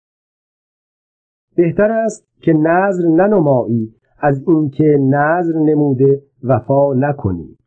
بهتر 1.55 1.91
است 1.91 2.27
که 2.41 2.53
نظر 2.53 3.07
ننمایی 3.07 3.95
از 4.19 4.43
اینکه 4.47 4.97
نظر 5.01 5.53
نموده 5.59 6.21
وفا 6.43 6.93
نکنی. 6.93 7.57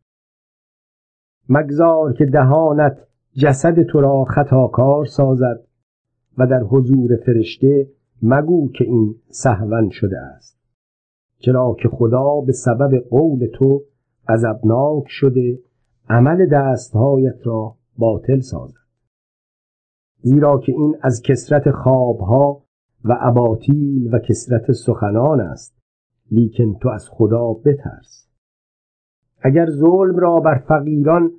مگذار 1.49 2.13
که 2.13 2.25
دهانت 2.25 2.99
جسد 3.35 3.83
تو 3.83 4.01
را 4.01 4.25
خطاکار 4.25 5.05
سازد 5.05 5.61
و 6.39 6.47
در 6.47 6.61
حضور 6.61 7.17
فرشته 7.27 7.89
مگو 8.23 8.69
که 8.73 8.85
این 8.85 9.15
سهون 9.29 9.91
شده 9.91 10.19
است. 10.19 10.59
چرا 11.39 11.77
که 11.83 11.89
خدا 11.89 12.41
به 12.41 12.53
سبب 12.53 12.99
قول 13.11 13.49
تو 13.55 13.83
غضبناک 14.29 15.05
شده 15.07 15.59
عمل 16.09 16.47
دستهایت 16.47 17.47
را 17.47 17.75
باطل 17.99 18.41
سازد. 18.41 18.81
زیرا 20.23 20.59
که 20.59 20.73
این 20.73 20.97
از 21.03 21.23
کسرت 21.23 21.71
خوابها 21.71 22.63
و 23.05 23.17
اباطیل 23.21 24.15
و 24.15 24.19
کسرت 24.19 24.73
سخنان 24.73 25.41
است 25.41 25.81
لیکن 26.31 26.75
تو 26.75 26.89
از 26.89 27.09
خدا 27.11 27.53
بترس. 27.53 28.29
اگر 29.43 29.67
ظلم 29.71 30.17
را 30.17 30.41
بر 30.41 30.59
فقیران 30.69 31.33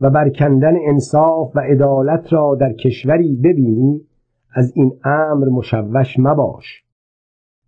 و 0.00 0.10
بر 0.10 0.30
کندن 0.30 0.74
انصاف 0.88 1.56
و 1.56 1.60
عدالت 1.60 2.32
را 2.32 2.54
در 2.60 2.72
کشوری 2.72 3.36
ببینی 3.36 4.07
از 4.54 4.72
این 4.76 4.92
امر 5.04 5.48
مشوش 5.48 6.18
مباش 6.18 6.84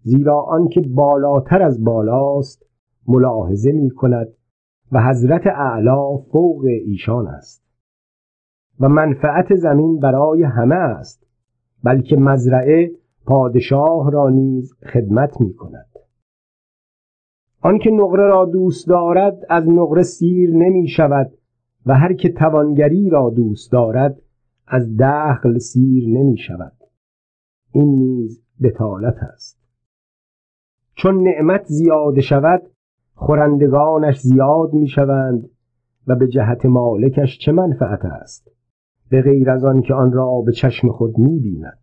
زیرا 0.03 0.41
آنکه 0.41 0.81
بالاتر 0.81 1.63
از 1.63 1.85
بالاست 1.85 2.67
ملاحظه 3.09 3.73
می 3.73 3.91
کند 3.91 4.29
و 4.93 5.03
حضرت 5.03 5.47
اعلا 5.47 6.17
فوق 6.17 6.65
ایشان 6.65 7.27
است 7.27 7.65
و 8.81 8.89
منفعت 8.89 9.55
زمین 9.55 9.99
برای 10.01 10.43
همه 10.43 10.75
است 10.75 11.27
بلکه 11.85 12.17
مزرعه 12.17 12.91
پادشاه 13.27 14.11
را 14.11 14.29
نیز 14.29 14.75
خدمت 14.93 15.41
می 15.41 15.55
کند 15.55 15.87
آنکه 17.63 17.91
نقره 17.91 18.27
را 18.27 18.45
دوست 18.45 18.89
دارد 18.89 19.39
از 19.49 19.69
نقره 19.69 20.03
سیر 20.03 20.51
نمی 20.51 20.89
شود 20.89 21.31
و 21.87 21.95
هر 21.95 22.13
که 22.13 22.29
توانگری 22.29 23.11
را 23.11 23.31
دوست 23.31 23.73
دارد 23.73 24.23
از 24.73 24.97
دخل 25.01 25.59
سیر 25.59 26.09
نمی 26.09 26.39
شود. 26.39 26.73
این 27.73 27.99
نیز 27.99 28.43
بتالت 28.63 29.17
است. 29.33 29.61
چون 30.95 31.23
نعمت 31.29 31.65
زیاد 31.65 32.21
شود 32.21 32.63
خورندگانش 33.15 34.21
زیاد 34.21 34.73
می 34.73 34.89
شوند 34.89 35.51
و 36.07 36.15
به 36.15 36.29
جهت 36.29 36.67
مالکش 36.67 37.39
چه 37.39 37.53
منفعت 37.53 38.05
است؟ 38.05 38.51
به 39.11 39.23
غیر 39.23 39.51
از 39.51 39.65
آن 39.65 39.83
که 39.83 39.95
آن 39.95 40.13
را 40.13 40.43
به 40.47 40.53
چشم 40.53 40.89
خود 40.89 41.19
می 41.19 41.41
بیند. 41.41 41.79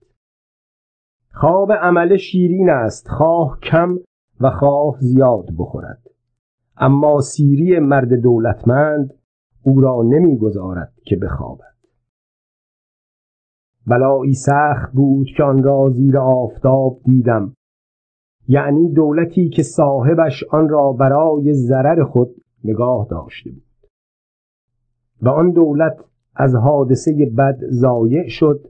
خواب 1.33 1.71
عمل 1.71 2.17
شیرین 2.17 2.69
است 2.69 3.07
خواه 3.07 3.59
کم 3.59 3.99
و 4.41 4.49
خواه 4.49 4.97
زیاد 4.99 5.45
بخورد. 5.59 6.01
اما 6.77 7.21
سیری 7.21 7.79
مرد 7.79 8.13
دولتمند 8.13 9.13
او 9.63 9.81
را 9.81 10.03
نمی‌گذارد 10.03 10.93
که 11.05 11.15
بخوابد. 11.15 11.76
بلایی 13.87 14.33
سخت 14.33 14.93
بود 14.93 15.27
که 15.37 15.43
آن 15.43 15.63
را 15.63 15.89
زیر 15.89 16.17
آفتاب 16.17 16.99
دیدم. 17.05 17.53
یعنی 18.47 18.93
دولتی 18.93 19.49
که 19.49 19.63
صاحبش 19.63 20.43
آن 20.51 20.69
را 20.69 20.91
برای 20.93 21.53
ضرر 21.53 22.03
خود 22.03 22.29
نگاه 22.63 23.07
داشته 23.09 23.51
بود. 23.51 23.63
و 25.21 25.29
آن 25.29 25.51
دولت 25.51 25.97
از 26.35 26.55
حادثه 26.55 27.31
بد 27.37 27.57
ضایع 27.69 28.27
شد 28.27 28.67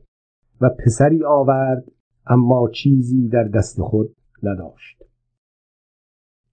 و 0.61 0.70
پسری 0.70 1.24
آورد 1.24 1.84
اما 2.28 2.70
چیزی 2.70 3.28
در 3.28 3.43
دست 3.43 3.82
خود 3.82 4.09
نداشت. 4.43 5.03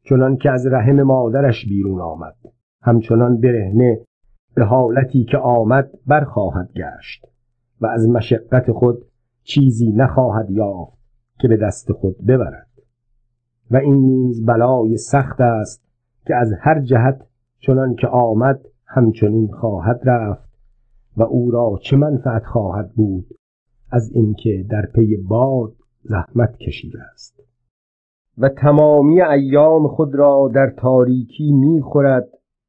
چنان 0.02 0.36
که 0.36 0.50
از 0.50 0.66
رحم 0.66 1.02
مادرش 1.02 1.66
بیرون 1.68 2.00
آمد 2.00 2.36
همچنان 2.82 3.40
برهنه 3.40 4.00
به 4.54 4.64
حالتی 4.64 5.24
که 5.24 5.38
آمد 5.38 5.90
برخواهد 6.06 6.72
گشت. 6.72 7.33
و 7.80 7.86
از 7.86 8.08
مشقت 8.08 8.72
خود 8.72 9.04
چیزی 9.42 9.92
نخواهد 9.92 10.50
یافت 10.50 10.98
که 11.40 11.48
به 11.48 11.56
دست 11.56 11.92
خود 11.92 12.16
ببرد. 12.26 12.68
و 13.70 13.76
این 13.76 13.94
نیز 13.94 14.46
بلای 14.46 14.96
سخت 14.96 15.40
است 15.40 15.84
که 16.26 16.34
از 16.34 16.52
هر 16.60 16.80
جهت 16.80 17.26
چنان 17.58 17.94
که 17.94 18.06
آمد 18.06 18.60
همچنین 18.86 19.48
خواهد 19.48 20.00
رفت 20.04 20.48
و 21.16 21.22
او 21.22 21.50
را 21.50 21.78
چه 21.82 21.96
منفعت 21.96 22.44
خواهد 22.44 22.92
بود 22.92 23.26
از 23.90 24.10
اینکه 24.14 24.66
در 24.70 24.86
پی 24.94 25.16
باد 25.16 25.72
زحمت 26.02 26.56
کشیده 26.56 26.98
است. 27.12 27.40
و 28.38 28.48
تمامی 28.48 29.22
ایام 29.22 29.88
خود 29.88 30.14
را 30.14 30.50
در 30.54 30.70
تاریکی 30.70 31.52
می‌خورد 31.52 32.28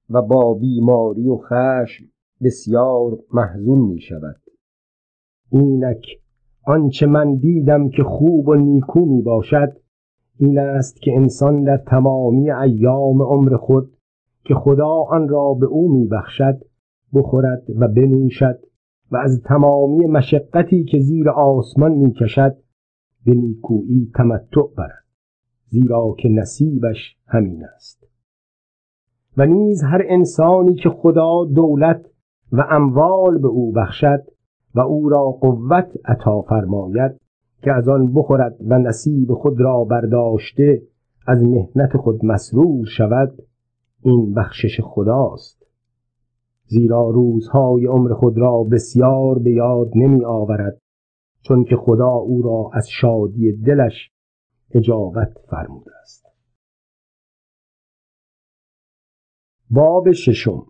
و 0.10 0.22
با 0.22 0.54
بیماری 0.54 1.30
و 1.30 1.38
خشم 1.38 2.06
بسیار 2.44 3.18
محزون 3.34 3.80
می 3.80 4.02
شود 4.02 4.36
اینک. 5.60 6.06
آنچه 6.68 7.06
من 7.06 7.36
دیدم 7.36 7.90
که 7.90 8.04
خوب 8.04 8.48
و 8.48 8.56
نیکو 8.56 9.06
می 9.06 9.22
باشد 9.22 9.78
این 10.40 10.60
است 10.60 11.02
که 11.02 11.12
انسان 11.16 11.64
در 11.64 11.78
تمامی 11.78 12.52
ایام 12.52 13.22
عمر 13.22 13.58
خود 13.58 13.92
که 14.44 14.56
خدا 14.56 14.88
آن 14.88 15.30
را 15.30 15.54
به 15.54 15.66
او 15.66 15.92
می 15.92 16.08
بخشد 16.08 16.62
بخورد 17.14 17.64
و 17.80 17.88
بنوشد 17.88 18.60
و 19.12 19.18
از 19.18 19.42
تمامی 19.44 20.06
مشقتی 20.06 20.84
که 20.84 21.00
زیر 21.00 21.30
آسمان 21.30 21.92
می 21.92 22.14
کشد 22.14 22.58
به 23.26 23.34
نیکویی 23.34 24.12
تمتع 24.16 24.62
برد. 24.78 25.06
زیرا 25.68 26.16
که 26.20 26.30
نصیبش 26.30 27.18
همین 27.28 27.64
است. 27.76 28.08
و 29.38 29.46
نیز 29.46 29.84
هر 29.84 30.02
انسانی 30.10 30.76
که 30.76 30.90
خدا 30.90 31.46
دولت 31.56 32.06
و 32.52 32.66
اموال 32.70 33.38
به 33.38 33.48
او 33.48 33.72
بخشد 33.72 34.35
و 34.76 34.80
او 34.80 35.10
را 35.10 35.24
قوت 35.24 35.92
عطا 36.06 36.42
فرماید 36.42 37.12
که 37.64 37.72
از 37.72 37.90
آن 37.90 38.14
بخورد 38.14 38.58
و 38.68 38.78
نصیب 38.78 39.34
خود 39.34 39.62
را 39.62 39.84
برداشته 39.84 40.82
از 41.28 41.44
مهنت 41.44 41.98
خود 41.98 42.26
مسرور 42.26 42.86
شود. 42.86 43.42
این 44.02 44.34
بخشش 44.34 44.82
خداست. 44.84 45.66
زیرا 46.66 47.10
روزهای 47.10 47.86
عمر 47.86 48.14
خود 48.14 48.38
را 48.38 48.64
بسیار 48.64 49.40
به 49.40 49.52
یاد 49.52 49.92
نمی 49.96 50.26
آورد 50.26 50.78
چون 51.42 51.64
که 51.64 51.76
خدا 51.76 52.12
او 52.12 52.42
را 52.42 52.70
از 52.74 52.90
شادی 52.90 53.52
دلش 53.52 54.12
اجابت 54.72 55.38
فرموده 55.50 55.92
است. 56.02 56.26
باب 59.70 60.12
ششم. 60.12 60.66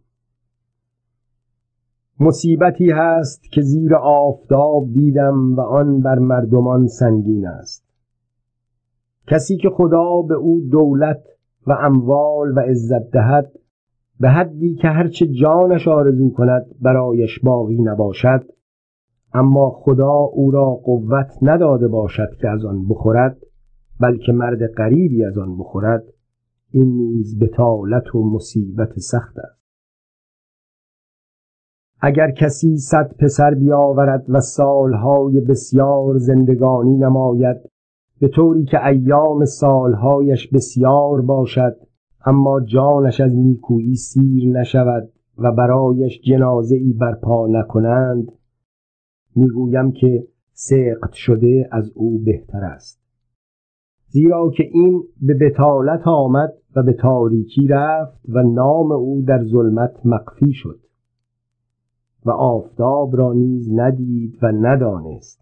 مصیبتی 2.19 2.91
هست 2.91 3.43
که 3.51 3.61
زیر 3.61 3.95
آفتاب 3.95 4.93
دیدم 4.93 5.55
و 5.55 5.61
آن 5.61 6.01
بر 6.01 6.19
مردمان 6.19 6.87
سنگین 6.87 7.47
است. 7.47 7.85
کسی 9.27 9.57
که 9.57 9.69
خدا 9.69 10.21
به 10.21 10.35
او 10.35 10.61
دولت 10.71 11.23
و 11.67 11.71
اموال 11.71 12.57
و 12.57 12.59
عزت 12.59 13.11
دهد 13.11 13.51
به 14.19 14.29
حدی 14.29 14.75
که 14.75 14.87
هرچه 14.87 15.27
جانش 15.27 15.87
آرزو 15.87 16.29
کند 16.29 16.65
برایش 16.81 17.39
باقی 17.43 17.81
نباشد 17.81 18.43
اما 19.33 19.69
خدا 19.69 20.13
او 20.13 20.51
را 20.51 20.65
قوت 20.65 21.31
نداده 21.41 21.87
باشد 21.87 22.29
که 22.41 22.49
از 22.49 22.65
آن 22.65 22.87
بخورد 22.87 23.37
بلکه 23.99 24.31
مرد 24.31 24.67
غریبی 24.77 25.25
از 25.25 25.37
آن 25.37 25.57
بخورد 25.57 26.03
این 26.71 26.97
نیز 26.97 27.39
بتالت 27.39 28.15
و 28.15 28.29
مصیبت 28.29 28.99
سخت 28.99 29.39
است. 29.39 29.64
اگر 32.07 32.31
کسی 32.31 32.77
صد 32.77 33.15
پسر 33.19 33.53
بیاورد 33.53 34.25
و 34.29 34.39
سالهای 34.39 35.41
بسیار 35.41 36.17
زندگانی 36.17 36.97
نماید 36.97 37.57
به 38.19 38.27
طوری 38.27 38.65
که 38.65 38.85
ایام 38.85 39.45
سالهایش 39.45 40.47
بسیار 40.47 41.21
باشد 41.21 41.75
اما 42.25 42.61
جانش 42.61 43.21
از 43.21 43.31
نیکویی 43.35 43.95
سیر 43.95 44.59
نشود 44.59 45.09
و 45.37 45.51
برایش 45.51 46.21
جنازه 46.21 46.75
ای 46.75 46.93
برپا 46.93 47.47
نکنند 47.47 48.31
می‌گویم 49.35 49.91
که 49.91 50.27
سقط 50.53 51.13
شده 51.13 51.69
از 51.71 51.91
او 51.95 52.19
بهتر 52.19 52.63
است. 52.63 53.01
زیرا 54.07 54.51
که 54.57 54.63
این 54.71 55.03
به 55.21 55.33
بتالت 55.33 56.07
آمد 56.07 56.53
و 56.75 56.83
به 56.83 56.93
تاریکی 56.93 57.67
رفت 57.67 58.21
و 58.29 58.43
نام 58.43 58.91
او 58.91 59.23
در 59.27 59.43
ظلمت 59.43 60.05
مخفی 60.05 60.53
شد. 60.53 60.84
و 62.25 62.31
آفتاب 62.31 63.15
را 63.15 63.33
نیز 63.33 63.69
ندید 63.73 64.39
و 64.41 64.51
ندانست. 64.51 65.41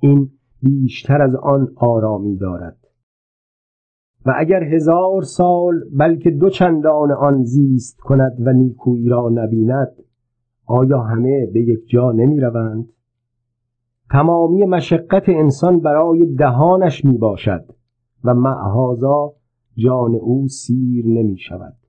این 0.00 0.30
بیشتر 0.62 1.22
از 1.22 1.34
آن 1.34 1.72
آرامی 1.76 2.36
دارد. 2.36 2.76
و 4.26 4.34
اگر 4.38 4.62
هزار 4.62 5.22
سال 5.22 5.80
بلکه 5.98 6.30
دو 6.30 6.50
چندان 6.50 7.12
آن 7.12 7.42
زیست 7.42 8.00
کند 8.00 8.46
و 8.46 8.52
نیکویی 8.52 9.08
را 9.08 9.28
نبیند 9.28 9.92
آیا 10.66 11.00
همه 11.00 11.46
به 11.46 11.60
یک 11.60 11.88
جا 11.88 12.12
نمی 12.12 12.40
روند؟ 12.40 12.92
تمامی 14.10 14.64
مشقت 14.64 15.28
انسان 15.28 15.80
برای 15.80 16.26
دهانش 16.26 17.04
می 17.04 17.18
باشد 17.18 17.64
و 18.24 18.34
معهازا 18.34 19.32
جان 19.76 20.14
او 20.14 20.48
سیر 20.48 21.06
نمی 21.06 21.38
شود. 21.38 21.79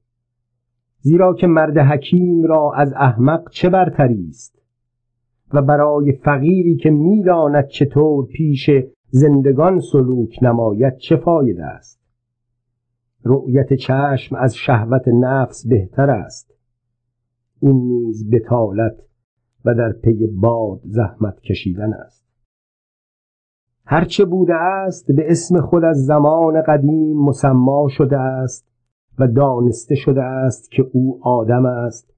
زیرا 1.02 1.34
که 1.34 1.48
مرد 1.48 1.78
حکیم 1.78 2.44
را 2.44 2.72
از 2.76 2.94
احمق 2.94 3.50
چه 3.50 3.70
برتری 3.70 4.28
است؟ 4.30 4.62
و 5.54 5.62
برای 5.62 6.12
فقیری 6.12 6.76
که 6.76 6.90
می‌داند 6.90 7.68
چطور 7.68 8.26
پیش 8.26 8.70
زندگان 9.10 9.80
سلوک 9.80 10.40
نماید 10.42 10.98
چه 10.98 11.16
فایده 11.16 11.66
است؟ 11.66 12.02
رؤیت 13.24 13.74
چشم 13.74 14.36
از 14.36 14.56
شهوت 14.56 15.08
نفس 15.08 15.68
بهتر 15.68 16.10
است. 16.10 16.54
این 17.62 17.76
نیز 17.76 18.30
بتالت 18.30 18.96
و 19.66 19.74
در 19.74 19.92
پی 19.92 20.28
باد 20.28 20.80
زحمت 20.84 21.40
کشیدن 21.40 21.94
است. 21.94 22.26
هرچه 23.86 24.26
بوده 24.26 24.56
است 24.56 25.12
به 25.12 25.32
اسم 25.32 25.62
خود 25.62 25.84
از 25.84 26.06
زمان 26.06 26.62
قدیم 26.62 27.18
مسما 27.18 27.88
شده 27.90 28.18
است 28.18 28.71
و 29.20 29.28
دانسته 29.28 29.96
شده 29.96 30.24
است 30.24 30.72
که 30.72 30.86
او 30.94 31.20
آدم 31.24 31.66
است 31.66 32.14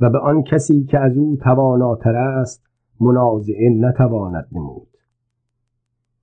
و 0.00 0.10
به 0.10 0.18
آن 0.18 0.42
کسی 0.42 0.84
که 0.84 0.98
از 0.98 1.16
او 1.16 1.36
تواناتر 1.36 2.16
است 2.16 2.62
منازعه 3.00 3.70
نتواند 3.70 4.48
نمود. 4.52 4.88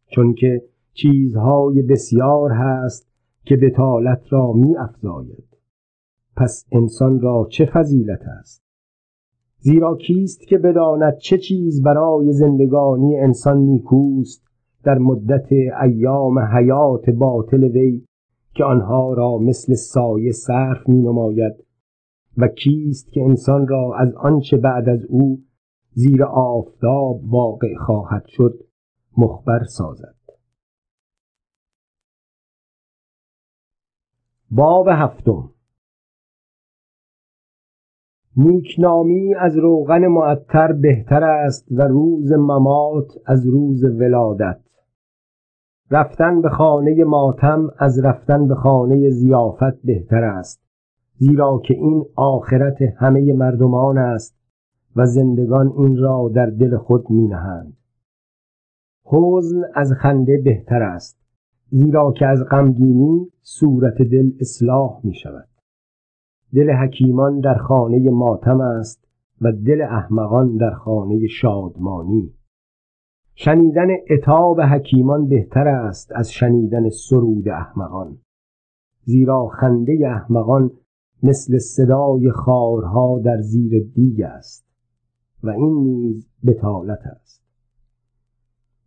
چون 0.08 0.34
که 0.34 0.62
چیزهای 0.94 1.82
بسیار 1.82 2.52
هست 2.52 3.12
که 3.46 3.56
بتالت 3.56 4.22
را 4.30 4.54
می 4.54 4.78
افزاید 4.78 5.48
پس 6.36 6.66
انسان 6.72 7.20
را 7.20 7.48
چه 7.52 7.66
فضیلت 7.66 8.22
است؟ 8.40 8.64
زیرا 9.60 9.96
کیست 9.96 10.48
که 10.48 10.58
بداند 10.58 11.18
چه 11.18 11.38
چیز 11.38 11.84
برای 11.84 12.32
زندگانی 12.32 13.20
انسان 13.20 13.58
نیکوست 13.58 14.48
در 14.84 14.98
مدت 14.98 15.52
ایام 15.84 16.40
حیات 16.40 17.10
باطل 17.10 17.64
وی 17.64 18.07
که 18.58 18.64
آنها 18.64 19.14
را 19.14 19.38
مثل 19.38 19.74
سایه 19.74 20.32
صرف 20.32 20.90
می 20.90 21.02
نماید 21.02 21.54
و 22.38 22.48
کیست 22.48 23.12
که 23.12 23.22
انسان 23.22 23.68
را 23.68 23.96
از 23.98 24.14
آنچه 24.14 24.58
بعد 24.58 24.90
از 24.90 25.06
او 25.10 25.44
زیر 25.92 26.24
آفتاب 26.24 27.22
واقع 27.24 27.76
خواهد 27.86 28.26
شد 28.28 28.60
مخبر 29.18 29.64
سازد. 29.64 30.16
باب 34.52 34.88
هفتم. 34.92 35.50
نیکنامی 38.38 39.36
از 39.36 39.58
روغن 39.58 40.08
معطر 40.08 40.74
بهتر 40.74 41.24
است 41.24 41.68
و 41.72 41.82
روز 41.82 42.32
ممات 42.32 43.08
از 43.26 43.46
روز 43.48 43.84
ولادت. 43.84 44.67
رفتن 45.92 46.42
به 46.42 46.50
خانه 46.50 47.04
ماتم 47.04 47.70
از 47.78 48.00
رفتن 48.06 48.48
به 48.48 48.56
خانه 48.56 49.10
زیافت 49.10 49.82
بهتر 49.84 50.24
است 50.24 50.62
زیرا 51.18 51.62
که 51.66 51.74
این 51.74 52.06
آخرت 52.16 52.82
همه 52.82 53.34
مردمان 53.34 53.98
است 53.98 54.38
و 54.96 55.06
زندگان 55.06 55.74
این 55.78 55.98
را 55.98 56.32
در 56.36 56.46
دل 56.46 56.78
خود 56.78 57.10
می 57.10 57.28
نهند 57.28 57.78
حزن 59.06 59.62
از 59.76 59.94
خنده 59.94 60.42
بهتر 60.46 60.84
است 60.84 61.20
زیرا 61.70 62.12
که 62.12 62.26
از 62.26 62.44
غمگینی 62.52 63.28
صورت 63.42 64.02
دل 64.02 64.32
اصلاح 64.40 65.00
می 65.04 65.14
شود 65.14 65.48
دل 66.56 66.72
حکیمان 66.72 67.40
در 67.40 67.58
خانه 67.58 68.10
ماتم 68.10 68.62
است 68.62 69.08
و 69.42 69.52
دل 69.52 69.82
احمقان 69.82 70.58
در 70.58 70.72
خانه 70.72 71.28
شادمانی. 71.28 72.34
شنیدن 73.40 73.88
اتاب 74.10 74.62
حکیمان 74.62 75.28
بهتر 75.28 75.68
است 75.68 76.12
از 76.16 76.32
شنیدن 76.32 76.90
سرود 76.90 77.50
احمقان. 77.50 78.18
زیرا 79.04 79.48
خنده 79.48 80.00
احمقان 80.08 80.72
مثل 81.24 81.58
صدای 81.58 82.32
خارها 82.32 83.20
در 83.26 83.38
زیر 83.42 83.84
دیگ 83.96 84.22
است 84.22 84.68
و 85.44 85.50
این 85.50 85.74
نیز 85.84 86.30
بتالت 86.48 87.00
است. 87.06 87.44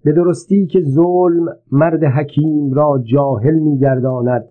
به 0.05 0.13
درستی 0.13 0.67
که 0.67 0.81
ظلم 0.81 1.47
مرد 1.73 2.05
حکیم 2.05 2.73
را 2.73 3.03
جاهل 3.05 3.59
میگرداند 3.59 4.49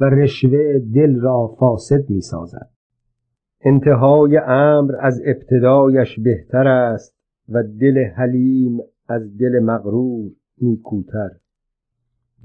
و 0.00 0.04
رشوه 0.04 0.78
دل 0.94 1.20
را 1.20 1.46
فاسد 1.58 2.10
می‌سازد. 2.10 2.70
انتهای 3.60 4.36
امر 4.46 4.94
از 5.00 5.22
ابتدایش 5.26 6.20
بهتر 6.20 6.68
است 6.68 7.16
و 7.48 7.62
دل 7.62 8.04
حلیم 8.16 8.78
از 9.08 9.36
دل 9.38 9.58
مغرور 9.58 10.30
نیکوتر. 10.62 11.30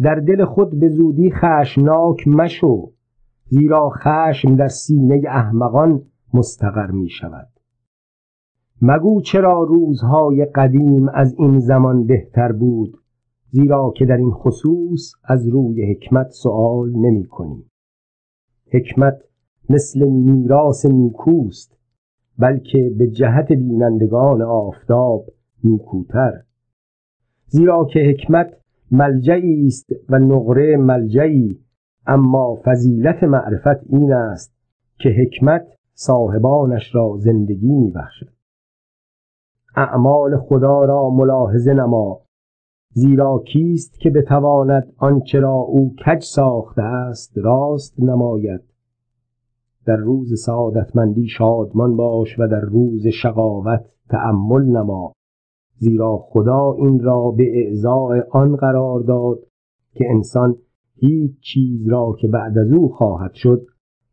در 0.02 0.16
دل 0.16 0.46
خود 0.46 0.80
به 0.80 0.90
زودی 0.90 1.32
خشناک 1.32 2.28
مشو 2.28 2.92
زیرا 3.46 3.90
خشم 3.90 4.56
در 4.56 4.68
سینه 4.68 5.22
احمقان 5.28 6.02
مستقر 6.34 6.92
می 6.92 7.10
شود. 7.10 7.48
مگو 8.82 9.22
چرا 9.22 9.64
روزهای 9.64 10.46
قدیم 10.46 11.10
از 11.10 11.36
این 11.38 11.60
زمان 11.60 12.06
بهتر 12.06 12.52
بود 12.52 12.98
زیرا 13.50 13.94
که 13.98 14.06
در 14.06 14.18
این 14.18 14.32
خصوص 14.32 15.14
از 15.24 15.48
روی 15.48 15.92
حکمت 15.92 16.30
سؤال 16.30 16.90
نمی 16.90 17.26
کنی 17.26 17.66
حکمت 18.72 19.18
مثل 19.70 20.08
میراث 20.08 20.86
نیکوست 20.86 21.78
بلکه 22.40 22.92
به 22.98 23.08
جهت 23.08 23.48
بینندگان 23.52 24.42
آفتاب 24.42 25.26
نیکوتر. 25.64 26.42
زیرا 27.56 27.86
که 27.86 28.00
حکمت 28.00 28.54
ملجعی 28.92 29.68
است 29.68 29.90
و 30.10 30.20
نقره 30.20 30.78
ملجعی. 30.78 31.60
اما 32.08 32.62
فضیلت 32.66 33.24
معرفت 33.24 33.84
این 33.90 34.14
است 34.14 34.56
که 35.00 35.10
حکمت 35.10 35.68
صاحبانش 35.94 36.96
را 36.96 37.16
زندگی 37.18 37.72
میبخشد. 37.72 38.30
اعمال 39.76 40.38
خدا 40.38 40.84
را 40.84 41.10
ملاحظه 41.10 41.74
نما 41.74 42.22
زیرا 42.94 43.44
کیست 43.48 44.00
که 44.00 44.10
بتواند 44.10 44.94
آنچه 44.98 45.40
را 45.40 45.54
او 45.54 45.96
کج 46.06 46.24
ساخته 46.24 46.82
است 46.82 47.38
راست 47.38 48.00
نماید. 48.00 48.62
در 49.86 49.96
روز 49.96 50.44
سعادتمندی 50.46 51.28
شادمان 51.28 51.96
باش 51.96 52.40
و 52.40 52.48
در 52.48 52.62
روز 52.62 53.08
شقاوت 53.08 53.86
تأمل 54.10 54.64
نما. 54.64 55.14
زیرا 55.78 56.18
خدا 56.18 56.74
این 56.78 57.00
را 57.00 57.32
به 57.38 57.44
اعضاء 57.54 58.22
آن 58.32 58.56
قرار 58.56 59.00
داد 59.00 59.40
که 59.94 60.06
انسان 60.10 60.56
هیچ 60.96 61.40
چیز 61.40 61.90
را 61.90 62.16
که 62.20 62.28
بعد 62.28 62.58
از 62.58 62.72
او 62.72 62.90
خواهد 62.90 63.34
شد 63.34 63.66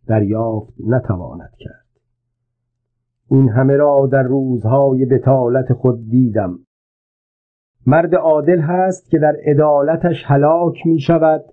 دریافت 0.07 0.75
نتواند 0.87 1.53
کرد. 1.59 1.87
این 3.31 3.49
همه 3.49 3.77
را 3.77 4.09
در 4.13 4.23
روزهای 4.23 5.05
بتالت 5.05 5.73
خود 5.73 6.09
دیدم. 6.09 6.59
مرد 7.87 8.15
عادل 8.15 8.61
هست 8.61 9.11
که 9.11 9.19
در 9.19 9.37
عدالتش 9.47 10.25
هلاک 10.27 10.87
می 10.87 10.99
شود 10.99 11.45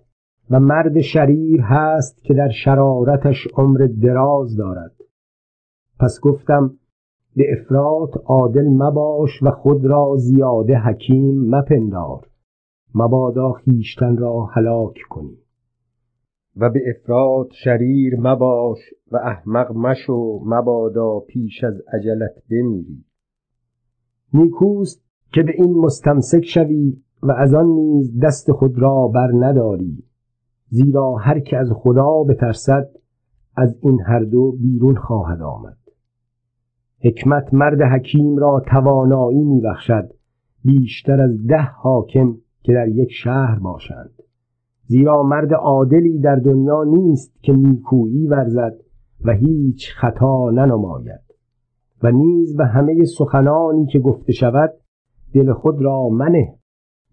و 0.50 0.60
مرد 0.60 1.02
شریر 1.02 1.62
هست 1.62 2.24
که 2.24 2.34
در 2.34 2.50
شرارتش 2.50 3.48
عمر 3.58 3.90
دراز 4.02 4.58
دارد. 4.58 4.92
پس 6.00 6.20
گفتم 6.24 6.72
به 7.38 7.46
افراط 7.60 8.18
عادل 8.26 8.68
مباش 8.68 9.44
و 9.44 9.52
خود 9.52 9.86
را 9.86 10.16
زیاده 10.18 10.78
حکیم 10.78 11.56
مپندار. 11.56 12.28
مبادا 12.96 13.52
خیشتن 13.52 14.18
را 14.18 14.46
هلاک 14.46 14.96
کنی. 15.10 15.38
و 16.56 16.70
به 16.70 16.80
افراط 16.90 17.48
شریر 17.54 18.20
مباش 18.20 18.78
و 19.12 19.18
احمق 19.18 19.72
مشو 19.72 20.42
مبادا 20.46 21.20
پیش 21.20 21.64
از 21.64 21.82
عجلت 21.94 22.44
بمیری. 22.52 23.04
نیکوست 24.34 25.04
که 25.34 25.44
به 25.44 25.52
این 25.56 25.74
مستمسک 25.74 26.46
شوی 26.46 26.98
و 27.24 27.32
از 27.32 27.54
آن 27.54 27.66
نیز 27.66 28.20
دست 28.20 28.52
خود 28.52 28.80
را 28.80 29.08
بر 29.08 29.32
نداری. 29.34 30.04
زیرا 30.70 31.16
هر 31.16 31.40
که 31.40 31.58
از 31.58 31.72
خدا 31.72 32.24
بترسد 32.24 32.90
از 33.58 33.80
این 33.82 34.02
هر 34.02 34.20
دو 34.20 34.52
بیرون 34.52 34.96
خواهد 34.96 35.42
آمد. 35.42 35.87
حکمت 37.04 37.54
مرد 37.54 37.82
حکیم 37.82 38.38
را 38.38 38.64
توانایی 38.68 39.44
میبخشد. 39.44 40.14
بیشتر 40.66 41.22
از 41.22 41.48
ده 41.48 41.62
حاکم 41.62 42.36
که 42.64 42.74
در 42.74 42.88
یک 42.88 43.12
شهر 43.12 43.60
باشند. 43.60 44.12
زیرا 44.86 45.24
مرد 45.24 45.54
عادلی 45.54 46.20
در 46.20 46.36
دنیا 46.36 46.84
نیست 46.84 47.44
که 47.44 47.54
نیکویی 47.54 48.28
ورزد 48.28 48.78
و 49.26 49.32
هیچ 49.32 49.94
خطا 49.96 50.50
ننماید. 50.50 51.28
و 52.04 52.12
نیز 52.12 52.56
به 52.56 52.66
همه 52.66 53.04
سخنانی 53.18 53.86
که 53.86 54.00
گفته 54.00 54.34
شود 54.34 54.74
دل 55.34 55.54
خود 55.54 55.82
را 55.82 56.10
منه. 56.10 56.56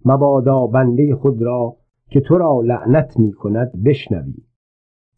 مبادا 0.04 0.66
بنده 0.66 1.14
خود 1.14 1.42
را 1.42 1.76
که 2.10 2.20
تو 2.20 2.38
را 2.38 2.60
لعنت 2.64 3.18
می 3.18 3.32
کند 3.32 3.72
بشنوی. 3.84 4.34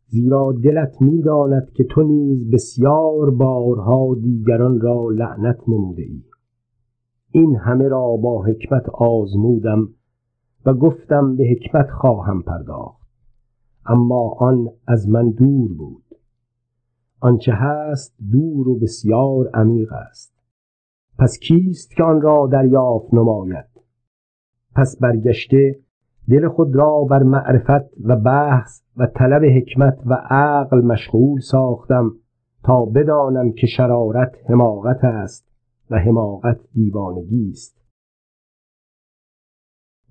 زیرا 0.09 0.53
دلت 0.65 1.03
می‌داند 1.03 1.71
که 1.75 1.85
تو 1.85 2.03
نیز 2.03 2.51
بسیار 2.51 3.31
بارها 3.31 4.15
دیگران 4.23 4.81
را 4.81 5.09
لعنت 5.09 5.69
نموده 5.69 6.03
ای 6.03 6.23
این 7.31 7.57
همه 7.57 7.89
را 7.89 8.17
با 8.17 8.45
حکمت 8.45 8.89
آزمودم 8.89 9.89
و 10.67 10.75
گفتم 10.75 11.37
به 11.37 11.45
حکمت 11.45 11.91
خواهم 11.91 12.43
پرداخت. 12.43 13.07
اما 13.87 14.37
آن 14.39 14.69
از 14.87 15.09
من 15.09 15.31
دور 15.31 15.75
بود. 15.75 16.05
آنچه 17.21 17.53
هست 17.55 18.17
دور 18.33 18.69
و 18.69 18.79
بسیار 18.79 19.51
عمیق 19.55 19.93
است. 19.93 20.35
پس 21.19 21.39
کیست 21.39 21.97
که 21.97 22.03
آن 22.03 22.21
را 22.21 22.49
دریافت 22.53 23.15
نماید؟ 23.15 23.67
پس 24.75 24.99
برگشته 25.01 25.81
دل 26.31 26.49
خود 26.49 26.77
را 26.77 27.05
بر 27.11 27.23
معرفت 27.23 27.91
و 28.05 28.17
بحث 28.17 28.83
و 28.97 29.07
طلب 29.07 29.45
حکمت 29.45 29.99
و 30.07 30.15
عقل 30.31 30.81
مشغول 30.81 31.41
ساختم 31.41 32.13
تا 32.65 32.85
بدانم 32.85 33.53
که 33.53 33.67
شرارت 33.67 34.37
حماقت 34.49 35.05
است 35.05 35.49
و 35.91 35.99
حماقت 35.99 36.59
دیوانگی 36.75 37.51
است. 37.51 37.77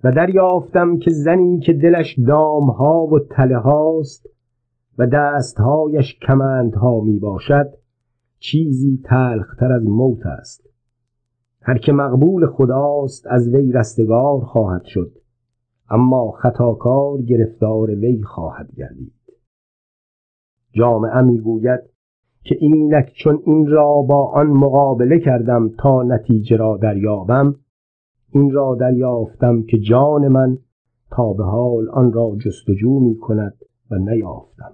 و 0.04 0.12
دریافتم 0.12 0.98
که 0.98 1.12
زنی 1.12 1.60
که 1.60 1.74
دلش 1.74 2.20
دامها 2.28 3.08
و 3.08 3.20
تله 3.20 3.58
هاست 3.58 4.30
و 4.98 5.08
دستهایش 5.08 6.20
کمندها 6.28 7.02
می 7.02 7.20
باشد 7.20 7.74
چیزی 8.40 9.02
تلختر 9.06 9.72
از 9.72 9.84
موت 9.86 10.26
است. 10.26 10.70
هر 11.62 11.78
که 11.78 11.92
مقبول 11.92 12.48
خداست 12.48 13.28
از 13.28 13.54
وی 13.54 13.72
رستگار 13.72 14.40
خواهد 14.40 14.84
شد. 14.86 15.12
اما 15.90 16.32
خطاکار 16.32 17.22
گرفتار 17.22 17.90
وی 17.90 18.22
خواهد 18.24 18.76
گردید. 18.76 19.14
جامعه 20.74 21.22
می‌گوید 21.22 21.80
که 22.44 22.56
اینک 22.60 23.14
چون 23.24 23.42
این 23.46 23.68
را 23.68 24.02
با 24.02 24.32
آن 24.32 24.48
مقابله 24.48 25.20
کردم 25.20 25.70
تا 25.80 26.04
نتیجه 26.04 26.58
را 26.58 26.78
دریابم 26.78 27.56
این 28.32 28.52
را 28.52 28.76
دریافتم 28.76 29.64
که 29.64 29.78
جان 29.80 30.28
من 30.28 30.58
تا 31.12 31.34
به 31.34 31.44
حال 31.44 31.90
آن 31.90 32.14
را 32.14 32.36
جستجو 32.46 33.00
می 33.00 33.18
کند 33.18 33.54
و 33.92 33.96
نیافتم. 33.96 34.72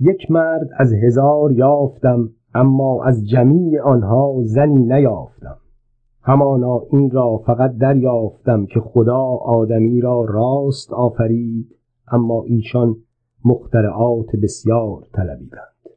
یک 0.00 0.30
مرد 0.30 0.68
از 0.78 0.92
هزار 0.92 1.52
یافتم 1.52 2.30
اما 2.54 3.04
از 3.04 3.28
جمیع 3.28 3.82
آنها 3.82 4.34
زنی 4.42 4.84
نیافتم. 4.84 5.56
همانا 6.26 6.82
این 6.90 7.10
را 7.10 7.38
فقط 7.46 7.76
دریافتم 7.76 8.66
که 8.66 8.80
خدا 8.80 9.22
آدمی 9.42 10.00
را 10.00 10.24
راست 10.24 10.92
آفرید 10.92 11.76
اما 12.08 12.44
ایشان 12.46 12.96
مخترعات 13.44 14.26
بسیار 14.42 15.06
طلبیدند. 15.12 15.73